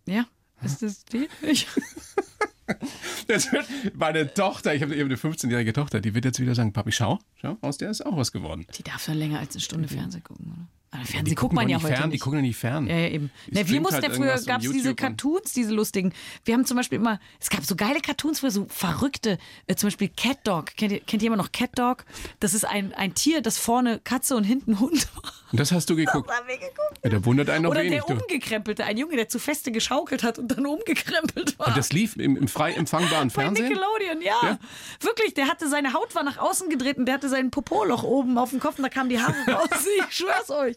ja. 0.08 0.26
Ist 0.64 0.82
das 0.82 1.06
die? 1.06 1.28
Ich, 1.42 1.68
Das 3.28 3.52
wird 3.52 3.68
meine 3.96 4.34
Tochter, 4.34 4.74
ich 4.74 4.82
habe 4.82 4.96
eben 4.96 5.10
eine 5.10 5.18
15-jährige 5.18 5.74
Tochter, 5.74 6.00
die 6.00 6.14
wird 6.16 6.26
jetzt 6.26 6.40
wieder 6.40 6.56
sagen, 6.56 6.72
Papi, 6.74 6.92
schau, 6.92 7.20
schau, 7.36 7.58
aus 7.62 7.78
der 7.78 7.90
ist 7.92 8.06
auch 8.06 8.16
was 8.18 8.32
geworden. 8.32 8.66
die 8.78 8.84
darf 8.84 9.06
doch 9.06 9.14
länger 9.14 9.40
als 9.40 9.56
eine 9.56 9.62
Stunde 9.62 9.88
Fernsehen 9.88 10.24
gucken, 10.24 10.48
oder? 10.48 10.68
Aber 10.94 11.06
Fernsehen 11.06 11.26
Die 11.26 11.32
guckt 11.32 11.42
gucken 11.42 11.56
man 11.56 11.70
ja 11.70 11.78
nicht 11.78 11.86
heute 11.86 11.96
fern, 11.96 12.10
die 12.10 12.16
nicht. 12.16 12.22
gucken 12.24 12.40
ja 12.40 12.42
nicht 12.44 12.56
fern. 12.58 12.88
Ja, 12.88 12.96
ja, 12.96 13.08
eben. 13.10 13.32
Die 13.48 13.52
Na, 13.56 13.68
wir 13.68 13.82
mussten 13.82 13.96
halt 13.96 14.04
ja 14.08 14.14
früher, 14.14 14.42
gab 14.46 14.62
es 14.62 14.72
diese 14.72 14.94
Cartoons, 14.96 15.52
diese 15.54 15.74
lustigen. 15.74 16.14
Wir 16.46 16.54
haben 16.54 16.66
zum 16.66 16.78
Beispiel 16.78 16.98
immer, 17.00 17.20
es 17.40 17.50
gab 17.50 17.66
so 17.66 17.76
geile 17.76 18.00
Cartoons 18.00 18.42
früher, 18.42 18.52
so 18.52 18.68
verrückte, 18.70 19.40
äh, 19.68 19.76
zum 19.76 19.88
Beispiel 19.88 20.10
Cat 20.10 20.40
Dog. 20.46 20.68
Kennt 20.78 20.92
ihr, 20.92 21.00
kennt 21.00 21.24
immer 21.24 21.36
noch 21.36 21.52
Cat 21.52 21.72
Dog? 21.80 22.06
Das 22.40 22.54
ist 22.54 22.66
ein, 22.66 22.94
ein 22.94 23.16
Tier, 23.16 23.42
das 23.42 23.58
vorne 23.58 24.00
Katze 24.04 24.36
und 24.36 24.44
hinten 24.44 24.80
Hund 24.80 25.08
war. 25.16 25.32
Und 25.52 25.60
das 25.60 25.72
hast 25.72 25.90
du 25.90 25.96
geguckt. 25.96 26.30
haben 26.30 26.48
wir 26.48 26.58
geguckt. 26.58 27.00
Ja, 27.04 27.10
da 27.10 27.26
wundert 27.26 27.50
einen 27.50 27.64
noch 27.64 27.72
Oder 27.72 27.82
wenig. 27.82 28.04
der 28.06 28.16
Du. 28.16 28.22
umgekrempelte, 28.22 28.84
ein 28.86 28.98
Junge, 28.98 29.16
der 29.16 29.30
zu 29.30 29.40
feste 29.40 29.72
geschaukelt 29.72 30.24
hat 30.24 30.38
und 30.40 30.50
dann 30.50 30.66
umgekrempelt 30.66 31.58
war. 31.60 31.68
Und 31.68 31.78
das 31.78 31.92
lief 31.92 32.16
im, 32.18 32.38
im 32.38 32.48
frei 32.48 32.74
empfangbaren 32.74 33.30
Bei 33.30 33.34
Fernsehen? 33.44 33.68
Nickelodeon, 33.70 34.22
ja. 34.22 34.34
Ja? 34.44 34.60
Wirklich, 35.00 35.34
der 35.34 35.48
hatte 35.48 35.68
seine 35.70 35.94
Haut 35.94 36.14
war 36.16 36.24
nach 36.24 36.38
außen 36.38 36.70
gedreht 36.70 36.98
und 36.98 37.06
der 37.06 37.16
hatte 37.16 37.30
sein 37.30 37.50
Popoloch 37.52 38.04
oben 38.04 38.38
auf 38.38 38.52
dem 38.52 38.60
Kopf 38.60 38.78
und 38.78 38.84
da 38.84 38.90
kamen 38.90 39.10
die 39.10 39.20
Haare 39.20 39.34
raus. 39.52 39.70
Ich 40.10 40.16
schwör's 40.18 40.50
euch. 40.50 40.76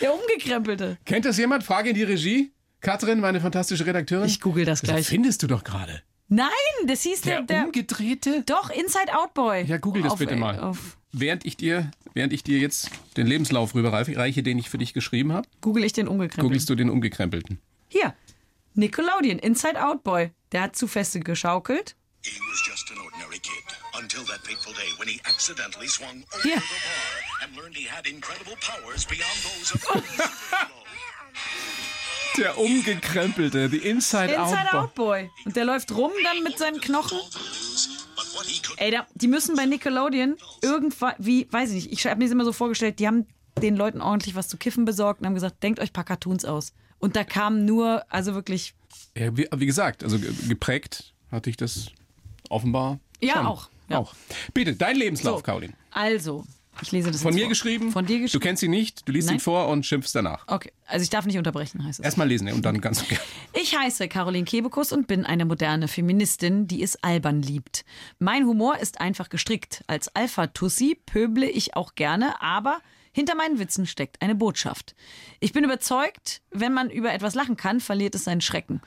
Der 0.00 0.14
umgekrempelte. 0.14 0.98
Kennt 1.04 1.24
das 1.24 1.38
jemand? 1.38 1.64
Frage 1.64 1.90
in 1.90 1.94
die 1.94 2.02
Regie. 2.02 2.52
Katrin, 2.80 3.20
meine 3.20 3.40
fantastische 3.40 3.86
Redakteurin. 3.86 4.26
Ich 4.28 4.40
google 4.40 4.64
das 4.64 4.80
Das 4.82 4.90
gleich. 4.90 5.06
findest 5.06 5.42
du 5.42 5.46
doch 5.46 5.64
gerade. 5.64 6.02
Nein, 6.28 6.48
das 6.86 7.02
hieß 7.02 7.22
Der, 7.22 7.36
der, 7.42 7.56
der 7.58 7.64
umgedrehte? 7.66 8.42
doch 8.46 8.70
Inside 8.70 9.14
Out 9.16 9.32
Boy. 9.34 9.64
Ja, 9.64 9.78
google 9.78 10.02
das 10.02 10.12
Auf- 10.12 10.18
bitte 10.18 10.36
mal. 10.36 10.58
Auf, 10.60 10.96
Während 11.12 11.46
ich 11.46 11.56
dir, 11.56 11.90
während 12.14 12.32
ich 12.34 12.42
dir 12.42 12.58
jetzt 12.58 12.90
den 13.16 13.26
Lebenslauf 13.26 13.74
rüberreiche, 13.74 14.42
den 14.42 14.58
ich 14.58 14.68
für 14.68 14.76
dich 14.78 14.92
geschrieben 14.92 15.32
habe, 15.32 15.48
google 15.62 15.84
ich 15.84 15.92
den 15.94 16.08
umgekrempelten. 16.08 16.42
googelst 16.44 16.68
du 16.68 16.74
den 16.74 16.90
umgekrempelten. 16.90 17.58
Hier. 17.88 18.14
Nickelodeon, 18.74 19.38
Inside 19.38 19.82
Out 19.82 20.04
Boy. 20.04 20.32
Der 20.52 20.62
hat 20.62 20.76
zu 20.76 20.86
feste 20.86 21.20
geschaukelt. 21.20 21.96
He 22.22 22.38
was 22.50 22.66
just 22.66 22.90
an 22.90 22.98
ordinary 22.98 23.38
kid 23.38 23.64
until 23.98 24.24
that 24.26 24.40
fateful 24.44 24.74
day 24.74 24.90
when 24.98 25.08
he 25.08 25.20
accidentally 25.24 25.88
swung 25.88 26.24
over 26.34 26.46
Yeah. 26.46 26.56
the 26.56 26.60
bar 26.60 27.25
and 27.42 27.56
learned 27.56 27.76
he 27.76 27.88
had 27.88 28.06
incredible 28.06 28.56
powers 28.60 29.04
beyond 29.06 29.36
those 29.42 29.74
of. 29.74 29.82
Der 32.36 32.58
umgekrempelte, 32.58 33.70
the 33.70 33.78
Inside, 33.78 34.32
Inside 34.34 34.38
Out. 34.72 34.74
Out 34.74 34.94
Boy. 34.94 35.30
Und 35.46 35.56
der 35.56 35.64
läuft 35.64 35.90
rum 35.92 36.12
dann 36.22 36.42
mit 36.42 36.58
seinen 36.58 36.80
Knochen. 36.80 37.18
Ey, 38.76 38.90
da, 38.90 39.06
die 39.14 39.26
müssen 39.26 39.56
bei 39.56 39.64
Nickelodeon 39.64 40.36
irgendwann, 40.60 41.14
wie, 41.18 41.46
weiß 41.50 41.70
ich 41.70 41.74
nicht, 41.86 41.92
ich 41.92 42.06
habe 42.06 42.16
mir 42.18 42.24
das 42.26 42.32
immer 42.32 42.44
so 42.44 42.52
vorgestellt, 42.52 42.98
die 42.98 43.06
haben 43.06 43.26
den 43.62 43.74
Leuten 43.74 44.02
ordentlich 44.02 44.34
was 44.34 44.48
zu 44.48 44.58
kiffen 44.58 44.84
besorgt 44.84 45.20
und 45.20 45.26
haben 45.26 45.34
gesagt, 45.34 45.62
denkt 45.62 45.80
euch 45.80 45.88
ein 45.90 45.92
paar 45.94 46.04
Cartoons 46.04 46.44
aus. 46.44 46.74
Und 46.98 47.16
da 47.16 47.24
kamen 47.24 47.64
nur, 47.64 48.04
also 48.10 48.34
wirklich, 48.34 48.74
Ja, 49.16 49.34
wie, 49.34 49.48
wie 49.56 49.66
gesagt, 49.66 50.04
also 50.04 50.18
ge- 50.18 50.32
geprägt 50.46 51.14
hatte 51.32 51.48
ich 51.48 51.56
das 51.56 51.86
offenbar. 52.50 52.98
Ja, 53.22 53.34
schon. 53.36 53.46
auch, 53.46 53.70
ja. 53.88 53.98
auch. 53.98 54.14
Bitte, 54.52 54.76
dein 54.76 54.96
Lebenslauf, 54.96 55.38
So. 55.38 55.42
Caroline. 55.42 55.72
also, 55.90 56.44
ich 56.82 56.92
lese 56.92 57.10
das 57.10 57.22
Von 57.22 57.34
mir 57.34 57.42
vor. 57.42 57.48
geschrieben. 57.48 57.92
Von 57.92 58.06
dir 58.06 58.16
Du 58.16 58.22
geschrieben. 58.22 58.42
kennst 58.42 58.62
ihn 58.62 58.70
nicht, 58.70 59.08
du 59.08 59.12
liest 59.12 59.26
Nein. 59.28 59.36
ihn 59.36 59.40
vor 59.40 59.68
und 59.68 59.84
schimpfst 59.86 60.12
danach. 60.14 60.44
Okay, 60.48 60.72
also 60.86 61.02
ich 61.02 61.10
darf 61.10 61.26
nicht 61.26 61.38
unterbrechen, 61.38 61.84
heißt 61.84 62.00
es. 62.00 62.04
Erstmal 62.04 62.28
lesen 62.28 62.50
und 62.52 62.64
dann 62.64 62.80
ganz 62.80 63.06
gerne. 63.06 63.22
Ich 63.52 63.76
heiße 63.76 64.08
Caroline 64.08 64.44
Kebekus 64.44 64.92
und 64.92 65.06
bin 65.06 65.24
eine 65.24 65.44
moderne 65.44 65.88
Feministin, 65.88 66.66
die 66.66 66.82
es 66.82 67.02
albern 67.02 67.42
liebt. 67.42 67.84
Mein 68.18 68.46
Humor 68.46 68.78
ist 68.78 69.00
einfach 69.00 69.28
gestrickt. 69.28 69.82
Als 69.86 70.08
Alpha-Tussi 70.14 70.98
pöble 71.06 71.48
ich 71.48 71.76
auch 71.76 71.94
gerne, 71.94 72.40
aber 72.42 72.78
hinter 73.12 73.34
meinen 73.34 73.58
Witzen 73.58 73.86
steckt 73.86 74.20
eine 74.20 74.34
Botschaft. 74.34 74.94
Ich 75.40 75.52
bin 75.54 75.64
überzeugt, 75.64 76.42
wenn 76.50 76.74
man 76.74 76.90
über 76.90 77.12
etwas 77.12 77.34
lachen 77.34 77.56
kann, 77.56 77.80
verliert 77.80 78.14
es 78.14 78.24
seinen 78.24 78.42
Schrecken. 78.42 78.82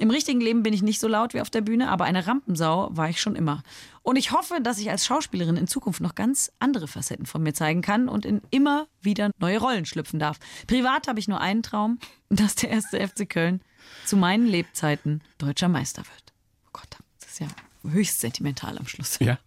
Im 0.00 0.10
richtigen 0.10 0.40
Leben 0.40 0.62
bin 0.62 0.72
ich 0.72 0.82
nicht 0.82 1.00
so 1.00 1.08
laut 1.08 1.34
wie 1.34 1.40
auf 1.40 1.50
der 1.50 1.60
Bühne, 1.60 1.88
aber 1.88 2.04
eine 2.04 2.24
Rampensau 2.26 2.88
war 2.92 3.08
ich 3.10 3.20
schon 3.20 3.34
immer. 3.34 3.62
Und 4.08 4.16
ich 4.16 4.32
hoffe, 4.32 4.60
dass 4.62 4.78
ich 4.78 4.88
als 4.88 5.04
Schauspielerin 5.04 5.58
in 5.58 5.66
Zukunft 5.66 6.00
noch 6.00 6.14
ganz 6.14 6.50
andere 6.60 6.88
Facetten 6.88 7.26
von 7.26 7.42
mir 7.42 7.52
zeigen 7.52 7.82
kann 7.82 8.08
und 8.08 8.24
in 8.24 8.40
immer 8.48 8.86
wieder 9.02 9.30
neue 9.38 9.58
Rollen 9.58 9.84
schlüpfen 9.84 10.18
darf. 10.18 10.38
Privat 10.66 11.08
habe 11.08 11.18
ich 11.18 11.28
nur 11.28 11.42
einen 11.42 11.62
Traum, 11.62 11.98
dass 12.30 12.54
der 12.54 12.70
erste 12.70 13.06
FC 13.06 13.28
Köln 13.28 13.60
zu 14.06 14.16
meinen 14.16 14.46
Lebzeiten 14.46 15.20
deutscher 15.36 15.68
Meister 15.68 16.04
wird. 16.06 16.32
Oh 16.68 16.70
Gott, 16.72 16.88
das 17.20 17.32
ist 17.32 17.40
ja 17.40 17.48
höchst 17.86 18.20
sentimental 18.20 18.78
am 18.78 18.86
Schluss. 18.86 19.18
Ja. 19.20 19.38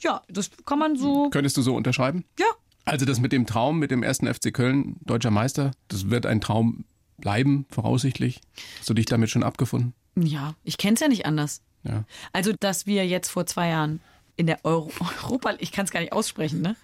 Ja, 0.00 0.20
das 0.28 0.50
kann 0.64 0.80
man 0.80 0.96
so. 0.96 1.30
Könntest 1.30 1.56
du 1.56 1.62
so 1.62 1.76
unterschreiben? 1.76 2.24
Ja, 2.40 2.46
Also 2.86 3.06
das 3.06 3.20
mit 3.20 3.30
dem 3.30 3.46
Traum, 3.46 3.78
mit 3.78 3.92
dem 3.92 4.02
ersten 4.02 4.26
FC 4.26 4.52
Köln, 4.52 4.96
deutscher 5.04 5.30
Meister, 5.30 5.70
das 5.86 6.10
wird 6.10 6.26
ein 6.26 6.40
Traum 6.40 6.86
bleiben, 7.18 7.66
voraussichtlich. 7.70 8.40
Hast 8.80 8.90
du 8.90 8.94
dich 8.94 9.06
damit 9.06 9.30
schon 9.30 9.44
abgefunden? 9.44 9.94
ja, 10.16 10.54
ich 10.64 10.76
kenne 10.76 10.94
es 10.94 11.00
ja 11.00 11.08
nicht 11.08 11.24
anders. 11.24 11.62
Ja. 11.88 12.04
Also, 12.32 12.52
dass 12.58 12.86
wir 12.86 13.06
jetzt 13.06 13.28
vor 13.28 13.46
zwei 13.46 13.68
Jahren 13.68 14.00
in 14.36 14.46
der 14.46 14.64
Euro 14.64 14.90
Europa, 15.22 15.54
ich 15.58 15.72
kann 15.72 15.84
es 15.84 15.90
gar 15.90 16.00
nicht 16.00 16.12
aussprechen, 16.12 16.62
ne? 16.62 16.76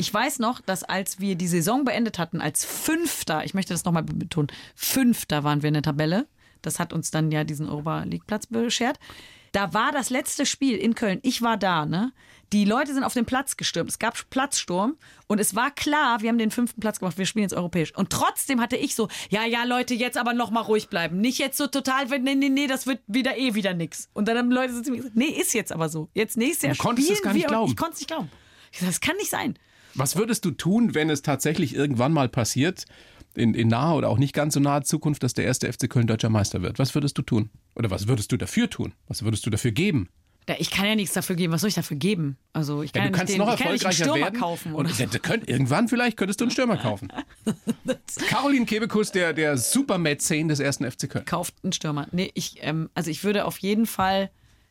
Ich 0.00 0.14
weiß 0.14 0.38
noch, 0.38 0.60
dass 0.60 0.84
als 0.84 1.18
wir 1.18 1.34
die 1.34 1.48
Saison 1.48 1.84
beendet 1.84 2.18
hatten, 2.18 2.40
als 2.40 2.64
Fünfter, 2.64 3.44
ich 3.44 3.52
möchte 3.52 3.74
das 3.74 3.84
nochmal 3.84 4.04
betonen, 4.04 4.46
Fünfter 4.76 5.42
waren 5.42 5.62
wir 5.62 5.68
in 5.68 5.74
der 5.74 5.82
Tabelle. 5.82 6.28
Das 6.62 6.78
hat 6.78 6.92
uns 6.92 7.10
dann 7.10 7.32
ja 7.32 7.42
diesen 7.42 7.68
Europa 7.68 8.04
League 8.04 8.26
Platz 8.26 8.46
beschert. 8.46 9.00
Da 9.52 9.74
war 9.74 9.90
das 9.90 10.10
letzte 10.10 10.46
Spiel 10.46 10.76
in 10.76 10.94
Köln. 10.94 11.18
Ich 11.22 11.42
war 11.42 11.56
da, 11.56 11.84
ne? 11.84 12.12
Die 12.52 12.64
Leute 12.64 12.94
sind 12.94 13.04
auf 13.04 13.12
den 13.12 13.26
Platz 13.26 13.56
gestürmt. 13.56 13.90
Es 13.90 13.98
gab 13.98 14.30
Platzsturm 14.30 14.96
und 15.26 15.38
es 15.38 15.54
war 15.54 15.70
klar, 15.70 16.22
wir 16.22 16.30
haben 16.30 16.38
den 16.38 16.50
fünften 16.50 16.80
Platz 16.80 16.98
gemacht, 16.98 17.18
wir 17.18 17.26
spielen 17.26 17.42
jetzt 17.42 17.54
europäisch. 17.54 17.94
Und 17.94 18.10
trotzdem 18.10 18.60
hatte 18.60 18.76
ich 18.76 18.94
so, 18.94 19.08
ja, 19.28 19.44
ja, 19.44 19.64
Leute, 19.64 19.94
jetzt 19.94 20.16
aber 20.16 20.32
noch 20.32 20.50
mal 20.50 20.62
ruhig 20.62 20.88
bleiben. 20.88 21.20
Nicht 21.20 21.38
jetzt 21.38 21.58
so 21.58 21.66
total, 21.66 22.06
nee, 22.06 22.34
nee, 22.34 22.48
nee, 22.48 22.66
das 22.66 22.86
wird 22.86 23.00
wieder 23.06 23.36
eh 23.36 23.54
wieder 23.54 23.74
nix. 23.74 24.08
Und 24.14 24.28
dann 24.28 24.38
haben 24.38 24.50
Leute 24.50 24.74
so 24.74 24.82
zu 24.82 24.90
mir 24.90 24.98
gesagt, 24.98 25.16
nee, 25.16 25.26
ist 25.26 25.52
jetzt 25.52 25.72
aber 25.72 25.88
so. 25.88 26.08
Jetzt 26.14 26.36
nächstes 26.36 26.62
Jahr 26.62 26.74
Du 26.74 26.82
konntest 26.82 27.10
es 27.10 27.18
spielen 27.18 27.24
gar 27.24 27.32
nicht 27.34 27.42
wir 27.42 27.48
glauben. 27.48 27.70
Ich 27.70 27.76
konnte 27.76 27.94
es 27.94 28.00
nicht 28.00 28.08
glauben. 28.08 28.30
Ich 28.72 28.78
sag, 28.78 28.88
das 28.88 29.00
kann 29.00 29.16
nicht 29.16 29.30
sein. 29.30 29.58
Was 29.94 30.16
würdest 30.16 30.44
du 30.44 30.50
tun, 30.52 30.94
wenn 30.94 31.10
es 31.10 31.22
tatsächlich 31.22 31.74
irgendwann 31.74 32.12
mal 32.12 32.28
passiert, 32.28 32.84
in, 33.34 33.54
in 33.54 33.68
naher 33.68 33.96
oder 33.96 34.08
auch 34.08 34.18
nicht 34.18 34.32
ganz 34.32 34.54
so 34.54 34.60
naher 34.60 34.82
Zukunft, 34.82 35.22
dass 35.22 35.34
der 35.34 35.44
erste 35.44 35.72
FC 35.72 35.88
Köln 35.88 36.06
deutscher 36.06 36.30
Meister 36.30 36.62
wird? 36.62 36.78
Was 36.78 36.94
würdest 36.94 37.18
du 37.18 37.22
tun? 37.22 37.50
Oder 37.74 37.90
was 37.90 38.08
würdest 38.08 38.32
du 38.32 38.36
dafür 38.36 38.68
tun? 38.70 38.94
Was 39.06 39.22
würdest 39.22 39.46
du 39.46 39.50
dafür 39.50 39.72
geben? 39.72 40.08
Ja, 40.48 40.54
Ich 40.58 40.70
kann 40.70 40.86
ja 40.86 40.94
nichts 40.94 41.14
dafür 41.14 41.36
geben. 41.36 41.52
Was 41.52 41.60
soll 41.60 41.68
ich 41.68 41.74
dafür 41.74 41.96
geben? 41.96 42.36
Also 42.52 42.82
ich 42.82 42.92
kann 42.92 43.02
Ja, 43.02 43.04
ja, 43.06 43.10
du 43.12 43.16
kannst 43.18 43.30
nicht, 43.32 43.38
den, 43.40 43.46
noch 43.46 43.58
ja 43.58 43.64
erfolgreicher 43.66 44.04
Stürmer 44.04 44.20
werden. 44.24 44.40
kaufen. 44.40 44.74
und 44.74 44.98
d- 44.98 45.18
könnt, 45.20 45.48
irgendwann 45.48 45.88
vielleicht 45.88 46.16
könntest 46.16 46.40
du 46.40 46.44
einen 46.44 46.50
Stürmer 46.50 46.76
kaufen. 46.78 47.12
Caroline 48.28 48.66
Kebekus, 48.66 49.12
der, 49.12 49.32
der 49.32 49.56
Supermäzen 49.58 50.48
des 50.48 50.60
ersten 50.60 50.90
FC 50.90 51.08
Köln. 51.08 51.24
kauft 51.24 51.54
einen 51.62 51.72
Stürmer. 51.72 52.06
Nee, 52.12 52.30
ich, 52.34 52.56
ähm, 52.62 52.90
also 52.94 53.10
ich 53.10 53.24
würde 53.24 53.44
auf 53.44 53.58
jeden 53.58 53.86
Fall 53.86 54.30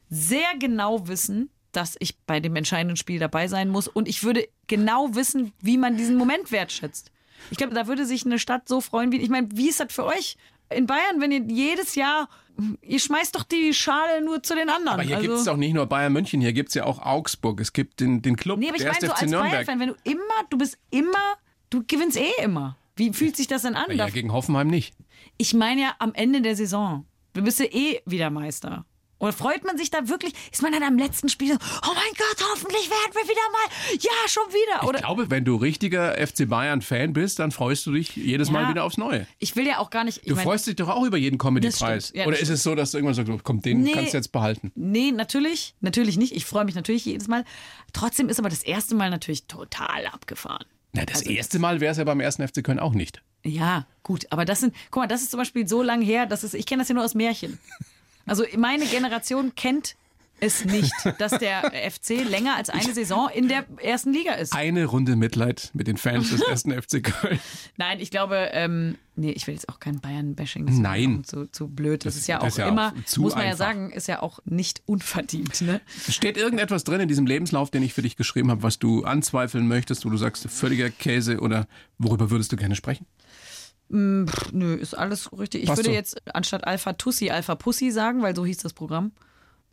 sehr 0.09 0.47
genau 0.59 1.07
wissen, 1.07 1.49
dass 1.71 1.95
ich 1.99 2.17
bei 2.21 2.39
dem 2.39 2.55
entscheidenden 2.55 2.95
Spiel 2.97 3.19
dabei 3.19 3.47
sein 3.47 3.69
muss. 3.69 3.87
Und 3.87 4.07
ich 4.07 4.23
würde 4.23 4.47
genau 4.67 5.13
wissen, 5.15 5.53
wie 5.61 5.77
man 5.77 5.97
diesen 5.97 6.15
Moment 6.15 6.51
wertschätzt. 6.51 7.11
Ich 7.51 7.57
glaube, 7.57 7.73
da 7.75 7.87
würde 7.87 8.05
sich 8.05 8.25
eine 8.25 8.39
Stadt 8.39 8.67
so 8.67 8.81
freuen, 8.81 9.11
wie. 9.11 9.17
Ich 9.17 9.29
meine, 9.29 9.47
wie 9.51 9.69
ist 9.69 9.79
das 9.79 9.93
für 9.93 10.05
euch 10.05 10.37
in 10.69 10.87
Bayern, 10.87 11.19
wenn 11.21 11.31
ihr 11.31 11.41
jedes 11.41 11.95
Jahr. 11.95 12.29
Ihr 12.81 12.99
schmeißt 12.99 13.35
doch 13.35 13.43
die 13.43 13.73
Schale 13.73 14.23
nur 14.23 14.41
zu 14.41 14.55
den 14.55 14.69
anderen. 14.69 14.93
Aber 14.93 15.03
hier 15.03 15.17
also, 15.17 15.27
gibt 15.27 15.39
es 15.39 15.45
doch 15.45 15.57
nicht 15.57 15.73
nur 15.73 15.85
Bayern 15.85 16.13
München, 16.13 16.41
hier 16.41 16.53
gibt 16.53 16.69
es 16.69 16.75
ja 16.75 16.85
auch 16.85 16.99
Augsburg, 16.99 17.59
es 17.61 17.73
gibt 17.73 17.99
den, 17.99 18.21
den 18.21 18.35
Club, 18.35 18.59
Nee, 18.59 18.69
aber 18.69 18.77
ich 18.77 18.83
der 18.83 18.93
meine 18.93 19.07
so 19.07 19.13
FC 19.13 19.21
als. 19.21 19.31
Bayern-Fan, 19.31 19.79
wenn 19.79 19.89
du 19.89 19.95
immer, 20.03 20.43
du 20.49 20.57
bist 20.57 20.77
immer, 20.89 21.35
du 21.69 21.83
gewinnst 21.85 22.17
eh 22.17 22.43
immer. 22.43 22.77
Wie 22.95 23.13
fühlt 23.13 23.35
sich 23.37 23.47
das 23.47 23.61
denn 23.61 23.75
an? 23.75 23.95
ja, 23.95 24.09
gegen 24.09 24.33
Hoffenheim 24.33 24.67
nicht. 24.67 24.95
Ich 25.37 25.53
meine 25.53 25.81
ja 25.81 25.95
am 25.99 26.13
Ende 26.13 26.41
der 26.41 26.55
Saison. 26.55 27.05
Du 27.33 27.43
bist 27.43 27.59
ja 27.59 27.65
eh 27.65 28.01
wieder 28.05 28.31
Meister. 28.31 28.85
Oder 29.19 29.33
freut 29.33 29.63
man 29.63 29.77
sich 29.77 29.89
da 29.89 30.07
wirklich? 30.09 30.33
Ist 30.51 30.61
man 30.61 30.71
dann 30.71 30.83
am 30.83 30.97
letzten 30.97 31.27
Spiel 31.29 31.49
so, 31.49 31.55
oh 31.55 31.87
mein 31.93 32.13
Gott, 32.17 32.45
hoffentlich 32.51 32.89
werden 32.89 33.13
wir 33.13 33.23
wieder 33.23 33.41
mal, 33.51 33.97
ja, 33.99 34.29
schon 34.29 34.43
wieder. 34.49 34.83
Ich 34.83 34.87
Oder 34.87 34.99
glaube, 34.99 35.29
wenn 35.31 35.43
du 35.43 35.55
richtiger 35.55 36.13
FC 36.15 36.47
Bayern-Fan 36.47 37.13
bist, 37.13 37.39
dann 37.39 37.51
freust 37.51 37.85
du 37.87 37.93
dich 37.93 38.15
jedes 38.15 38.51
Mal 38.51 38.63
Ja. 38.63 38.69
wieder 38.69 38.83
aufs 38.83 38.97
Neue. 38.97 39.25
ich 39.39 39.55
will 39.55 39.65
ja 39.65 39.79
auch 39.79 39.89
gar 39.89 40.03
nicht. 40.03 40.19
Ich 40.19 40.27
Du 40.29 40.35
mein, 40.35 40.43
freust 40.43 40.67
dich 40.67 40.75
doch 40.75 40.89
auch 40.89 41.03
über 41.03 41.17
jeden 41.17 41.37
Comedy-Preis. 41.37 42.11
Ja, 42.15 42.25
Oder 42.27 42.37
ist 42.39 42.49
es 42.49 42.61
so, 42.63 42.75
dass 42.75 42.91
du 42.91 42.97
irgendwann 42.99 43.15
sagst, 43.25 43.43
komm, 43.43 43.61
den 43.61 43.81
Nee. 43.81 43.91
kannst 43.93 44.13
du 44.13 44.17
jetzt 44.17 44.31
behalten? 44.31 44.71
Nee, 44.75 45.11
natürlich, 45.11 45.73
natürlich 45.81 46.17
nicht. 46.17 46.35
Ich 46.35 46.45
freue 46.45 46.65
mich 46.65 46.75
natürlich 46.75 47.05
jedes 47.05 47.27
Mal. 47.27 47.43
Trotzdem 47.93 48.29
ist 48.29 48.39
aber 48.39 48.49
das 48.49 48.63
erste 48.63 48.93
Mal 48.95 49.09
natürlich 49.09 49.47
total 49.47 50.05
abgefahren. 50.07 50.65
Na, 50.93 51.05
das 51.05 51.19
Also 51.21 51.31
erste 51.31 51.59
Mal 51.59 51.79
wäre 51.81 51.91
es 51.91 51.97
ja 51.97 52.03
beim 52.03 52.19
ersten 52.19 52.47
FC 52.47 52.63
Köln 52.63 52.79
auch 52.79 52.93
nicht. 52.93 53.21
Ja, 53.43 53.87
gut, 54.03 54.25
aber 54.31 54.45
das 54.45 54.59
sind, 54.61 54.75
guck 54.91 55.03
mal, 55.03 55.07
das 55.07 55.21
ist 55.21 55.31
zum 55.31 55.39
Beispiel 55.39 55.67
so 55.67 55.81
lange 55.81 56.03
her, 56.05 56.25
dass 56.25 56.43
es, 56.43 56.53
ich 56.53 56.65
kenne 56.65 56.81
das 56.81 56.89
ja 56.89 56.95
nur 56.95 57.03
aus 57.03 57.13
Märchen. 57.15 57.57
Also 58.27 58.43
meine 58.57 58.85
Generation 58.85 59.53
kennt 59.55 59.95
es 60.39 60.65
nicht, 60.65 60.93
dass 61.17 61.31
der 61.39 61.63
FC 61.91 62.23
länger 62.29 62.55
als 62.57 62.69
eine 62.69 62.93
Saison 62.93 63.27
in 63.33 63.47
der 63.47 63.65
ersten 63.81 64.13
Liga 64.13 64.33
ist. 64.33 64.53
Eine 64.53 64.85
Runde 64.85 65.15
Mitleid 65.15 65.71
mit 65.73 65.87
den 65.87 65.97
Fans 65.97 66.29
des 66.29 66.41
ersten 66.41 66.71
FC 66.79 67.01
Köln. 67.03 67.39
Nein, 67.77 67.99
ich 67.99 68.11
glaube, 68.11 68.49
ähm, 68.51 68.99
nee, 69.15 69.31
ich 69.31 69.47
will 69.47 69.55
jetzt 69.55 69.67
auch 69.67 69.79
kein 69.79 69.99
Bayern-Bashing. 69.99 70.65
Nein. 70.79 71.23
Zu, 71.23 71.47
zu 71.51 71.67
blöd. 71.67 72.05
Das, 72.05 72.13
Das- 72.13 72.21
ist 72.21 72.27
ja 72.27 72.39
auch 72.41 72.45
ist 72.45 72.59
ja 72.59 72.67
immer, 72.67 72.89
auch 72.93 73.17
muss 73.17 73.33
man 73.33 73.45
ja 73.45 73.51
einfach. 73.53 73.57
sagen, 73.65 73.91
ist 73.91 74.07
ja 74.07 74.21
auch 74.21 74.37
nicht 74.45 74.83
unverdient. 74.85 75.61
Ne? 75.61 75.81
Steht 76.07 76.37
irgendetwas 76.37 76.83
drin 76.83 76.99
in 77.01 77.07
diesem 77.07 77.25
Lebenslauf, 77.25 77.71
den 77.71 77.81
ich 77.81 77.95
für 77.95 78.03
dich 78.03 78.15
geschrieben 78.15 78.51
habe, 78.51 78.61
was 78.61 78.77
du 78.77 79.05
anzweifeln 79.05 79.67
möchtest, 79.67 80.05
wo 80.05 80.11
du 80.11 80.17
sagst, 80.17 80.47
völliger 80.51 80.91
Käse 80.91 81.39
oder 81.39 81.67
worüber 81.97 82.29
würdest 82.29 82.51
du 82.51 82.57
gerne 82.57 82.75
sprechen? 82.75 83.07
Pff, 83.89 84.51
nö, 84.51 84.75
ist 84.75 84.93
alles 84.93 85.31
richtig. 85.37 85.63
Ich 85.63 85.67
Passt 85.67 85.79
würde 85.79 85.89
so. 85.89 85.95
jetzt 85.95 86.35
anstatt 86.35 86.65
Alpha 86.65 86.93
Tussi 86.93 87.29
Alpha 87.29 87.55
Pussy 87.55 87.91
sagen, 87.91 88.21
weil 88.21 88.35
so 88.35 88.45
hieß 88.45 88.57
das 88.57 88.73
Programm. 88.73 89.11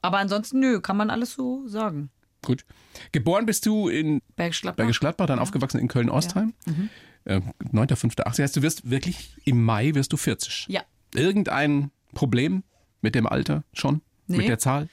Aber 0.03 0.18
ansonsten, 0.18 0.61
nö, 0.61 0.81
kann 0.81 0.96
man 0.96 1.11
alles 1.11 1.33
so 1.35 1.66
sagen. 1.66 2.11
Gut. 2.44 2.64
Geboren 3.12 3.46
bist 3.46 3.66
du 3.66 3.88
in 3.88 4.20
Bergisch 4.37 4.61
Gladbach. 4.61 4.77
Bergisch 4.77 5.00
Gladbach, 5.00 5.27
dann 5.27 5.38
aufgewachsen 5.38 5.81
in 5.81 5.88
Köln-Ostheim. 5.88 6.53
Mhm. 6.66 6.90
Äh, 7.24 7.40
9.5.80. 7.72 8.42
Heißt, 8.42 8.57
du 8.57 8.62
wirst 8.62 8.90
wirklich 8.90 9.35
im 9.44 9.64
Mai 9.64 9.94
wirst 9.94 10.12
du 10.12 10.16
40. 10.16 10.66
Ja. 10.68 10.83
Irgendein 11.14 11.90
Problem 12.12 12.62
mit 13.00 13.14
dem 13.14 13.27
Alter 13.27 13.64
schon? 13.72 14.03
Nee. 14.27 14.38
Mit 14.38 14.48
der 14.48 14.59
Zahl? 14.59 14.88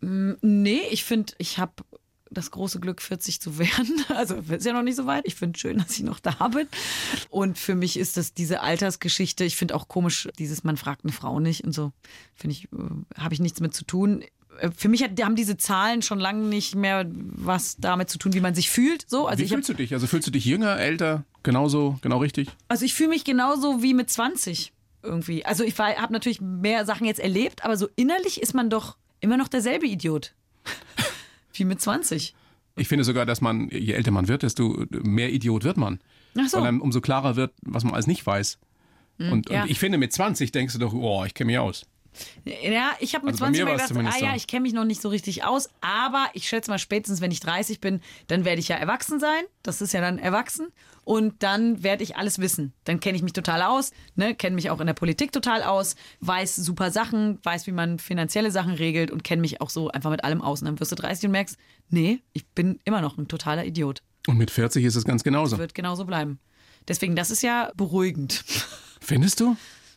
Nee, 0.00 0.82
ich 0.90 1.04
finde, 1.04 1.34
ich 1.38 1.58
habe 1.58 1.72
das 2.30 2.50
große 2.50 2.80
Glück, 2.80 3.00
40 3.02 3.40
zu 3.40 3.58
werden. 3.58 4.04
Also 4.08 4.36
ist 4.36 4.64
ja 4.64 4.72
noch 4.72 4.82
nicht 4.82 4.96
so 4.96 5.06
weit. 5.06 5.24
Ich 5.26 5.34
finde 5.34 5.58
schön, 5.58 5.78
dass 5.78 5.90
ich 5.92 6.02
noch 6.02 6.20
da 6.20 6.48
bin. 6.48 6.66
Und 7.30 7.58
für 7.58 7.74
mich 7.74 7.98
ist 7.98 8.16
das 8.16 8.32
diese 8.34 8.60
Altersgeschichte. 8.60 9.44
Ich 9.44 9.56
finde 9.56 9.74
auch 9.74 9.88
komisch, 9.88 10.28
dieses 10.38 10.64
man 10.64 10.76
fragt 10.76 11.04
eine 11.04 11.12
Frau 11.12 11.38
nicht 11.40 11.64
und 11.64 11.72
so. 11.72 11.92
Finde 12.34 12.52
ich, 12.54 12.64
äh, 12.64 13.20
habe 13.20 13.34
ich 13.34 13.40
nichts 13.40 13.60
mit 13.60 13.74
zu 13.74 13.84
tun. 13.84 14.22
Äh, 14.60 14.70
Für 14.76 14.88
mich 14.88 15.02
hat, 15.02 15.20
haben 15.22 15.36
diese 15.36 15.56
Zahlen 15.56 16.02
schon 16.02 16.18
lange 16.18 16.44
nicht 16.46 16.74
mehr 16.74 17.06
was 17.10 17.76
damit 17.76 18.08
zu 18.08 18.18
tun, 18.18 18.32
wie 18.32 18.40
man 18.40 18.54
sich 18.54 18.70
fühlt. 18.70 19.04
So, 19.08 19.26
also 19.26 19.40
Wie 19.40 19.44
ich 19.44 19.50
hab, 19.50 19.58
fühlst 19.58 19.68
du 19.68 19.74
dich? 19.74 19.92
Also 19.92 20.06
fühlst 20.06 20.26
du 20.26 20.30
dich 20.30 20.44
jünger, 20.44 20.78
älter, 20.78 21.24
genauso, 21.42 21.98
genau 22.00 22.18
richtig? 22.18 22.48
also 22.68 22.84
ich 22.84 22.94
fühle 22.94 23.10
mich 23.10 23.24
genauso 23.24 23.82
wie 23.82 23.94
mit 23.94 24.10
20 24.10 24.72
irgendwie. 25.02 25.44
Also 25.44 25.62
ich 25.64 25.78
habe 25.78 26.12
natürlich 26.12 26.40
mehr 26.40 26.84
Sachen 26.86 27.06
jetzt 27.06 27.20
erlebt, 27.20 27.64
aber 27.64 27.76
so 27.76 27.88
innerlich 27.96 28.40
ist 28.40 28.54
man 28.54 28.70
doch 28.70 28.96
immer 29.20 29.36
noch 29.36 29.48
derselbe 29.48 29.86
Idiot 29.86 30.34
wie 31.58 31.64
mit 31.64 31.80
20. 31.80 32.34
Ich 32.76 32.88
finde 32.88 33.04
sogar, 33.04 33.24
dass 33.24 33.40
man, 33.40 33.68
je 33.70 33.92
älter 33.92 34.10
man 34.10 34.28
wird, 34.28 34.42
desto 34.42 34.84
mehr 34.90 35.32
Idiot 35.32 35.64
wird 35.64 35.76
man. 35.76 36.00
Ach 36.38 36.48
so. 36.48 36.58
Weil 36.58 36.66
einem 36.66 36.80
umso 36.80 37.00
klarer 37.00 37.36
wird, 37.36 37.54
was 37.62 37.84
man 37.84 37.94
alles 37.94 38.06
nicht 38.06 38.26
weiß. 38.26 38.58
Und, 39.18 39.48
ja. 39.48 39.62
und 39.62 39.70
ich 39.70 39.78
finde, 39.78 39.96
mit 39.96 40.12
20 40.12 40.52
denkst 40.52 40.74
du 40.74 40.78
doch, 40.78 40.92
oh, 40.92 41.24
ich 41.24 41.32
kenne 41.32 41.46
mich 41.46 41.58
aus. 41.58 41.86
Ja, 42.44 42.92
ich 43.00 43.14
habe 43.14 43.26
mit 43.26 43.34
Also 43.34 43.44
bei 43.44 43.52
20 43.52 43.64
mir 43.64 43.72
gedacht, 43.72 44.14
ah 44.14 44.24
ja, 44.24 44.36
ich 44.36 44.46
kenne 44.46 44.62
mich 44.62 44.72
noch 44.72 44.84
nicht 44.84 45.00
so 45.02 45.08
richtig 45.08 45.44
aus, 45.44 45.68
aber 45.80 46.26
ich 46.34 46.48
schätze 46.48 46.70
mal 46.70 46.78
spätestens, 46.78 47.20
wenn 47.20 47.30
ich 47.30 47.40
30 47.40 47.80
bin, 47.80 48.00
dann 48.28 48.44
werde 48.44 48.60
ich 48.60 48.68
ja 48.68 48.76
erwachsen 48.76 49.20
sein. 49.20 49.44
Das 49.62 49.80
ist 49.80 49.92
ja 49.92 50.00
dann 50.00 50.18
erwachsen. 50.18 50.68
Und 51.04 51.42
dann 51.42 51.84
werde 51.84 52.02
ich 52.02 52.16
alles 52.16 52.40
wissen. 52.40 52.72
Dann 52.84 52.98
kenne 52.98 53.16
ich 53.16 53.22
mich 53.22 53.32
total 53.32 53.62
aus, 53.62 53.92
ne, 54.16 54.34
kenne 54.34 54.56
mich 54.56 54.70
auch 54.70 54.80
in 54.80 54.88
der 54.88 54.94
Politik 54.94 55.30
total 55.30 55.62
aus, 55.62 55.94
weiß 56.20 56.56
super 56.56 56.90
Sachen, 56.90 57.38
weiß, 57.44 57.68
wie 57.68 57.72
man 57.72 58.00
finanzielle 58.00 58.50
Sachen 58.50 58.72
regelt 58.72 59.12
und 59.12 59.22
kenne 59.22 59.40
mich 59.40 59.60
auch 59.60 59.70
so 59.70 59.88
einfach 59.88 60.10
mit 60.10 60.24
allem 60.24 60.42
aus. 60.42 60.62
Und 60.62 60.66
dann 60.66 60.80
wirst 60.80 60.90
du 60.90 60.96
30 60.96 61.26
und 61.26 61.30
merkst, 61.30 61.56
nee, 61.90 62.20
ich 62.32 62.46
bin 62.48 62.80
immer 62.84 63.00
noch 63.00 63.18
ein 63.18 63.28
totaler 63.28 63.64
Idiot. 63.64 64.02
Und 64.26 64.38
mit 64.38 64.50
40 64.50 64.84
ist 64.84 64.96
es 64.96 65.04
ganz 65.04 65.22
genauso. 65.22 65.58
Wird 65.58 65.74
genauso 65.74 66.04
bleiben. 66.04 66.40
Deswegen, 66.88 67.16
das 67.16 67.30
ist 67.30 67.42
ja 67.42 67.70
beruhigend. 67.76 68.44
Findest 69.00 69.40
du? 69.40 69.56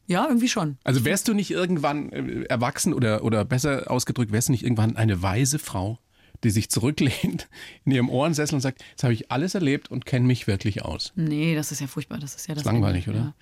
Ja, 0.09 0.25
irgendwie 0.27 0.49
schon. 0.49 0.79
Also 0.83 1.05
wärst 1.05 1.27
du 1.27 1.35
nicht 1.35 1.51
irgendwann 1.51 2.09
äh, 2.11 2.43
erwachsen 2.45 2.95
oder, 2.95 3.23
oder 3.23 3.45
besser 3.45 3.91
ausgedrückt, 3.91 4.31
wärst 4.31 4.47
du 4.47 4.53
nicht 4.53 4.63
irgendwann 4.63 4.95
eine 4.95 5.21
weise 5.21 5.59
Frau, 5.59 5.99
die 6.43 6.49
sich 6.49 6.71
zurücklehnt 6.71 7.47
in 7.85 7.91
ihrem 7.91 8.09
Ohrensessel 8.09 8.55
und 8.55 8.61
sagt, 8.61 8.83
jetzt 8.89 9.03
habe 9.03 9.13
ich 9.13 9.31
alles 9.31 9.53
erlebt 9.53 9.91
und 9.91 10.07
kenne 10.07 10.25
mich 10.25 10.47
wirklich 10.47 10.83
aus. 10.83 11.13
Nee, 11.15 11.53
das 11.53 11.71
ist 11.71 11.79
ja 11.79 11.85
furchtbar. 11.85 12.17
Das 12.17 12.33
ist 12.33 12.47
ja 12.47 12.55
das. 12.55 12.63
langweilig, 12.63 13.05
Ende, 13.05 13.19
oder? 13.19 13.27
Ja. 13.27 13.33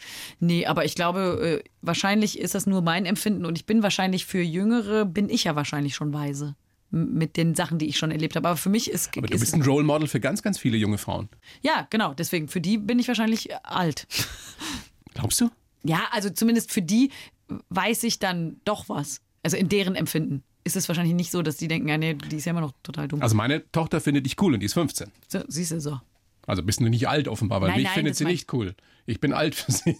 Nee, 0.42 0.66
aber 0.66 0.84
ich 0.84 0.96
glaube, 0.96 1.62
äh, 1.64 1.70
wahrscheinlich 1.82 2.38
ist 2.38 2.54
das 2.54 2.66
nur 2.66 2.82
mein 2.82 3.06
Empfinden 3.06 3.46
und 3.46 3.58
ich 3.58 3.66
bin 3.66 3.82
wahrscheinlich 3.82 4.26
für 4.26 4.42
Jüngere, 4.42 5.06
bin 5.06 5.30
ich 5.30 5.46
ja 5.46 5.56
wahrscheinlich 5.56 5.96
schon 5.96 6.12
weise. 6.12 6.58
Mit 6.90 7.38
den 7.38 7.56
Sachen, 7.56 7.80
die 7.80 7.88
ich 7.88 7.98
schon 7.98 8.12
erlebt 8.12 8.36
habe. 8.36 8.48
Aber 8.50 8.58
für 8.58 8.70
mich 8.70 8.90
ist. 8.90 9.18
Aber 9.18 9.28
du 9.28 9.34
ist 9.34 9.40
bist 9.40 9.54
ein 9.54 9.62
Role 9.62 9.86
Model 9.86 10.08
für 10.08 10.20
ganz, 10.20 10.42
ganz 10.42 10.58
viele 10.58 10.76
junge 10.76 10.98
Frauen. 10.98 11.30
ja, 11.62 11.88
genau. 11.90 12.14
Deswegen, 12.14 12.50
für 12.50 12.62
die 12.62 12.78
bin 12.78 13.00
ich 13.00 13.08
wahrscheinlich 13.08 13.50
alt. 13.64 14.08
Glaubst 15.14 15.40
du? 15.40 15.50
Ja, 15.88 16.02
also 16.12 16.30
zumindest 16.30 16.72
für 16.72 16.82
die 16.82 17.12
weiß 17.70 18.04
ich 18.04 18.20
dann 18.20 18.60
doch 18.66 18.90
was. 18.90 19.22
Also 19.44 19.58
in 19.58 19.70
deren 19.70 19.96
Empfinden 19.96 20.44
ist 20.64 20.76
es 20.76 20.88
wahrscheinlich 20.90 21.16
nicht 21.16 21.32
so, 21.32 21.42
dass 21.42 21.56
die 21.58 21.68
denken, 21.70 21.88
ja, 21.88 21.98
nee, 21.98 22.14
die 22.16 22.36
ist 22.38 22.46
ja 22.46 22.50
immer 22.52 22.62
noch 22.62 22.74
total 22.84 23.08
dumm. 23.08 23.22
Also 23.22 23.36
meine 23.36 23.70
Tochter 23.72 24.02
findet 24.02 24.26
dich 24.26 24.36
cool 24.42 24.54
und 24.54 24.60
die 24.60 24.66
ist 24.66 24.74
15. 24.74 25.10
so, 25.30 25.40
siehst 25.48 25.72
du 25.72 25.80
so. 25.80 26.00
Also 26.46 26.64
bist 26.64 26.80
du 26.80 26.90
nicht 26.90 27.08
alt 27.08 27.28
offenbar, 27.28 27.62
weil 27.62 27.70
Nein, 27.70 27.78
mich 27.78 27.86
nein, 27.86 27.94
findet 27.94 28.16
sie 28.16 28.26
nicht 28.26 28.52
cool. 28.54 28.76
Ich 29.06 29.20
bin 29.22 29.32
alt 29.34 29.56
für 29.56 29.72
sie 29.72 29.98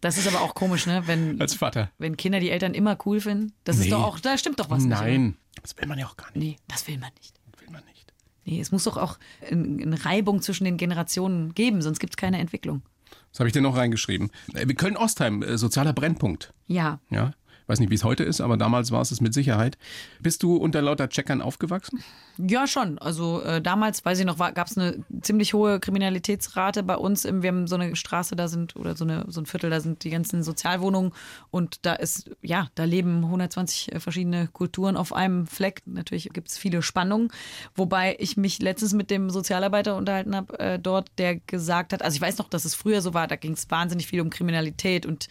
Das 0.00 0.18
ist 0.18 0.26
aber 0.26 0.40
auch 0.40 0.54
komisch, 0.54 0.86
ne? 0.86 1.02
Wenn, 1.06 1.40
als 1.40 1.54
Vater. 1.54 1.90
wenn 1.98 2.16
Kinder 2.16 2.40
die 2.40 2.50
Eltern 2.50 2.74
immer 2.74 2.98
cool 3.06 3.20
finden. 3.20 3.52
Das 3.64 3.76
Nee. 3.78 3.84
ist 3.84 3.92
doch 3.92 4.02
auch, 4.02 4.18
da 4.18 4.36
stimmt 4.36 4.58
doch 4.58 4.68
was 4.70 4.82
nicht. 4.84 4.90
Nein, 4.98 5.36
das 5.62 5.76
will 5.78 5.86
man 5.86 5.98
ja 5.98 6.06
auch 6.06 6.16
gar 6.16 6.26
nicht. 6.32 6.36
Nee, 6.36 6.56
das 6.68 6.86
will 6.88 6.98
man 6.98 7.10
nicht. 7.18 7.34
Will 7.60 7.70
man 7.70 7.84
nicht. 7.84 8.12
Nee, 8.44 8.60
es 8.60 8.72
muss 8.72 8.82
doch 8.84 8.96
auch 8.96 9.18
ein- 9.48 9.80
eine 9.80 10.04
Reibung 10.04 10.42
zwischen 10.42 10.64
den 10.64 10.76
Generationen 10.76 11.54
geben, 11.54 11.82
sonst 11.82 12.00
gibt 12.00 12.14
es 12.14 12.16
keine 12.16 12.38
Entwicklung. 12.40 12.82
Was 13.32 13.40
habe 13.40 13.48
ich 13.48 13.52
denn 13.52 13.62
noch 13.62 13.76
reingeschrieben? 13.76 14.30
Äh, 14.54 14.66
Köln-Ostheim, 14.66 15.42
äh, 15.42 15.56
sozialer 15.56 15.92
Brennpunkt. 15.92 16.52
Ja. 16.66 17.00
Ja, 17.10 17.32
weiß 17.66 17.80
nicht, 17.80 17.90
wie 17.90 17.94
es 17.94 18.04
heute 18.04 18.24
ist, 18.24 18.40
aber 18.40 18.56
damals 18.56 18.90
war 18.90 19.00
es 19.00 19.12
es 19.12 19.20
mit 19.20 19.34
Sicherheit. 19.34 19.78
Bist 20.20 20.42
du 20.42 20.56
unter 20.56 20.82
lauter 20.82 21.08
Checkern 21.08 21.40
aufgewachsen? 21.40 22.02
Ja, 22.38 22.66
schon. 22.66 22.98
Also 22.98 23.42
äh, 23.42 23.60
damals, 23.60 24.04
weiß 24.04 24.18
ich 24.18 24.24
noch, 24.24 24.38
gab 24.38 24.66
es 24.66 24.78
eine 24.78 25.04
ziemlich 25.20 25.52
hohe 25.52 25.80
Kriminalitätsrate 25.80 26.82
bei 26.82 26.96
uns. 26.96 27.24
Im, 27.24 27.42
wir 27.42 27.48
haben 27.48 27.66
so 27.66 27.76
eine 27.76 27.94
Straße, 27.94 28.36
da 28.36 28.48
sind, 28.48 28.74
oder 28.76 28.96
so, 28.96 29.04
eine, 29.04 29.26
so 29.28 29.40
ein 29.40 29.46
Viertel, 29.46 29.68
da 29.68 29.80
sind 29.80 30.02
die 30.02 30.10
ganzen 30.10 30.42
Sozialwohnungen 30.42 31.12
und 31.50 31.84
da 31.84 31.92
ist, 31.92 32.30
ja, 32.40 32.68
da 32.74 32.84
leben 32.84 33.24
120 33.24 33.90
verschiedene 33.98 34.48
Kulturen 34.48 34.96
auf 34.96 35.12
einem 35.12 35.46
Fleck. 35.46 35.82
Natürlich 35.84 36.30
gibt 36.32 36.48
es 36.48 36.56
viele 36.56 36.80
Spannungen. 36.80 37.28
Wobei 37.74 38.16
ich 38.18 38.36
mich 38.36 38.60
letztens 38.60 38.94
mit 38.94 39.10
dem 39.10 39.28
Sozialarbeiter 39.28 39.96
unterhalten 39.96 40.34
habe, 40.34 40.58
äh, 40.58 40.78
dort, 40.78 41.10
der 41.18 41.36
gesagt 41.36 41.92
hat, 41.92 42.02
also 42.02 42.14
ich 42.16 42.22
weiß 42.22 42.38
noch, 42.38 42.48
dass 42.48 42.64
es 42.64 42.74
früher 42.74 43.02
so 43.02 43.12
war, 43.12 43.26
da 43.26 43.36
ging 43.36 43.52
es 43.52 43.70
wahnsinnig 43.70 44.06
viel 44.06 44.22
um 44.22 44.30
Kriminalität 44.30 45.04
und 45.04 45.28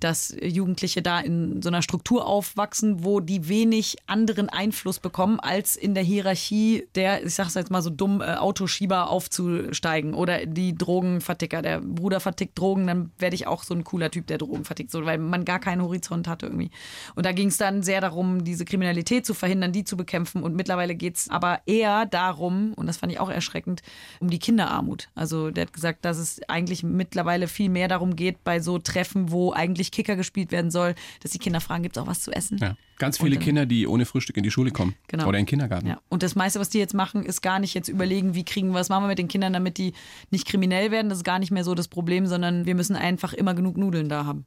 dass 0.00 0.34
Jugendliche 0.42 1.02
da 1.02 1.20
in 1.20 1.62
so 1.62 1.68
einer 1.68 1.82
Struktur 1.82 2.26
aufwachsen, 2.26 3.04
wo 3.04 3.20
die 3.20 3.48
wenig 3.48 3.96
anderen 4.06 4.48
Einfluss 4.48 4.98
bekommen, 4.98 5.40
als 5.40 5.76
in 5.76 5.94
der 5.94 6.02
Hierarchie 6.02 6.86
der, 6.94 7.24
ich 7.24 7.34
sag's 7.34 7.54
jetzt 7.54 7.70
mal 7.70 7.82
so 7.82 7.90
dumm, 7.90 8.20
äh, 8.20 8.34
Autoschieber 8.34 9.08
aufzusteigen 9.08 10.14
oder 10.14 10.46
die 10.46 10.74
Drogenverticker. 10.74 11.62
Der 11.62 11.80
Bruder 11.80 12.20
vertickt 12.20 12.58
Drogen, 12.58 12.86
dann 12.86 13.12
werde 13.18 13.34
ich 13.34 13.46
auch 13.46 13.62
so 13.62 13.74
ein 13.74 13.84
cooler 13.84 14.10
Typ, 14.10 14.26
der 14.26 14.38
Drogen 14.38 14.64
vertickt, 14.64 14.90
so, 14.90 15.04
weil 15.04 15.18
man 15.18 15.44
gar 15.44 15.58
keinen 15.58 15.82
Horizont 15.82 16.28
hatte 16.28 16.46
irgendwie. 16.46 16.70
Und 17.14 17.24
da 17.24 17.32
ging 17.32 17.48
es 17.48 17.56
dann 17.56 17.82
sehr 17.82 18.00
darum, 18.00 18.44
diese 18.44 18.64
Kriminalität 18.64 19.24
zu 19.24 19.34
verhindern, 19.34 19.72
die 19.72 19.84
zu 19.84 19.96
bekämpfen. 19.96 20.42
Und 20.42 20.54
mittlerweile 20.54 20.94
geht's 20.94 21.30
aber 21.30 21.60
eher 21.66 22.06
darum, 22.06 22.74
und 22.74 22.86
das 22.86 22.98
fand 22.98 23.12
ich 23.12 23.20
auch 23.20 23.30
erschreckend, 23.30 23.82
um 24.20 24.28
die 24.28 24.38
Kinderarmut. 24.38 25.08
Also 25.14 25.50
der 25.50 25.66
hat 25.66 25.72
gesagt, 25.72 26.04
dass 26.04 26.18
es 26.18 26.40
eigentlich 26.48 26.82
mittlerweile 26.82 27.48
viel 27.48 27.70
mehr 27.70 27.88
darum 27.88 28.16
geht, 28.16 28.44
bei 28.44 28.60
so 28.60 28.78
Treffen, 28.78 29.30
wo 29.30 29.52
eigentlich 29.52 29.83
Kicker 29.90 30.16
gespielt 30.16 30.52
werden 30.52 30.70
soll, 30.70 30.94
dass 31.22 31.30
die 31.32 31.38
Kinder 31.38 31.60
fragen, 31.60 31.82
gibt's 31.82 31.98
auch 31.98 32.06
was 32.06 32.20
zu 32.20 32.30
essen? 32.32 32.58
Ja. 32.58 32.76
Ganz 32.98 33.18
viele 33.18 33.36
dann- 33.36 33.44
Kinder, 33.44 33.66
die 33.66 33.86
ohne 33.86 34.06
Frühstück 34.06 34.36
in 34.36 34.42
die 34.42 34.50
Schule 34.50 34.70
kommen. 34.70 34.94
Genau. 35.08 35.26
Oder 35.26 35.38
in 35.38 35.44
den 35.44 35.48
Kindergarten. 35.48 35.86
Ja. 35.86 36.00
Und 36.08 36.22
das 36.22 36.34
meiste, 36.34 36.60
was 36.60 36.68
die 36.70 36.78
jetzt 36.78 36.94
machen, 36.94 37.24
ist 37.24 37.42
gar 37.42 37.58
nicht 37.58 37.74
jetzt 37.74 37.88
überlegen, 37.88 38.34
wie 38.34 38.44
kriegen 38.44 38.68
wir, 38.68 38.74
was 38.74 38.88
machen 38.88 39.04
wir 39.04 39.08
mit 39.08 39.18
den 39.18 39.28
Kindern, 39.28 39.52
damit 39.52 39.78
die 39.78 39.92
nicht 40.30 40.46
kriminell 40.46 40.90
werden. 40.90 41.08
Das 41.08 41.18
ist 41.18 41.24
gar 41.24 41.38
nicht 41.38 41.50
mehr 41.50 41.64
so 41.64 41.74
das 41.74 41.88
Problem, 41.88 42.26
sondern 42.26 42.66
wir 42.66 42.74
müssen 42.74 42.96
einfach 42.96 43.32
immer 43.32 43.54
genug 43.54 43.76
Nudeln 43.76 44.08
da 44.08 44.24
haben. 44.24 44.46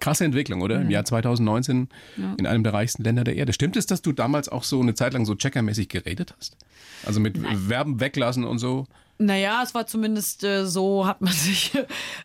Krasse 0.00 0.24
Entwicklung, 0.24 0.60
oder? 0.60 0.80
Im 0.82 0.90
Jahr 0.90 1.04
2019 1.04 1.88
in 2.36 2.46
einem 2.46 2.62
der 2.62 2.74
reichsten 2.74 3.02
Länder 3.02 3.24
der 3.24 3.36
Erde. 3.36 3.52
Stimmt 3.52 3.76
es, 3.76 3.86
dass 3.86 4.02
du 4.02 4.12
damals 4.12 4.48
auch 4.48 4.64
so 4.64 4.80
eine 4.80 4.94
Zeit 4.94 5.14
lang 5.14 5.24
so 5.24 5.34
checkermäßig 5.34 5.88
geredet 5.88 6.34
hast? 6.36 6.56
Also 7.04 7.20
mit 7.20 7.38
Verben 7.38 7.98
weglassen 7.98 8.44
und 8.44 8.58
so? 8.58 8.86
Naja, 9.18 9.62
es 9.62 9.74
war 9.74 9.86
zumindest 9.86 10.42
äh, 10.44 10.66
so, 10.66 11.06
hat 11.06 11.20
man 11.20 11.32
sich 11.32 11.72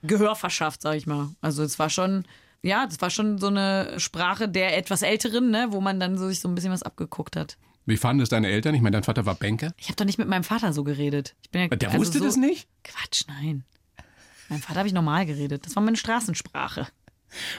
Gehör 0.03 0.35
verschafft, 0.35 0.81
sag 0.81 0.95
ich 0.95 1.07
mal. 1.07 1.29
Also 1.41 1.63
es 1.63 1.77
war 1.79 1.89
schon, 1.89 2.25
ja, 2.63 2.85
das 2.87 3.01
war 3.01 3.09
schon 3.09 3.37
so 3.37 3.47
eine 3.47 3.99
Sprache 3.99 4.49
der 4.49 4.77
etwas 4.77 5.01
Älteren, 5.01 5.51
ne, 5.51 5.67
wo 5.71 5.81
man 5.81 5.99
dann 5.99 6.17
so 6.17 6.27
sich 6.27 6.39
so 6.39 6.47
ein 6.47 6.55
bisschen 6.55 6.71
was 6.71 6.83
abgeguckt 6.83 7.35
hat. 7.35 7.57
Wie 7.85 7.97
fanden 7.97 8.21
es 8.21 8.29
deine 8.29 8.47
Eltern? 8.49 8.75
Ich 8.75 8.81
meine, 8.81 8.95
dein 8.95 9.03
Vater 9.03 9.25
war 9.25 9.35
Banker. 9.35 9.71
Ich 9.77 9.87
habe 9.87 9.95
doch 9.95 10.05
nicht 10.05 10.17
mit 10.17 10.27
meinem 10.27 10.43
Vater 10.43 10.73
so 10.73 10.83
geredet. 10.83 11.35
Ich 11.41 11.51
bin 11.51 11.61
ja, 11.61 11.67
Der 11.69 11.89
also 11.89 11.99
wusste 12.01 12.19
so, 12.19 12.25
das 12.25 12.35
nicht? 12.35 12.67
Quatsch, 12.83 13.23
nein. 13.27 13.63
Meinem 14.49 14.61
Vater 14.61 14.79
habe 14.79 14.87
ich 14.87 14.93
normal 14.93 15.25
geredet. 15.25 15.65
Das 15.65 15.75
war 15.75 15.83
meine 15.83 15.95
Straßensprache. 15.97 16.87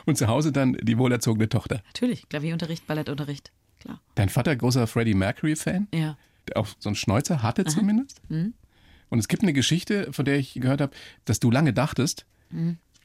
Und 0.04 0.18
zu 0.18 0.26
Hause 0.26 0.52
dann 0.52 0.74
die 0.82 0.98
wohlerzogene 0.98 1.48
Tochter. 1.48 1.82
Natürlich, 1.86 2.28
Klavierunterricht, 2.28 2.86
Ballettunterricht, 2.86 3.52
klar. 3.80 4.00
Dein 4.16 4.28
Vater, 4.30 4.54
großer 4.56 4.86
Freddie 4.86 5.14
Mercury-Fan, 5.14 5.88
Ja. 5.94 6.16
der 6.48 6.56
auch 6.58 6.66
so 6.78 6.88
einen 6.88 6.96
Schnäuzer 6.96 7.42
hatte 7.42 7.64
zumindest. 7.64 8.20
Mhm. 8.30 8.54
Und 9.10 9.18
es 9.18 9.28
gibt 9.28 9.42
eine 9.42 9.52
Geschichte, 9.52 10.12
von 10.12 10.24
der 10.24 10.38
ich 10.38 10.54
gehört 10.54 10.80
habe, 10.80 10.92
dass 11.24 11.40
du 11.40 11.50
lange 11.50 11.72
dachtest, 11.72 12.26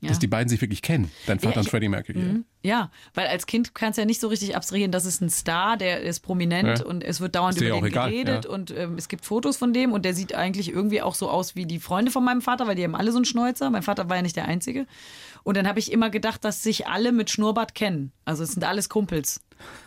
ja. 0.04 0.10
dass 0.10 0.20
die 0.20 0.28
beiden 0.28 0.50
sich 0.50 0.62
wirklich 0.62 0.82
kennen. 0.82 1.12
Dein 1.26 1.40
Vater 1.40 1.56
Ja, 1.56 1.60
und 1.62 1.66
ich- 1.66 1.72
Freddie 1.72 1.90
Mercury. 1.90 2.20
Mhm. 2.20 2.46
Ja, 2.66 2.92
weil 3.14 3.28
als 3.28 3.46
Kind 3.46 3.76
kannst 3.76 3.98
du 3.98 4.02
ja 4.04 4.06
nicht 4.06 4.22
so 4.22 4.28
richtig 4.30 4.56
abstrahieren, 4.56 4.92
das 4.92 5.04
ist 5.06 5.20
ein 5.22 5.30
Star, 5.30 5.76
der 5.76 6.02
ist 6.02 6.22
prominent 6.22 6.80
Ja. 6.80 6.86
und 6.86 7.04
es 7.04 7.20
wird 7.20 7.36
dauernd 7.36 7.60
über 7.60 7.76
den 7.76 7.86
egal, 7.86 8.10
geredet 8.10 8.46
und 8.46 8.72
ähm, 8.72 8.96
es 8.98 9.10
gibt 9.10 9.26
Fotos 9.26 9.58
von 9.58 9.74
dem 9.74 9.92
und 9.92 10.06
der 10.06 10.14
sieht 10.14 10.34
eigentlich 10.34 10.70
irgendwie 10.72 11.02
auch 11.02 11.16
so 11.16 11.30
aus 11.30 11.56
wie 11.58 11.66
die 11.66 11.80
Freunde 11.80 12.10
von 12.12 12.24
meinem 12.24 12.42
Vater, 12.42 12.66
weil 12.66 12.76
die 12.76 12.84
haben 12.86 12.96
alle 12.96 13.12
so 13.12 13.18
einen 13.18 13.26
Schnäuzer. 13.26 13.70
Mein 13.70 13.84
Vater 13.84 14.08
war 14.10 14.16
ja 14.16 14.22
nicht 14.22 14.36
der 14.38 14.46
Einzige. 14.46 14.86
Und 15.44 15.58
dann 15.58 15.68
habe 15.68 15.80
ich 15.80 15.92
immer 15.92 16.10
gedacht, 16.10 16.46
dass 16.46 16.64
sich 16.64 16.88
alle 16.88 17.12
mit 17.12 17.30
Schnurrbart 17.30 17.76
kennen. 17.76 18.14
Also 18.24 18.44
es 18.44 18.54
sind 18.54 18.64
alles 18.64 18.88
Kumpels. 18.88 19.42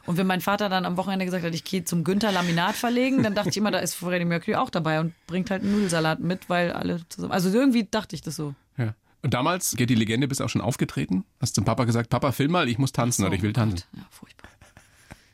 Und 0.04 0.18
wenn 0.18 0.26
mein 0.26 0.42
Vater 0.42 0.68
dann 0.68 0.84
am 0.84 0.98
Wochenende 0.98 1.24
gesagt 1.24 1.44
hat, 1.44 1.54
ich 1.54 1.64
gehe 1.64 1.82
zum 1.84 2.04
Günther 2.04 2.30
Laminat 2.30 2.74
verlegen, 2.74 3.22
dann 3.22 3.34
dachte 3.34 3.48
ich 3.48 3.56
immer, 3.56 3.70
da 3.70 3.78
ist 3.78 3.94
Freddie 3.94 4.26
Mercury 4.26 4.56
auch 4.56 4.68
dabei 4.68 5.00
und 5.00 5.14
bringt 5.26 5.50
halt 5.50 5.62
einen 5.62 5.72
Nudelsalat 5.72 6.20
mit, 6.20 6.50
weil 6.50 6.72
alle 6.72 7.00
zusammen. 7.08 7.32
Also 7.32 7.48
irgendwie 7.50 7.84
dachte 7.90 8.14
ich 8.14 8.20
das 8.20 8.36
so. 8.36 8.54
Ja. 8.76 8.94
Und 9.26 9.34
damals, 9.34 9.74
geht 9.74 9.90
die 9.90 9.96
Legende, 9.96 10.28
bist 10.28 10.40
auch 10.40 10.48
schon 10.48 10.60
aufgetreten? 10.60 11.24
Hast 11.40 11.56
zum 11.56 11.64
Papa 11.64 11.82
gesagt, 11.82 12.10
Papa, 12.10 12.30
film 12.30 12.52
mal, 12.52 12.68
ich 12.68 12.78
muss 12.78 12.92
tanzen 12.92 13.22
So, 13.22 13.26
oder 13.26 13.34
ich 13.34 13.42
will 13.42 13.52
tanzen. 13.52 13.84
Gott, 13.90 14.00
Ja, 14.00 14.06
furchtbar. 14.08 14.48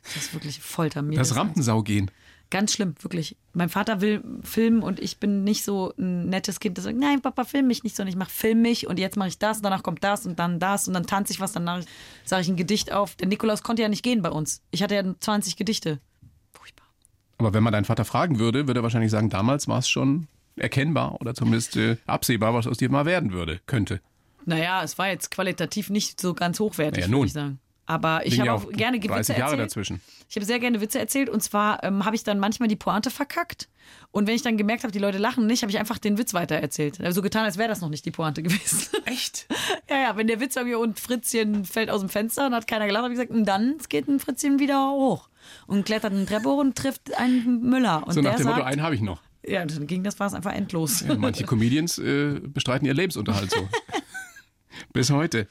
Das 0.01 0.15
ist 0.15 0.33
wirklich 0.33 0.59
Folter 0.61 1.03
mir. 1.03 1.19
Das 1.19 1.35
Rampensau 1.35 1.83
gehen. 1.83 2.09
Ganz 2.49 2.73
schlimm, 2.73 2.95
wirklich. 3.01 3.37
Mein 3.53 3.69
Vater 3.69 4.01
will 4.01 4.23
filmen 4.41 4.81
und 4.81 4.99
ich 4.99 5.19
bin 5.19 5.43
nicht 5.43 5.63
so 5.63 5.93
ein 5.99 6.25
nettes 6.27 6.59
Kind, 6.59 6.79
das 6.79 6.85
sagt, 6.85 6.97
nein, 6.97 7.21
Papa, 7.21 7.43
film 7.43 7.67
mich 7.67 7.83
nicht, 7.83 7.95
sondern 7.95 8.09
ich 8.09 8.17
mach 8.17 8.31
film 8.31 8.63
mich 8.63 8.87
und 8.87 8.97
jetzt 8.97 9.15
mache 9.15 9.27
ich 9.27 9.37
das, 9.37 9.61
danach 9.61 9.83
kommt 9.83 10.03
das 10.03 10.25
und 10.25 10.39
dann 10.39 10.57
das 10.57 10.87
und 10.87 10.95
dann 10.95 11.05
tanze 11.05 11.31
ich 11.31 11.39
was, 11.39 11.51
danach 11.51 11.83
sage 12.25 12.41
ich 12.41 12.47
ein 12.47 12.55
Gedicht 12.55 12.91
auf. 12.91 13.13
Der 13.17 13.27
Nikolaus 13.27 13.61
konnte 13.61 13.83
ja 13.83 13.89
nicht 13.89 14.01
gehen 14.01 14.23
bei 14.23 14.31
uns. 14.31 14.63
Ich 14.71 14.81
hatte 14.81 14.95
ja 14.95 15.03
20 15.19 15.55
Gedichte. 15.55 15.99
Furchtbar. 16.51 16.87
Aber 17.37 17.53
wenn 17.53 17.61
man 17.61 17.73
deinen 17.73 17.85
Vater 17.85 18.05
fragen 18.05 18.39
würde, 18.39 18.65
würde 18.65 18.79
er 18.79 18.83
wahrscheinlich 18.83 19.11
sagen, 19.11 19.29
damals 19.29 19.67
war 19.67 19.77
es 19.77 19.87
schon 19.87 20.27
erkennbar 20.55 21.19
oder 21.21 21.33
zumindest 21.33 21.75
äh, 21.77 21.97
absehbar, 22.05 22.53
was 22.53 22.67
aus 22.67 22.77
dir 22.77 22.89
mal 22.89 23.05
werden 23.05 23.31
würde, 23.33 23.59
könnte. 23.65 24.01
Naja, 24.45 24.83
es 24.83 24.97
war 24.97 25.07
jetzt 25.07 25.31
qualitativ 25.31 25.89
nicht 25.89 26.19
so 26.19 26.33
ganz 26.33 26.59
hochwertig, 26.59 27.05
Ja, 27.05 27.11
würde 27.11 27.25
ich 27.25 27.33
sagen. 27.33 27.59
Aber 27.85 28.25
ich 28.25 28.39
habe 28.39 28.47
ja 28.47 28.53
auch 28.53 28.69
gerne 28.71 28.97
Witze 28.97 29.09
30 29.09 29.37
Jahre 29.37 29.51
erzählt. 29.51 29.69
dazwischen. 29.71 30.01
Ich 30.29 30.37
habe 30.37 30.45
sehr 30.45 30.59
gerne 30.59 30.79
Witze 30.79 30.99
erzählt 30.99 31.27
und 31.29 31.43
zwar 31.43 31.83
ähm, 31.83 32.05
habe 32.05 32.15
ich 32.15 32.23
dann 32.23 32.39
manchmal 32.39 32.69
die 32.69 32.77
Pointe 32.77 33.11
verkackt 33.11 33.67
und 34.11 34.25
wenn 34.25 34.35
ich 34.35 34.41
dann 34.41 34.55
gemerkt 34.55 34.83
habe, 34.83 34.93
die 34.93 34.99
Leute 34.99 35.17
lachen 35.17 35.47
nicht, 35.47 35.63
habe 35.63 35.69
ich 35.71 35.77
einfach 35.77 35.97
den 35.97 36.17
Witz 36.17 36.33
weitererzählt. 36.33 37.01
Also 37.01 37.15
so 37.15 37.21
getan, 37.21 37.43
als 37.43 37.57
wäre 37.57 37.67
das 37.67 37.81
noch 37.81 37.89
nicht 37.89 38.05
die 38.05 38.11
Pointe 38.11 38.41
gewesen. 38.41 38.87
Echt? 39.05 39.47
ja, 39.89 39.97
ja, 39.97 40.15
wenn 40.17 40.27
der 40.27 40.39
Witz 40.39 40.55
irgendwie 40.55 40.75
und 40.75 40.97
Fritzchen 40.97 41.65
fällt 41.65 41.89
aus 41.89 41.99
dem 41.99 42.07
Fenster 42.09 42.45
und 42.47 42.53
hat 42.53 42.67
keiner 42.67 42.85
gelacht, 42.85 43.03
habe 43.03 43.13
ich 43.13 43.19
gesagt, 43.19 43.37
und 43.37 43.43
dann 43.45 43.75
geht 43.89 44.07
ein 44.07 44.21
Fritzchen 44.21 44.59
wieder 44.59 44.89
hoch 44.91 45.27
und 45.67 45.85
klettert 45.85 46.13
eine 46.13 46.25
Treppe 46.25 46.47
hoch 46.49 46.59
und 46.59 46.77
trifft 46.77 47.13
einen 47.17 47.63
Müller 47.63 48.07
und 48.07 48.13
So 48.13 48.21
nach 48.21 48.35
dem 48.35 48.43
sagt, 48.43 48.55
Motto, 48.55 48.65
einen 48.67 48.81
habe 48.81 48.95
ich 48.95 49.01
noch. 49.01 49.21
Ja, 49.45 49.65
dann 49.65 49.87
ging 49.87 50.03
das 50.03 50.19
war 50.19 50.27
es 50.27 50.33
einfach 50.33 50.53
endlos. 50.53 51.01
Ja, 51.01 51.15
manche 51.15 51.43
Comedians 51.43 51.97
äh, 51.97 52.39
bestreiten 52.39 52.85
ihr 52.85 52.93
Lebensunterhalt 52.93 53.51
so. 53.51 53.67
Bis 54.93 55.09
heute. 55.09 55.47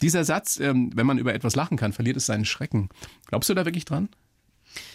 Dieser 0.00 0.24
Satz, 0.24 0.58
ähm, 0.58 0.90
wenn 0.94 1.06
man 1.06 1.18
über 1.18 1.34
etwas 1.34 1.54
lachen 1.54 1.76
kann, 1.76 1.92
verliert 1.92 2.16
es 2.16 2.26
seinen 2.26 2.44
Schrecken. 2.44 2.88
Glaubst 3.26 3.48
du 3.48 3.54
da 3.54 3.64
wirklich 3.64 3.84
dran? 3.84 4.08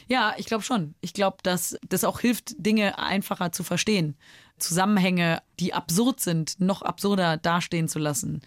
Ja, 0.08 0.34
ich 0.38 0.46
glaube 0.46 0.64
schon. 0.64 0.96
Ich 1.02 1.14
glaube, 1.14 1.38
dass 1.44 1.78
das 1.88 2.04
auch 2.04 2.20
hilft, 2.20 2.56
Dinge 2.58 3.00
einfacher 3.00 3.52
zu 3.52 3.64
verstehen. 3.64 4.16
Zusammenhänge, 4.58 5.42
die 5.60 5.74
absurd 5.74 6.20
sind, 6.20 6.60
noch 6.60 6.82
absurder 6.82 7.38
dastehen 7.38 7.88
zu 7.88 8.00
lassen. 8.00 8.42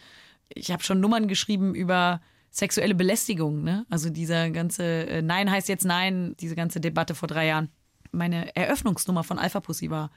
Ich 0.49 0.71
habe 0.71 0.83
schon 0.83 1.01
Nummern 1.01 1.29
geschrieben 1.29 1.75
über 1.75 2.21
sexuelle 2.51 2.95
Belästigung. 2.95 3.62
Ne? 3.62 3.87
Also 3.89 4.11
dieser 4.11 4.51
ganze 4.51 4.85
äh, 4.85 5.23
Nein 5.23 5.51
heißt 5.51 5.68
jetzt 5.68 5.85
Nein, 5.85 6.35
diese 6.41 6.57
ganze 6.57 6.81
Debatte 6.81 7.14
vor 7.14 7.29
drei 7.29 7.47
Jahren. 7.47 7.71
Meine 8.12 8.54
Eröffnungsnummer 8.56 9.24
von 9.24 9.38
Alpha 9.38 9.61
Pussy 9.61 9.90
war 9.90 10.11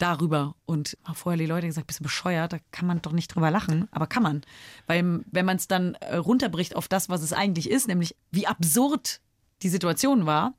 darüber. 0.00 0.56
Und 0.66 0.96
haben 1.04 1.14
vorher 1.14 1.38
die 1.38 1.46
Leute 1.46 1.66
gesagt, 1.66 1.86
bist 1.86 2.00
du 2.00 2.04
bescheuert, 2.04 2.52
da 2.52 2.58
kann 2.72 2.86
man 2.86 3.02
doch 3.02 3.12
nicht 3.12 3.34
drüber 3.34 3.50
lachen. 3.50 3.88
Aber 3.90 4.06
kann 4.06 4.22
man. 4.22 4.42
Weil 4.86 5.24
wenn 5.30 5.46
man 5.46 5.56
es 5.56 5.68
dann 5.68 5.94
äh, 5.94 6.16
runterbricht 6.16 6.74
auf 6.76 6.88
das, 6.88 7.08
was 7.08 7.22
es 7.22 7.32
eigentlich 7.32 7.70
ist, 7.70 7.88
nämlich 7.88 8.16
wie 8.30 8.46
absurd 8.46 9.20
die 9.62 9.68
Situation 9.68 10.26
war, 10.26 10.54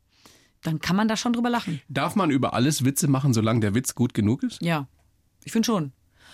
dann 0.62 0.80
kann 0.80 0.96
man 0.96 1.08
da 1.08 1.18
schon 1.18 1.34
drüber 1.34 1.50
lachen. 1.50 1.82
Darf 1.90 2.16
man 2.16 2.30
über 2.30 2.54
alles 2.54 2.86
Witze 2.86 3.08
machen, 3.08 3.34
solange 3.34 3.62
der 3.62 3.74
Witz 3.74 3.96
gut 3.96 4.14
genug 4.14 4.44
ist? 4.44 4.62
Ja, 4.62 4.88
ich 5.44 5.52
finde 5.52 5.66
schon. 5.66 5.92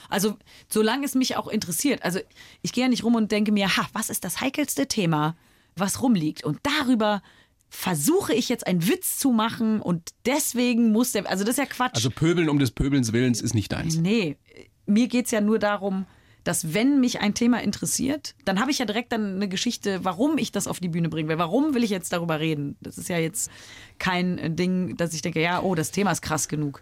Also, 0.10 0.38
solange 0.70 1.06
es 1.06 1.16
mich 1.16 1.38
auch 1.38 1.48
interessiert. 1.48 2.04
Also, 2.04 2.20
ich 2.62 2.74
gehe 2.74 2.84
ja 2.84 2.90
nicht 2.90 3.04
rum 3.04 3.16
und 3.16 3.32
denke 3.32 3.52
mir, 3.52 3.76
ha, 3.78 3.88
was 3.94 4.10
ist 4.10 4.24
das 4.24 4.42
heikelste 4.42 4.88
Thema, 4.88 5.36
was 5.76 6.02
rumliegt? 6.02 6.44
Und 6.44 6.60
darüber 6.64 7.22
versuche 7.70 8.34
ich 8.34 8.50
jetzt 8.50 8.66
einen 8.66 8.88
Witz 8.88 9.18
zu 9.18 9.32
machen 9.32 9.82
und 9.82 10.10
deswegen 10.26 10.92
muss 10.92 11.12
der. 11.12 11.30
Also, 11.30 11.44
das 11.44 11.52
ist 11.52 11.60
ja 11.60 11.66
Quatsch. 11.66 11.96
Also 11.96 12.10
Pöbeln 12.10 12.50
um 12.50 12.60
des 12.60 12.72
Pöbelns 12.72 13.14
Willens 13.14 13.42
ist 13.42 13.54
nicht 13.54 13.72
deins. 13.72 13.98
Nee, 13.98 14.38
mir 14.86 15.08
geht 15.08 15.26
es 15.26 15.32
ja 15.32 15.42
nur 15.42 15.60
darum, 15.60 16.06
dass 16.48 16.74
wenn 16.74 17.02
mich 17.02 17.20
ein 17.20 17.34
Thema 17.34 17.62
interessiert, 17.62 18.34
dann 18.46 18.62
habe 18.62 18.72
ich 18.72 18.80
ja 18.80 18.86
direkt 18.86 19.12
dann 19.12 19.36
eine 19.36 19.50
Geschichte, 19.50 20.00
warum 20.04 20.38
ich 20.38 20.54
das 20.54 20.68
auf 20.68 20.80
die 20.80 20.88
Bühne 20.88 21.10
bringen 21.10 21.28
will. 21.28 21.38
Warum 21.38 21.74
will 21.74 21.84
ich 21.84 21.90
jetzt 21.90 22.14
darüber 22.14 22.40
reden? 22.40 22.78
Das 22.80 22.98
ist 22.98 23.10
ja 23.10 23.18
jetzt 23.18 23.52
kein 24.00 24.38
äh, 24.38 24.50
Ding, 24.50 24.96
dass 24.96 25.14
ich 25.14 25.22
denke, 25.22 25.42
ja, 25.42 25.62
oh, 25.62 25.76
das 25.76 25.92
Thema 25.92 26.12
ist 26.12 26.22
krass 26.22 26.48
genug. 26.48 26.82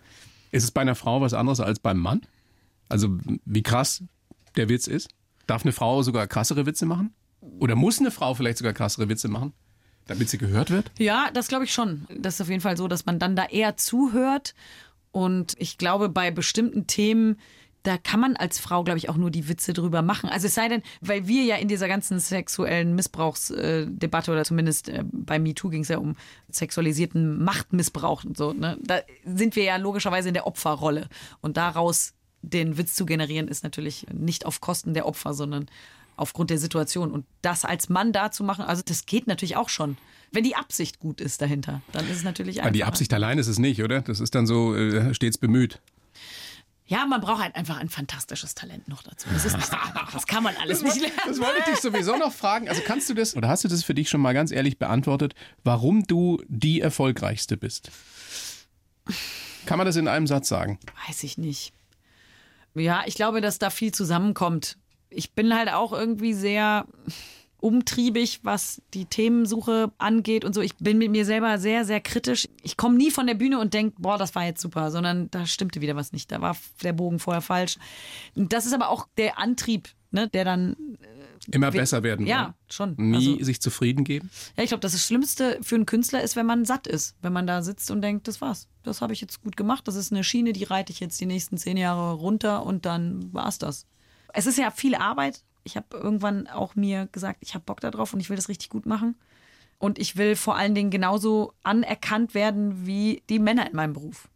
Ist 0.51 0.63
es 0.63 0.71
bei 0.71 0.81
einer 0.81 0.93
Frau 0.93 1.19
was 1.19 1.33
anderes 1.33 1.59
als 1.59 1.79
beim 1.79 1.97
Mann? 1.97 2.21
Also 2.89 3.17
wie 3.45 3.63
krass 3.63 4.03
der 4.55 4.69
Witz 4.69 4.85
ist? 4.85 5.09
Darf 5.47 5.63
eine 5.63 5.71
Frau 5.71 6.03
sogar 6.03 6.27
krassere 6.27 6.67
Witze 6.67 6.85
machen? 6.85 7.15
Oder 7.41 7.75
muss 7.75 7.99
eine 7.99 8.11
Frau 8.11 8.35
vielleicht 8.35 8.59
sogar 8.59 8.73
krassere 8.73 9.09
Witze 9.09 9.27
machen, 9.27 9.53
damit 10.07 10.29
sie 10.29 10.37
gehört 10.37 10.69
wird? 10.69 10.91
Ja, 10.97 11.29
das 11.33 11.47
glaube 11.47 11.65
ich 11.65 11.73
schon. 11.73 12.05
Das 12.17 12.35
ist 12.35 12.41
auf 12.41 12.49
jeden 12.49 12.61
Fall 12.61 12.77
so, 12.77 12.87
dass 12.87 13.05
man 13.05 13.19
dann 13.19 13.35
da 13.35 13.45
eher 13.45 13.77
zuhört. 13.77 14.53
Und 15.11 15.53
ich 15.57 15.77
glaube, 15.77 16.09
bei 16.09 16.31
bestimmten 16.31 16.87
Themen, 16.87 17.39
da 17.83 17.97
kann 17.97 18.19
man 18.19 18.35
als 18.35 18.59
Frau, 18.59 18.83
glaube 18.83 18.97
ich, 18.97 19.09
auch 19.09 19.15
nur 19.15 19.31
die 19.31 19.47
Witze 19.47 19.71
drüber 19.71 20.01
machen. 20.01 20.29
Also 20.29 20.47
es 20.47 20.55
sei 20.55 20.67
denn, 20.67 20.81
weil 21.01 21.27
wir 21.27 21.43
ja 21.43 21.55
in 21.55 21.67
dieser 21.67 21.87
ganzen 21.87 22.19
sexuellen 22.19 22.95
Missbrauchsdebatte 22.95 24.31
oder 24.31 24.43
zumindest 24.43 24.89
äh, 24.89 25.03
bei 25.11 25.39
MeToo 25.39 25.69
ging 25.69 25.83
es 25.83 25.87
ja 25.87 25.99
um 25.99 26.15
sexualisierten 26.49 27.43
Machtmissbrauch 27.43 28.23
und 28.23 28.37
so, 28.37 28.53
ne? 28.53 28.77
Da 28.81 29.01
sind 29.23 29.55
wir 29.55 29.63
ja 29.63 29.77
logischerweise 29.77 30.29
in 30.29 30.33
der 30.33 30.47
Opferrolle. 30.47 31.07
Und 31.41 31.57
daraus 31.57 32.13
den 32.41 32.77
Witz 32.77 32.95
zu 32.95 33.05
generieren, 33.05 33.47
ist 33.47 33.63
natürlich 33.63 34.05
nicht 34.13 34.45
auf 34.45 34.61
Kosten 34.61 34.93
der 34.93 35.05
Opfer, 35.07 35.33
sondern 35.33 35.67
aufgrund 36.17 36.49
der 36.49 36.57
Situation. 36.57 37.11
Und 37.11 37.25
das 37.41 37.65
als 37.65 37.89
Mann 37.89 38.13
da 38.13 38.31
zu 38.31 38.43
machen, 38.43 38.65
also 38.65 38.81
das 38.85 39.05
geht 39.05 39.27
natürlich 39.27 39.55
auch 39.55 39.69
schon. 39.69 39.97
Wenn 40.31 40.43
die 40.43 40.55
Absicht 40.55 40.99
gut 40.99 41.21
ist 41.21 41.41
dahinter, 41.41 41.81
dann 41.91 42.05
ist 42.09 42.17
es 42.17 42.23
natürlich 42.23 42.63
Weil 42.63 42.71
die. 42.71 42.83
Absicht 42.83 43.13
allein 43.13 43.37
ist 43.37 43.47
es 43.47 43.59
nicht, 43.59 43.81
oder? 43.81 44.01
Das 44.01 44.19
ist 44.19 44.35
dann 44.35 44.47
so 44.47 44.75
äh, 44.75 45.13
stets 45.13 45.37
bemüht. 45.37 45.79
Ja, 46.87 47.05
man 47.07 47.19
braucht 47.19 47.41
halt 47.41 47.55
einfach 47.55 47.77
ein 47.77 47.89
fantastisches 47.89 48.53
Talent 48.53 48.87
noch 48.87 49.01
dazu. 49.01 49.27
Das 49.33 49.43
ist 49.43 49.55
nicht 49.55 49.67
so 49.67 49.75
einfach. 49.75 50.11
Das 50.11 50.27
kann 50.27 50.43
man 50.43 50.55
alles 50.57 50.83
nicht 50.83 50.99
lernen. 50.99 51.15
Das 51.25 51.39
wollte 51.39 51.59
ich 51.59 51.65
dich 51.65 51.79
sowieso 51.79 52.15
noch 52.15 52.31
fragen. 52.31 52.69
Also 52.69 52.81
kannst 52.85 53.09
du 53.09 53.15
das 53.15 53.35
oder 53.35 53.47
hast 53.47 53.63
du 53.63 53.67
das 53.67 53.83
für 53.83 53.95
dich 53.95 54.07
schon 54.09 54.21
mal 54.21 54.33
ganz 54.33 54.51
ehrlich 54.51 54.77
beantwortet, 54.77 55.33
warum 55.63 56.05
du 56.05 56.43
die 56.47 56.81
erfolgreichste 56.81 57.57
bist? 57.57 57.89
Kann 59.65 59.79
man 59.79 59.87
das 59.87 59.95
in 59.95 60.07
einem 60.07 60.27
Satz 60.27 60.47
sagen? 60.47 60.79
Weiß 61.07 61.23
ich 61.23 61.39
nicht. 61.39 61.73
Ja, 62.75 63.03
ich 63.07 63.15
glaube, 63.15 63.41
dass 63.41 63.57
da 63.57 63.71
viel 63.71 63.91
zusammenkommt. 63.91 64.77
Ich 65.15 65.31
bin 65.31 65.55
halt 65.55 65.71
auch 65.71 65.93
irgendwie 65.93 66.33
sehr 66.33 66.85
umtriebig, 67.59 68.41
was 68.43 68.81
die 68.93 69.05
Themensuche 69.05 69.91
angeht 69.97 70.45
und 70.45 70.53
so. 70.53 70.61
Ich 70.61 70.75
bin 70.77 70.97
mit 70.99 71.09
mir 71.09 71.25
selber 71.25 71.57
sehr, 71.57 71.83
sehr 71.85 71.99
kritisch. 71.99 72.47
Ich 72.61 72.77
komme 72.77 72.95
nie 72.97 73.09
von 73.11 73.25
der 73.25 73.33
Bühne 73.33 73.59
und 73.59 73.73
denke, 73.73 73.95
boah, 73.99 74.17
das 74.17 74.35
war 74.35 74.45
jetzt 74.45 74.61
super, 74.61 74.91
sondern 74.91 75.31
da 75.31 75.45
stimmte 75.47 75.81
wieder 75.81 75.95
was 75.95 76.11
nicht. 76.11 76.31
Da 76.31 76.41
war 76.41 76.55
der 76.83 76.93
Bogen 76.93 77.17
vorher 77.19 77.41
falsch. 77.41 77.77
Das 78.35 78.65
ist 78.65 78.73
aber 78.73 78.89
auch 78.89 79.07
der 79.17 79.39
Antrieb, 79.39 79.89
ne, 80.11 80.27
der 80.27 80.45
dann 80.45 80.75
Immer 81.51 81.73
We- 81.73 81.77
besser 81.77 82.01
werden 82.03 82.25
Ja, 82.27 82.55
schon. 82.69 82.95
Nie 82.97 83.33
Also- 83.33 83.43
sich 83.45 83.61
zufrieden 83.61 84.03
geben? 84.03 84.29
Ja, 84.57 84.63
ich 84.63 84.69
glaube, 84.69 84.81
das, 84.81 84.93
das 84.93 85.05
Schlimmste 85.05 85.59
für 85.61 85.75
einen 85.75 85.85
Künstler 85.85 86.21
ist, 86.23 86.35
wenn 86.35 86.45
man 86.45 86.65
satt 86.65 86.87
ist. 86.87 87.15
Wenn 87.21 87.33
man 87.33 87.45
da 87.47 87.61
sitzt 87.61 87.89
und 87.91 88.01
denkt, 88.01 88.27
das 88.27 88.41
war's. 88.41 88.67
Das 88.83 89.01
habe 89.01 89.13
ich 89.13 89.21
jetzt 89.21 89.41
gut 89.43 89.55
gemacht. 89.57 89.87
Das 89.87 89.95
ist 89.95 90.11
eine 90.11 90.23
Schiene, 90.23 90.53
die 90.53 90.63
reite 90.63 90.91
ich 90.91 90.99
jetzt 90.99 91.19
die 91.21 91.25
nächsten 91.27 91.57
zehn 91.57 91.77
Jahre 91.77 92.13
runter 92.13 92.63
und 92.65 92.85
dann 92.85 93.31
war's 93.33 93.57
das. 93.59 93.85
Es 94.35 94.45
ist 94.45 94.57
ja 94.57 94.71
viel 94.71 94.95
Arbeit. 94.95 95.41
Ich 95.63 95.75
habe 95.75 95.87
irgendwann 95.91 96.47
auch 96.47 96.75
mir 96.75 97.07
gesagt, 97.11 97.39
ich 97.41 97.53
habe 97.53 97.65
Bock 97.65 97.81
darauf 97.81 98.13
und 98.13 98.19
ich 98.19 98.29
will 98.29 98.35
das 98.35 98.49
richtig 98.49 98.69
gut 98.69 98.85
machen. 98.85 99.15
Und 99.77 99.99
ich 99.99 100.15
will 100.15 100.35
vor 100.35 100.55
allen 100.55 100.75
Dingen 100.75 100.89
genauso 100.89 101.53
anerkannt 101.63 102.33
werden 102.33 102.85
wie 102.85 103.23
die 103.29 103.39
Männer 103.39 103.67
in 103.67 103.75
meinem 103.75 103.93
Beruf. 103.93 104.29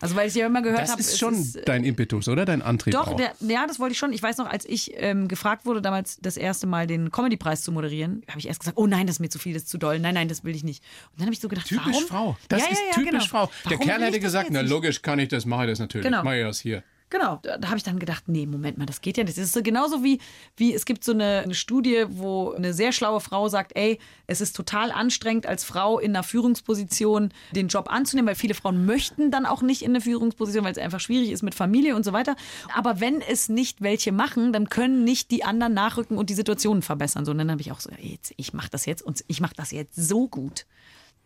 Also 0.00 0.16
weil 0.16 0.28
ich 0.28 0.34
ja 0.34 0.46
immer 0.46 0.60
gehört 0.60 0.82
Das 0.82 0.90
habe, 0.90 1.00
ist 1.00 1.18
schon 1.18 1.34
ist, 1.34 1.56
äh, 1.56 1.64
dein 1.64 1.82
Impetus, 1.82 2.28
oder? 2.28 2.44
Dein 2.44 2.60
Antrieb 2.60 2.92
doch, 2.92 3.08
auch. 3.08 3.16
der, 3.16 3.32
ja, 3.40 3.66
das 3.66 3.78
wollte 3.78 3.92
ich 3.92 3.98
schon. 3.98 4.12
Ich 4.12 4.22
weiß 4.22 4.36
noch, 4.36 4.46
als 4.46 4.66
ich 4.66 4.92
ähm, 4.96 5.28
gefragt 5.28 5.64
wurde, 5.64 5.80
damals 5.80 6.18
das 6.20 6.36
erste 6.36 6.66
Mal 6.66 6.86
den 6.86 7.10
Comedy-Preis 7.10 7.62
zu 7.62 7.72
moderieren, 7.72 8.22
habe 8.28 8.38
ich 8.38 8.48
erst 8.48 8.60
gesagt, 8.60 8.76
oh 8.76 8.86
nein, 8.86 9.06
das 9.06 9.16
ist 9.16 9.20
mir 9.20 9.30
zu 9.30 9.38
viel, 9.38 9.54
das 9.54 9.62
ist 9.62 9.70
zu 9.70 9.78
doll. 9.78 9.98
Nein, 10.00 10.14
nein, 10.14 10.28
das 10.28 10.44
will 10.44 10.54
ich 10.54 10.62
nicht. 10.62 10.84
Und 11.12 11.20
dann 11.20 11.26
habe 11.26 11.34
ich 11.34 11.40
so 11.40 11.48
gedacht, 11.48 11.68
Typisch 11.68 11.86
warum? 11.86 12.06
Frau. 12.06 12.36
Das 12.48 12.62
ja, 12.62 12.68
ist 12.68 12.80
ja, 12.80 12.86
ja, 12.86 12.94
typisch 12.94 13.10
genau. 13.10 13.24
Frau. 13.24 13.50
Der 13.64 13.72
Warum 13.72 13.86
Kerl 13.86 14.00
will 14.00 14.06
hätte 14.08 14.20
gesagt, 14.20 14.48
na 14.50 14.60
logisch 14.60 15.00
kann 15.00 15.18
ich 15.20 15.28
das, 15.28 15.46
mache 15.46 15.64
ich 15.64 15.70
das 15.70 15.78
natürlich. 15.78 16.04
Genau. 16.04 16.22
Mache 16.22 16.38
ich 16.38 16.44
das 16.44 16.60
hier. 16.60 16.82
Genau, 17.10 17.38
da, 17.42 17.58
da 17.58 17.68
habe 17.68 17.76
ich 17.76 17.82
dann 17.84 17.98
gedacht, 17.98 18.24
nee, 18.26 18.46
Moment 18.46 18.78
mal, 18.78 18.86
das 18.86 19.00
geht 19.00 19.16
ja 19.16 19.24
nicht. 19.24 19.36
Das 19.36 19.44
ist 19.44 19.52
so 19.52 19.62
genauso 19.62 20.02
wie, 20.02 20.20
wie 20.56 20.74
es 20.74 20.84
gibt 20.84 21.04
so 21.04 21.12
eine, 21.12 21.42
eine 21.44 21.54
Studie, 21.54 22.06
wo 22.08 22.52
eine 22.52 22.72
sehr 22.72 22.92
schlaue 22.92 23.20
Frau 23.20 23.48
sagt, 23.48 23.72
ey, 23.76 23.98
es 24.26 24.40
ist 24.40 24.56
total 24.56 24.90
anstrengend 24.90 25.46
als 25.46 25.64
Frau 25.64 25.98
in 25.98 26.10
einer 26.10 26.22
Führungsposition 26.22 27.32
den 27.52 27.68
Job 27.68 27.90
anzunehmen, 27.90 28.28
weil 28.28 28.34
viele 28.34 28.54
Frauen 28.54 28.86
möchten 28.86 29.30
dann 29.30 29.46
auch 29.46 29.62
nicht 29.62 29.82
in 29.82 29.90
eine 29.90 30.00
Führungsposition, 30.00 30.64
weil 30.64 30.72
es 30.72 30.78
einfach 30.78 31.00
schwierig 31.00 31.30
ist 31.30 31.42
mit 31.42 31.54
Familie 31.54 31.94
und 31.94 32.04
so 32.04 32.12
weiter. 32.12 32.36
Aber 32.74 33.00
wenn 33.00 33.20
es 33.20 33.48
nicht 33.48 33.80
welche 33.82 34.10
machen, 34.10 34.52
dann 34.52 34.68
können 34.68 35.04
nicht 35.04 35.30
die 35.30 35.44
anderen 35.44 35.74
nachrücken 35.74 36.18
und 36.18 36.30
die 36.30 36.34
Situationen 36.34 36.82
verbessern. 36.82 37.24
So, 37.24 37.30
und 37.30 37.38
dann 37.38 37.50
habe 37.50 37.60
ich 37.60 37.70
auch 37.70 37.80
so, 37.80 37.90
ey, 37.90 38.18
ich 38.36 38.54
mache 38.54 38.70
das 38.70 38.86
jetzt 38.86 39.02
und 39.02 39.24
ich 39.28 39.40
mache 39.40 39.54
das 39.54 39.70
jetzt 39.70 39.94
so 39.94 40.26
gut 40.26 40.66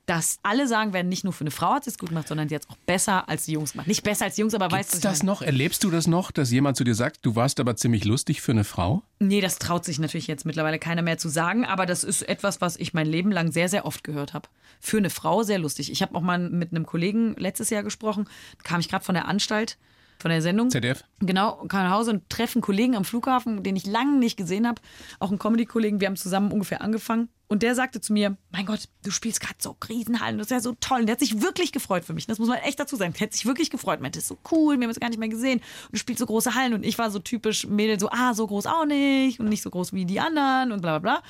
dass 0.09 0.39
alle 0.43 0.67
sagen 0.67 0.95
werden, 0.95 1.11
nicht 1.11 1.25
nur 1.25 1.35
für 1.35 1.43
eine 1.43 1.51
Frau 1.51 1.75
hat 1.75 1.85
sie 1.85 1.91
es 1.91 1.99
gut 1.99 2.09
gemacht, 2.09 2.29
sondern 2.29 2.49
sie 2.49 2.55
hat 2.55 2.63
es 2.63 2.71
auch 2.71 2.79
besser 2.87 3.29
als 3.29 3.45
die 3.45 3.53
Jungs 3.53 3.73
gemacht. 3.73 3.87
Nicht 3.87 4.03
besser 4.03 4.25
als 4.25 4.37
die 4.37 4.41
Jungs, 4.41 4.55
aber 4.55 4.71
weißt 4.71 4.95
du, 4.95 5.01
das 5.01 5.19
meine? 5.19 5.33
noch? 5.33 5.43
Erlebst 5.43 5.85
du 5.85 5.91
das 5.91 6.07
noch, 6.07 6.31
dass 6.31 6.51
jemand 6.51 6.79
zu 6.79 6.85
dir 6.85 6.95
sagt, 6.95 7.19
du 7.27 7.37
warst 7.37 7.61
aber 7.61 7.77
ziemlich 7.77 8.07
lustig 8.07 8.41
für 8.41 8.53
eine 8.53 8.65
Frau? 8.65 9.03
Nee, 9.19 9.43
das 9.43 9.59
traut 9.59 9.85
sich 9.85 9.99
natürlich 9.99 10.27
jetzt 10.27 10.47
mittlerweile 10.47 10.79
keiner 10.79 11.03
mehr 11.03 11.19
zu 11.19 11.29
sagen, 11.29 11.67
aber 11.67 11.85
das 11.85 12.05
ist 12.05 12.23
etwas, 12.23 12.63
was 12.63 12.77
ich 12.77 12.95
mein 12.95 13.07
Leben 13.07 13.31
lang 13.31 13.53
sehr, 13.53 13.69
sehr 13.69 13.85
oft 13.85 14.03
gehört 14.03 14.33
habe. 14.33 14.49
Für 14.81 14.97
eine 14.97 15.11
Frau 15.11 15.43
sehr 15.43 15.59
lustig. 15.59 15.93
Ich 15.93 16.01
habe 16.01 16.15
auch 16.15 16.23
mal 16.23 16.39
mit 16.39 16.71
einem 16.71 16.87
Kollegen 16.87 17.35
letztes 17.37 17.69
Jahr 17.69 17.83
gesprochen, 17.83 18.25
da 18.57 18.63
kam 18.63 18.81
ich 18.81 18.89
gerade 18.89 19.05
von 19.05 19.15
der 19.15 19.29
Anstalt, 19.29 19.77
von 20.19 20.31
der 20.31 20.43
Sendung. 20.43 20.71
ZDF? 20.71 21.05
Genau, 21.21 21.65
kam 21.69 21.85
nach 21.85 21.93
Hause 21.93 22.13
und 22.13 22.29
treffe 22.29 22.57
einen 22.57 22.63
Kollegen 22.63 22.97
am 22.97 23.05
Flughafen, 23.05 23.63
den 23.63 23.77
ich 23.77 23.87
lange 23.87 24.19
nicht 24.19 24.37
gesehen 24.37 24.67
habe. 24.67 24.81
Auch 25.21 25.31
einen 25.31 25.39
Comedy-Kollegen, 25.39 26.01
wir 26.01 26.09
haben 26.09 26.17
zusammen 26.17 26.53
ungefähr 26.53 26.83
angefangen. 26.83 27.29
Und 27.49 27.63
der 27.63 27.75
sagte 27.75 28.01
zu 28.03 28.13
mir, 28.13 28.37
mein 28.51 28.67
Gott, 28.67 28.89
du 29.03 29.11
spielst 29.11 29.41
gerade 29.41 29.55
so 29.59 29.73
Krisenhallen, 29.73 30.37
das 30.37 30.49
ist 30.49 30.51
ja 30.51 30.61
so 30.61 30.77
toll. 30.81 31.01
Und 31.01 31.07
der 31.07 31.15
hat 31.15 31.21
sich 31.21 31.41
wirklich 31.41 31.73
gefreut 31.73 32.05
für 32.05 32.13
mich. 32.13 32.27
Das 32.27 32.39
muss 32.39 32.49
man 32.49 32.59
echt 32.59 32.79
dazu 32.79 32.95
sagen. 32.97 33.15
Der 33.15 33.23
hat 33.23 33.33
sich 33.33 33.47
wirklich 33.47 33.71
gefreut. 33.71 34.01
Meinte, 34.01 34.19
das 34.19 34.25
ist 34.25 34.29
so 34.29 34.39
cool, 34.53 34.77
wir 34.79 34.85
haben 34.85 34.91
es 34.91 35.01
gar 35.01 35.09
nicht 35.09 35.19
mehr 35.19 35.31
gesehen. 35.31 35.61
Und 35.61 35.93
du 35.93 35.99
spielst 35.99 36.21
so 36.21 36.27
große 36.27 36.55
Hallen. 36.55 36.75
Und 36.75 36.85
ich 36.85 36.99
war 36.99 37.11
so 37.11 37.19
typisch 37.19 37.67
Mädel, 37.67 37.99
so, 37.99 38.11
ah, 38.11 38.35
so 38.35 38.47
groß 38.47 38.67
auch 38.67 38.85
nicht. 38.85 39.41
Und 39.41 39.49
nicht 39.49 39.63
so 39.63 39.71
groß 39.71 39.95
wie 39.95 40.05
die 40.05 40.21
anderen 40.21 40.73
und 40.73 40.83
bla 40.83 40.99
bla 40.99 41.21
bla. 41.21 41.23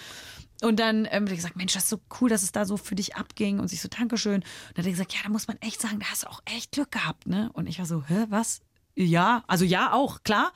Und 0.60 0.80
dann 0.80 1.06
ähm, 1.10 1.22
hat 1.22 1.30
er 1.30 1.36
gesagt, 1.36 1.56
Mensch, 1.56 1.74
das 1.74 1.84
ist 1.84 1.90
so 1.90 2.00
cool, 2.20 2.28
dass 2.28 2.42
es 2.42 2.50
da 2.50 2.64
so 2.64 2.76
für 2.76 2.96
dich 2.96 3.14
abging. 3.14 3.60
Und 3.60 3.68
sich 3.68 3.80
so, 3.80 3.88
Dankeschön. 3.88 4.34
Und 4.34 4.44
dann 4.74 4.84
hat 4.84 4.86
er 4.86 4.90
gesagt, 4.90 5.14
ja, 5.14 5.20
da 5.22 5.28
muss 5.28 5.46
man 5.46 5.56
echt 5.60 5.80
sagen, 5.80 6.00
da 6.00 6.06
hast 6.06 6.24
du 6.24 6.28
auch 6.28 6.42
echt 6.46 6.72
Glück 6.72 6.90
gehabt, 6.90 7.28
ne? 7.28 7.50
Und 7.52 7.68
ich 7.68 7.78
war 7.78 7.86
so, 7.86 8.02
hä, 8.08 8.26
was? 8.28 8.60
Ja, 9.00 9.44
also 9.46 9.64
ja, 9.64 9.92
auch, 9.92 10.22
klar. 10.24 10.52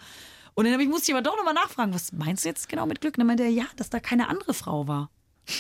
Und 0.55 0.64
dann 0.66 0.78
ich, 0.80 0.88
musste 0.88 1.11
ich 1.12 1.14
aber 1.16 1.22
doch 1.22 1.36
nochmal 1.36 1.55
nachfragen, 1.55 1.95
was 1.95 2.12
meinst 2.12 2.45
du 2.45 2.49
jetzt 2.49 2.68
genau 2.68 2.86
mit 2.86 3.01
Glück? 3.01 3.14
Und 3.14 3.20
dann 3.20 3.26
meinte 3.28 3.45
er, 3.45 3.51
ja, 3.51 3.64
dass 3.76 3.88
da 3.88 4.01
keine 4.01 4.28
andere 4.28 4.53
Frau 4.55 4.86
war. 4.88 5.11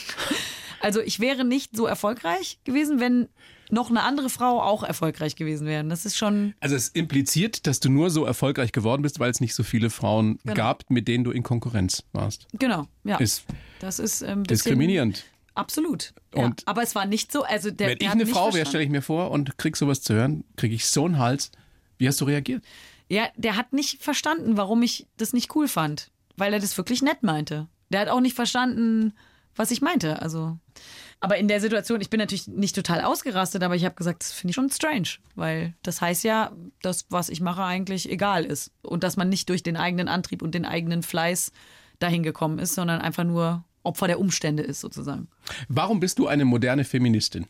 Also 0.80 1.00
ich 1.00 1.20
wäre 1.20 1.44
nicht 1.44 1.76
so 1.76 1.86
erfolgreich 1.86 2.58
gewesen, 2.64 2.98
wenn 2.98 3.28
noch 3.70 3.88
eine 3.88 4.02
andere 4.02 4.28
Frau 4.28 4.60
auch 4.60 4.82
erfolgreich 4.82 5.36
gewesen 5.36 5.64
wäre. 5.64 5.84
Das 5.84 6.04
ist 6.04 6.16
schon, 6.16 6.54
Also 6.58 6.74
es 6.74 6.88
impliziert, 6.88 7.68
dass 7.68 7.78
du 7.78 7.88
nur 7.88 8.10
so 8.10 8.24
erfolgreich 8.24 8.72
geworden 8.72 9.02
bist, 9.02 9.20
weil 9.20 9.30
es 9.30 9.40
nicht 9.40 9.54
so 9.54 9.62
viele 9.62 9.90
Frauen 9.90 10.40
Genau. 10.42 10.56
gab, 10.56 10.90
mit 10.90 11.06
denen 11.06 11.22
du 11.22 11.30
in 11.30 11.44
Konkurrenz 11.44 12.02
warst. 12.12 12.48
genau, 12.58 12.88
ja. 13.04 13.16
Ist 13.18 13.44
das 13.78 14.00
ist 14.00 14.24
ein 14.24 14.42
bisschen 14.42 14.56
diskriminierend. 14.56 15.22
Absolut. 15.54 16.14
Ja. 16.34 16.46
Und- 16.46 16.66
Aber 16.66 16.82
es 16.82 16.96
war 16.96 17.06
nicht 17.06 17.30
so, 17.30 17.44
also 17.44 17.70
der, 17.70 17.90
Wenn 17.90 17.98
der 17.98 18.08
ich 18.08 18.12
eine 18.14 18.26
Frau 18.26 18.52
wäre, 18.52 18.66
stelle 18.66 18.82
ich 18.82 18.90
mir 18.90 19.02
vor 19.02 19.30
und 19.30 19.56
krieg 19.58 19.76
sowas 19.76 20.02
zu 20.02 20.14
hören, 20.14 20.42
kriege 20.56 20.74
ich 20.74 20.86
so 20.88 21.04
einen 21.04 21.18
Hals. 21.18 21.52
Wie 22.02 22.08
hast 22.08 22.20
du 22.20 22.24
reagiert? 22.24 22.64
Ja, 23.08 23.28
der 23.36 23.56
hat 23.56 23.72
nicht 23.72 24.02
verstanden, 24.02 24.56
warum 24.56 24.82
ich 24.82 25.06
das 25.18 25.32
nicht 25.32 25.54
cool 25.54 25.68
fand, 25.68 26.10
weil 26.36 26.52
er 26.52 26.58
das 26.58 26.76
wirklich 26.76 27.00
nett 27.00 27.22
meinte. 27.22 27.68
Der 27.90 28.00
hat 28.00 28.08
auch 28.08 28.20
nicht 28.20 28.34
verstanden, 28.34 29.12
was 29.54 29.70
ich 29.70 29.82
meinte. 29.82 30.20
Also, 30.20 30.58
aber 31.20 31.36
in 31.36 31.46
der 31.46 31.60
Situation, 31.60 32.00
ich 32.00 32.10
bin 32.10 32.18
natürlich 32.18 32.48
nicht 32.48 32.74
total 32.74 33.02
ausgerastet, 33.02 33.62
aber 33.62 33.76
ich 33.76 33.84
habe 33.84 33.94
gesagt, 33.94 34.24
das 34.24 34.32
finde 34.32 34.50
ich 34.50 34.56
schon 34.56 34.68
strange, 34.68 35.10
weil 35.36 35.74
das 35.84 36.00
heißt 36.00 36.24
ja, 36.24 36.50
dass 36.80 37.06
was 37.08 37.28
ich 37.28 37.40
mache 37.40 37.62
eigentlich 37.62 38.10
egal 38.10 38.44
ist 38.44 38.72
und 38.82 39.04
dass 39.04 39.16
man 39.16 39.28
nicht 39.28 39.48
durch 39.48 39.62
den 39.62 39.76
eigenen 39.76 40.08
Antrieb 40.08 40.42
und 40.42 40.56
den 40.56 40.64
eigenen 40.64 41.04
Fleiß 41.04 41.52
dahin 42.00 42.24
gekommen 42.24 42.58
ist, 42.58 42.74
sondern 42.74 43.00
einfach 43.00 43.22
nur 43.22 43.62
Opfer 43.84 44.08
der 44.08 44.18
Umstände 44.18 44.64
ist 44.64 44.80
sozusagen. 44.80 45.28
Warum 45.68 46.00
bist 46.00 46.18
du 46.18 46.26
eine 46.26 46.44
moderne 46.44 46.82
Feministin? 46.82 47.46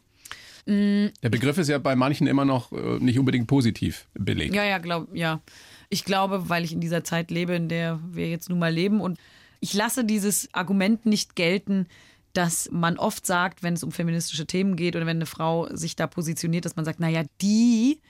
Mm. 0.67 1.07
Der 1.23 1.29
Begriff 1.31 1.59
ist 1.59 1.69
ja 1.69 1.79
bei 1.79 1.97
manchen 1.97 2.27
immer 2.27 2.45
noch 2.45 2.73
äh, 2.73 2.99
nicht 2.99 3.19
unbedingt 3.19 3.47
positiv 3.47 4.07
belegt. 4.15 4.55
Ja, 4.55 4.65
ja, 4.65 4.79
glaub, 4.79 5.15
ja. 5.15 5.41
Ich 5.89 6.05
glaube, 6.05 6.49
weil 6.49 6.65
ich 6.65 6.73
in 6.73 6.81
dieser 6.81 7.05
Zeit 7.05 7.31
lebe, 7.31 7.55
in 7.55 7.69
der 7.69 8.01
wir 8.11 8.31
jetzt 8.31 8.49
nun 8.49 8.59
mal 8.59 8.73
leben 8.73 9.01
und 9.01 9.19
ich 9.61 9.75
lasse 9.75 10.05
dieses 10.05 10.49
Argument 10.53 11.07
nicht 11.07 11.37
gelten, 11.37 11.87
dass 12.33 12.71
man 12.73 12.97
oft 12.97 13.27
sagt, 13.27 13.63
wenn 13.63 13.75
es 13.75 13.85
um 13.85 13.93
feministische 13.93 14.47
Themen 14.47 14.75
geht 14.77 14.97
oder 14.97 15.07
wenn 15.07 15.19
eine 15.19 15.27
Frau 15.27 15.69
sich 15.75 15.97
da 15.97 16.07
positioniert, 16.07 16.65
dass 16.65 16.77
man 16.77 16.85
sagt, 16.85 16.99
naja, 16.99 17.25
die, 17.43 18.01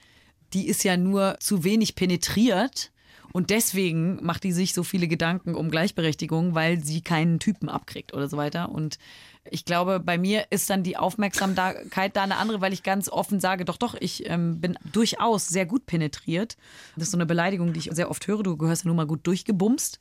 die 0.52 0.68
ist 0.68 0.84
ja 0.84 0.96
nur 0.96 1.36
zu 1.40 1.64
wenig 1.64 1.94
penetriert 1.94 2.92
Und 3.32 3.48
deswegen 3.50 4.22
macht 4.22 4.44
die 4.44 4.52
sich 4.52 4.74
so 4.74 4.82
viele 4.82 5.08
Gedanken 5.08 5.54
um 5.54 5.70
Gleichberechtigung, 5.70 6.54
weil 6.54 6.84
sie 6.84 7.00
keinen 7.00 7.38
Typen 7.38 7.68
abkriegt 7.68 8.12
oder 8.12 8.28
so 8.28 8.36
weiter. 8.36 8.70
Und 8.70 8.98
ich 9.50 9.64
glaube, 9.64 9.98
bei 10.00 10.18
mir 10.18 10.46
ist 10.50 10.70
dann 10.70 10.82
die 10.82 10.96
Aufmerksamkeit 10.96 12.16
da 12.16 12.22
eine 12.22 12.36
andere, 12.36 12.60
weil 12.60 12.72
ich 12.72 12.82
ganz 12.82 13.08
offen 13.08 13.40
sage, 13.40 13.64
doch, 13.64 13.76
doch, 13.76 13.94
ich 13.98 14.28
ähm, 14.30 14.60
bin 14.60 14.78
durchaus 14.92 15.48
sehr 15.48 15.66
gut 15.66 15.86
penetriert. 15.86 16.56
Das 16.94 17.04
ist 17.04 17.10
so 17.10 17.16
eine 17.16 17.26
Beleidigung, 17.26 17.72
die 17.72 17.80
ich 17.80 17.90
sehr 17.92 18.10
oft 18.10 18.26
höre. 18.28 18.42
Du 18.42 18.56
gehörst 18.56 18.84
ja 18.84 18.88
nun 18.88 18.96
mal 18.96 19.06
gut 19.06 19.26
durchgebumst. 19.26 19.98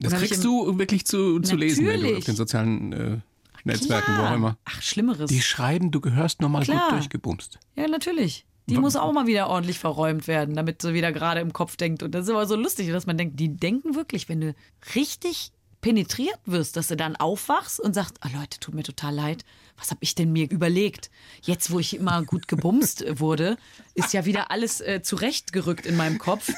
Und 0.00 0.12
Das 0.12 0.18
kriegst 0.18 0.42
du 0.44 0.78
wirklich 0.78 1.06
zu, 1.06 1.40
zu 1.40 1.56
lesen, 1.56 1.86
wenn 1.86 2.02
du 2.02 2.16
auf 2.16 2.24
den 2.24 2.36
sozialen 2.36 2.92
äh, 2.92 3.18
Netzwerken, 3.64 4.12
wo 4.12 4.22
auch 4.22 4.24
Klar. 4.24 4.34
immer. 4.34 4.58
Ach, 4.64 4.82
Schlimmeres. 4.82 5.30
Die 5.30 5.40
schreiben, 5.40 5.90
du 5.90 6.00
gehörst 6.00 6.40
nochmal 6.40 6.64
gut 6.64 6.74
Klar. 6.74 6.90
durchgebumst. 6.90 7.58
Ja, 7.76 7.86
natürlich. 7.86 8.46
Die 8.66 8.78
muss 8.78 8.94
auch 8.94 9.12
mal 9.12 9.26
wieder 9.26 9.48
ordentlich 9.48 9.80
verräumt 9.80 10.28
werden, 10.28 10.54
damit 10.54 10.82
sie 10.82 10.94
wieder 10.94 11.10
gerade 11.10 11.40
im 11.40 11.52
Kopf 11.52 11.76
denkt. 11.76 12.04
Und 12.04 12.14
das 12.14 12.24
ist 12.24 12.30
aber 12.30 12.46
so 12.46 12.54
lustig, 12.54 12.88
dass 12.90 13.04
man 13.04 13.18
denkt, 13.18 13.40
die 13.40 13.56
denken 13.56 13.96
wirklich, 13.96 14.28
wenn 14.28 14.40
du 14.40 14.54
richtig 14.94 15.52
penetriert 15.80 16.38
wirst, 16.46 16.76
dass 16.76 16.88
du 16.88 16.96
dann 16.96 17.16
aufwachst 17.16 17.80
und 17.80 17.94
sagst, 17.94 18.16
ah 18.20 18.28
Leute, 18.34 18.60
tut 18.60 18.74
mir 18.74 18.82
total 18.82 19.14
leid, 19.14 19.44
was 19.76 19.90
habe 19.90 20.00
ich 20.02 20.14
denn 20.14 20.32
mir 20.32 20.50
überlegt? 20.50 21.10
Jetzt, 21.42 21.70
wo 21.70 21.78
ich 21.78 21.96
immer 21.96 22.22
gut 22.22 22.48
gebumst 22.48 23.04
wurde, 23.18 23.56
ist 23.94 24.12
ja 24.12 24.24
wieder 24.24 24.50
alles 24.50 24.80
äh, 24.80 25.02
zurechtgerückt 25.02 25.86
in 25.86 25.96
meinem 25.96 26.18
Kopf. 26.18 26.52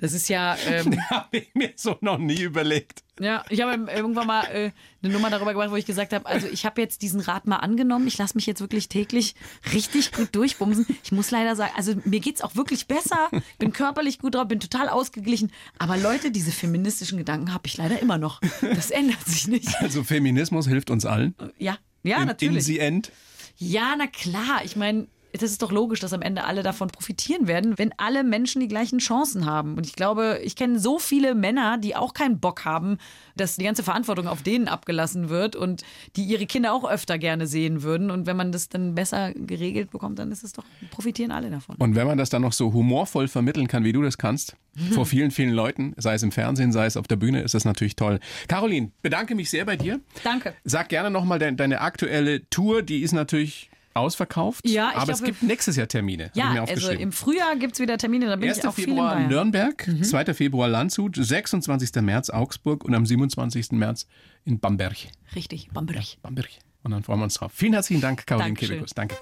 Das 0.00 0.12
ist 0.14 0.28
ja, 0.28 0.56
ähm, 0.66 0.98
Habe 1.10 1.38
ich 1.38 1.54
mir 1.54 1.72
so 1.76 1.96
noch 2.00 2.18
nie 2.18 2.40
überlegt. 2.40 3.02
ja, 3.20 3.44
ich 3.50 3.60
habe 3.60 3.90
irgendwann 3.92 4.26
mal 4.26 4.44
äh, 4.44 4.70
eine 5.02 5.12
Nummer 5.12 5.28
darüber 5.28 5.52
gemacht, 5.52 5.70
wo 5.70 5.76
ich 5.76 5.84
gesagt 5.84 6.12
habe, 6.12 6.24
also 6.26 6.46
ich 6.46 6.64
habe 6.64 6.80
jetzt 6.80 7.02
diesen 7.02 7.20
Rat 7.20 7.46
mal 7.46 7.56
angenommen, 7.56 8.06
ich 8.06 8.16
lasse 8.16 8.34
mich 8.34 8.46
jetzt 8.46 8.60
wirklich 8.60 8.88
täglich 8.88 9.34
richtig 9.72 10.12
gut 10.12 10.34
durchbumsen. 10.34 10.86
Ich 11.04 11.12
muss 11.12 11.30
leider 11.30 11.54
sagen, 11.54 11.72
also 11.76 11.94
mir 12.04 12.20
geht's 12.20 12.40
auch 12.40 12.56
wirklich 12.56 12.86
besser, 12.86 13.28
bin 13.58 13.72
körperlich 13.72 14.18
gut 14.18 14.34
drauf, 14.34 14.48
bin 14.48 14.58
total 14.58 14.88
ausgeglichen, 14.88 15.52
aber 15.78 15.96
Leute, 15.98 16.30
diese 16.30 16.50
feministischen 16.50 17.18
Gedanken 17.18 17.52
habe 17.52 17.66
ich 17.66 17.76
leider 17.76 18.00
immer 18.00 18.16
noch. 18.16 18.40
Das 18.62 18.90
ändert 18.90 19.24
sich 19.26 19.48
nicht. 19.48 19.68
Also 19.80 20.02
Feminismus 20.02 20.66
hilft 20.66 20.90
uns 20.90 21.04
allen. 21.04 21.34
Ja, 21.58 21.76
ja, 22.02 22.16
in, 22.16 22.22
in 22.22 22.28
natürlich. 22.28 22.64
the 22.64 22.78
end. 22.78 23.12
Ja, 23.58 23.94
na 23.98 24.06
klar. 24.06 24.64
Ich 24.64 24.76
meine, 24.76 25.06
das 25.32 25.50
ist 25.50 25.62
doch 25.62 25.72
logisch, 25.72 26.00
dass 26.00 26.12
am 26.12 26.22
Ende 26.22 26.44
alle 26.44 26.62
davon 26.62 26.88
profitieren 26.88 27.46
werden, 27.46 27.78
wenn 27.78 27.92
alle 27.96 28.24
Menschen 28.24 28.60
die 28.60 28.68
gleichen 28.68 28.98
Chancen 28.98 29.46
haben. 29.46 29.76
Und 29.76 29.86
ich 29.86 29.94
glaube, 29.94 30.40
ich 30.42 30.56
kenne 30.56 30.78
so 30.78 30.98
viele 30.98 31.34
Männer, 31.34 31.78
die 31.78 31.96
auch 31.96 32.14
keinen 32.14 32.40
Bock 32.40 32.64
haben, 32.64 32.98
dass 33.36 33.56
die 33.56 33.64
ganze 33.64 33.82
Verantwortung 33.82 34.26
auf 34.26 34.42
denen 34.42 34.68
abgelassen 34.68 35.28
wird 35.28 35.56
und 35.56 35.82
die 36.16 36.24
ihre 36.24 36.46
Kinder 36.46 36.72
auch 36.72 36.88
öfter 36.88 37.18
gerne 37.18 37.46
sehen 37.46 37.82
würden. 37.82 38.10
Und 38.10 38.26
wenn 38.26 38.36
man 38.36 38.52
das 38.52 38.68
dann 38.68 38.94
besser 38.94 39.32
geregelt 39.34 39.90
bekommt, 39.90 40.18
dann 40.18 40.32
ist 40.32 40.42
es 40.42 40.52
doch, 40.52 40.64
profitieren 40.90 41.30
alle 41.30 41.50
davon. 41.50 41.76
Und 41.76 41.94
wenn 41.94 42.06
man 42.06 42.18
das 42.18 42.30
dann 42.30 42.42
noch 42.42 42.52
so 42.52 42.72
humorvoll 42.72 43.28
vermitteln 43.28 43.68
kann, 43.68 43.84
wie 43.84 43.92
du 43.92 44.02
das 44.02 44.18
kannst, 44.18 44.56
vor 44.92 45.06
vielen, 45.06 45.30
vielen 45.30 45.50
Leuten, 45.50 45.94
sei 45.96 46.14
es 46.14 46.22
im 46.22 46.32
Fernsehen, 46.32 46.72
sei 46.72 46.86
es 46.86 46.96
auf 46.96 47.06
der 47.06 47.16
Bühne, 47.16 47.42
ist 47.42 47.54
das 47.54 47.64
natürlich 47.64 47.96
toll. 47.96 48.20
Caroline, 48.48 48.90
bedanke 49.02 49.34
mich 49.34 49.50
sehr 49.50 49.64
bei 49.64 49.76
dir. 49.76 50.00
Danke. 50.22 50.54
Sag 50.64 50.88
gerne 50.88 51.10
nochmal 51.10 51.38
de 51.38 51.52
deine 51.52 51.80
aktuelle 51.80 52.48
Tour, 52.50 52.82
die 52.82 53.00
ist 53.00 53.12
natürlich 53.12 53.69
ausverkauft. 53.94 54.68
Ja, 54.68 54.90
ich 54.90 54.96
aber 54.96 55.12
es 55.12 55.18
glaube- 55.18 55.32
gibt 55.32 55.42
nächstes 55.42 55.76
Jahr 55.76 55.88
Termine. 55.88 56.30
Ja, 56.34 56.64
also 56.64 56.90
im 56.90 57.12
Frühjahr 57.12 57.56
gibt 57.56 57.74
es 57.74 57.80
wieder 57.80 57.98
Termine, 57.98 58.26
da 58.26 58.36
bin 58.36 58.48
1. 58.48 58.58
ich 58.58 58.66
auch 58.66 58.74
viel 58.74 58.84
in 58.84 58.90
Februar 58.90 59.14
Bayern. 59.14 59.22
Mhm. 59.24 59.28
Nürnberg, 59.30 59.88
2. 60.02 60.34
Februar 60.34 60.68
Landshut, 60.68 61.16
26. 61.16 62.02
März 62.02 62.30
Augsburg 62.30 62.84
und 62.84 62.94
am 62.94 63.04
27. 63.06 63.72
März 63.72 64.06
in 64.44 64.60
Bamberg. 64.60 64.96
Richtig, 65.34 65.68
Bamberg. 65.72 66.04
Bamberg. 66.22 66.48
Und 66.82 66.92
dann 66.92 67.02
freuen 67.02 67.20
wir 67.20 67.24
uns 67.24 67.34
drauf. 67.34 67.52
Vielen 67.54 67.74
herzlichen 67.74 68.00
Dank, 68.00 68.26
Caroline. 68.26 68.54
Kebekus. 68.54 68.90
Danke. 68.94 69.16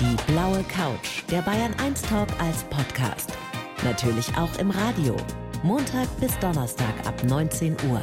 Die 0.00 0.32
blaue 0.32 0.64
Couch, 0.64 1.22
der 1.30 1.42
Bayern 1.42 1.72
1 1.74 2.02
Talk 2.02 2.28
als 2.40 2.64
Podcast. 2.64 3.32
Natürlich 3.84 4.26
auch 4.36 4.58
im 4.58 4.70
Radio. 4.70 5.16
Montag 5.62 6.08
bis 6.20 6.36
Donnerstag 6.40 7.06
ab 7.06 7.22
19 7.24 7.76
Uhr. 7.88 8.02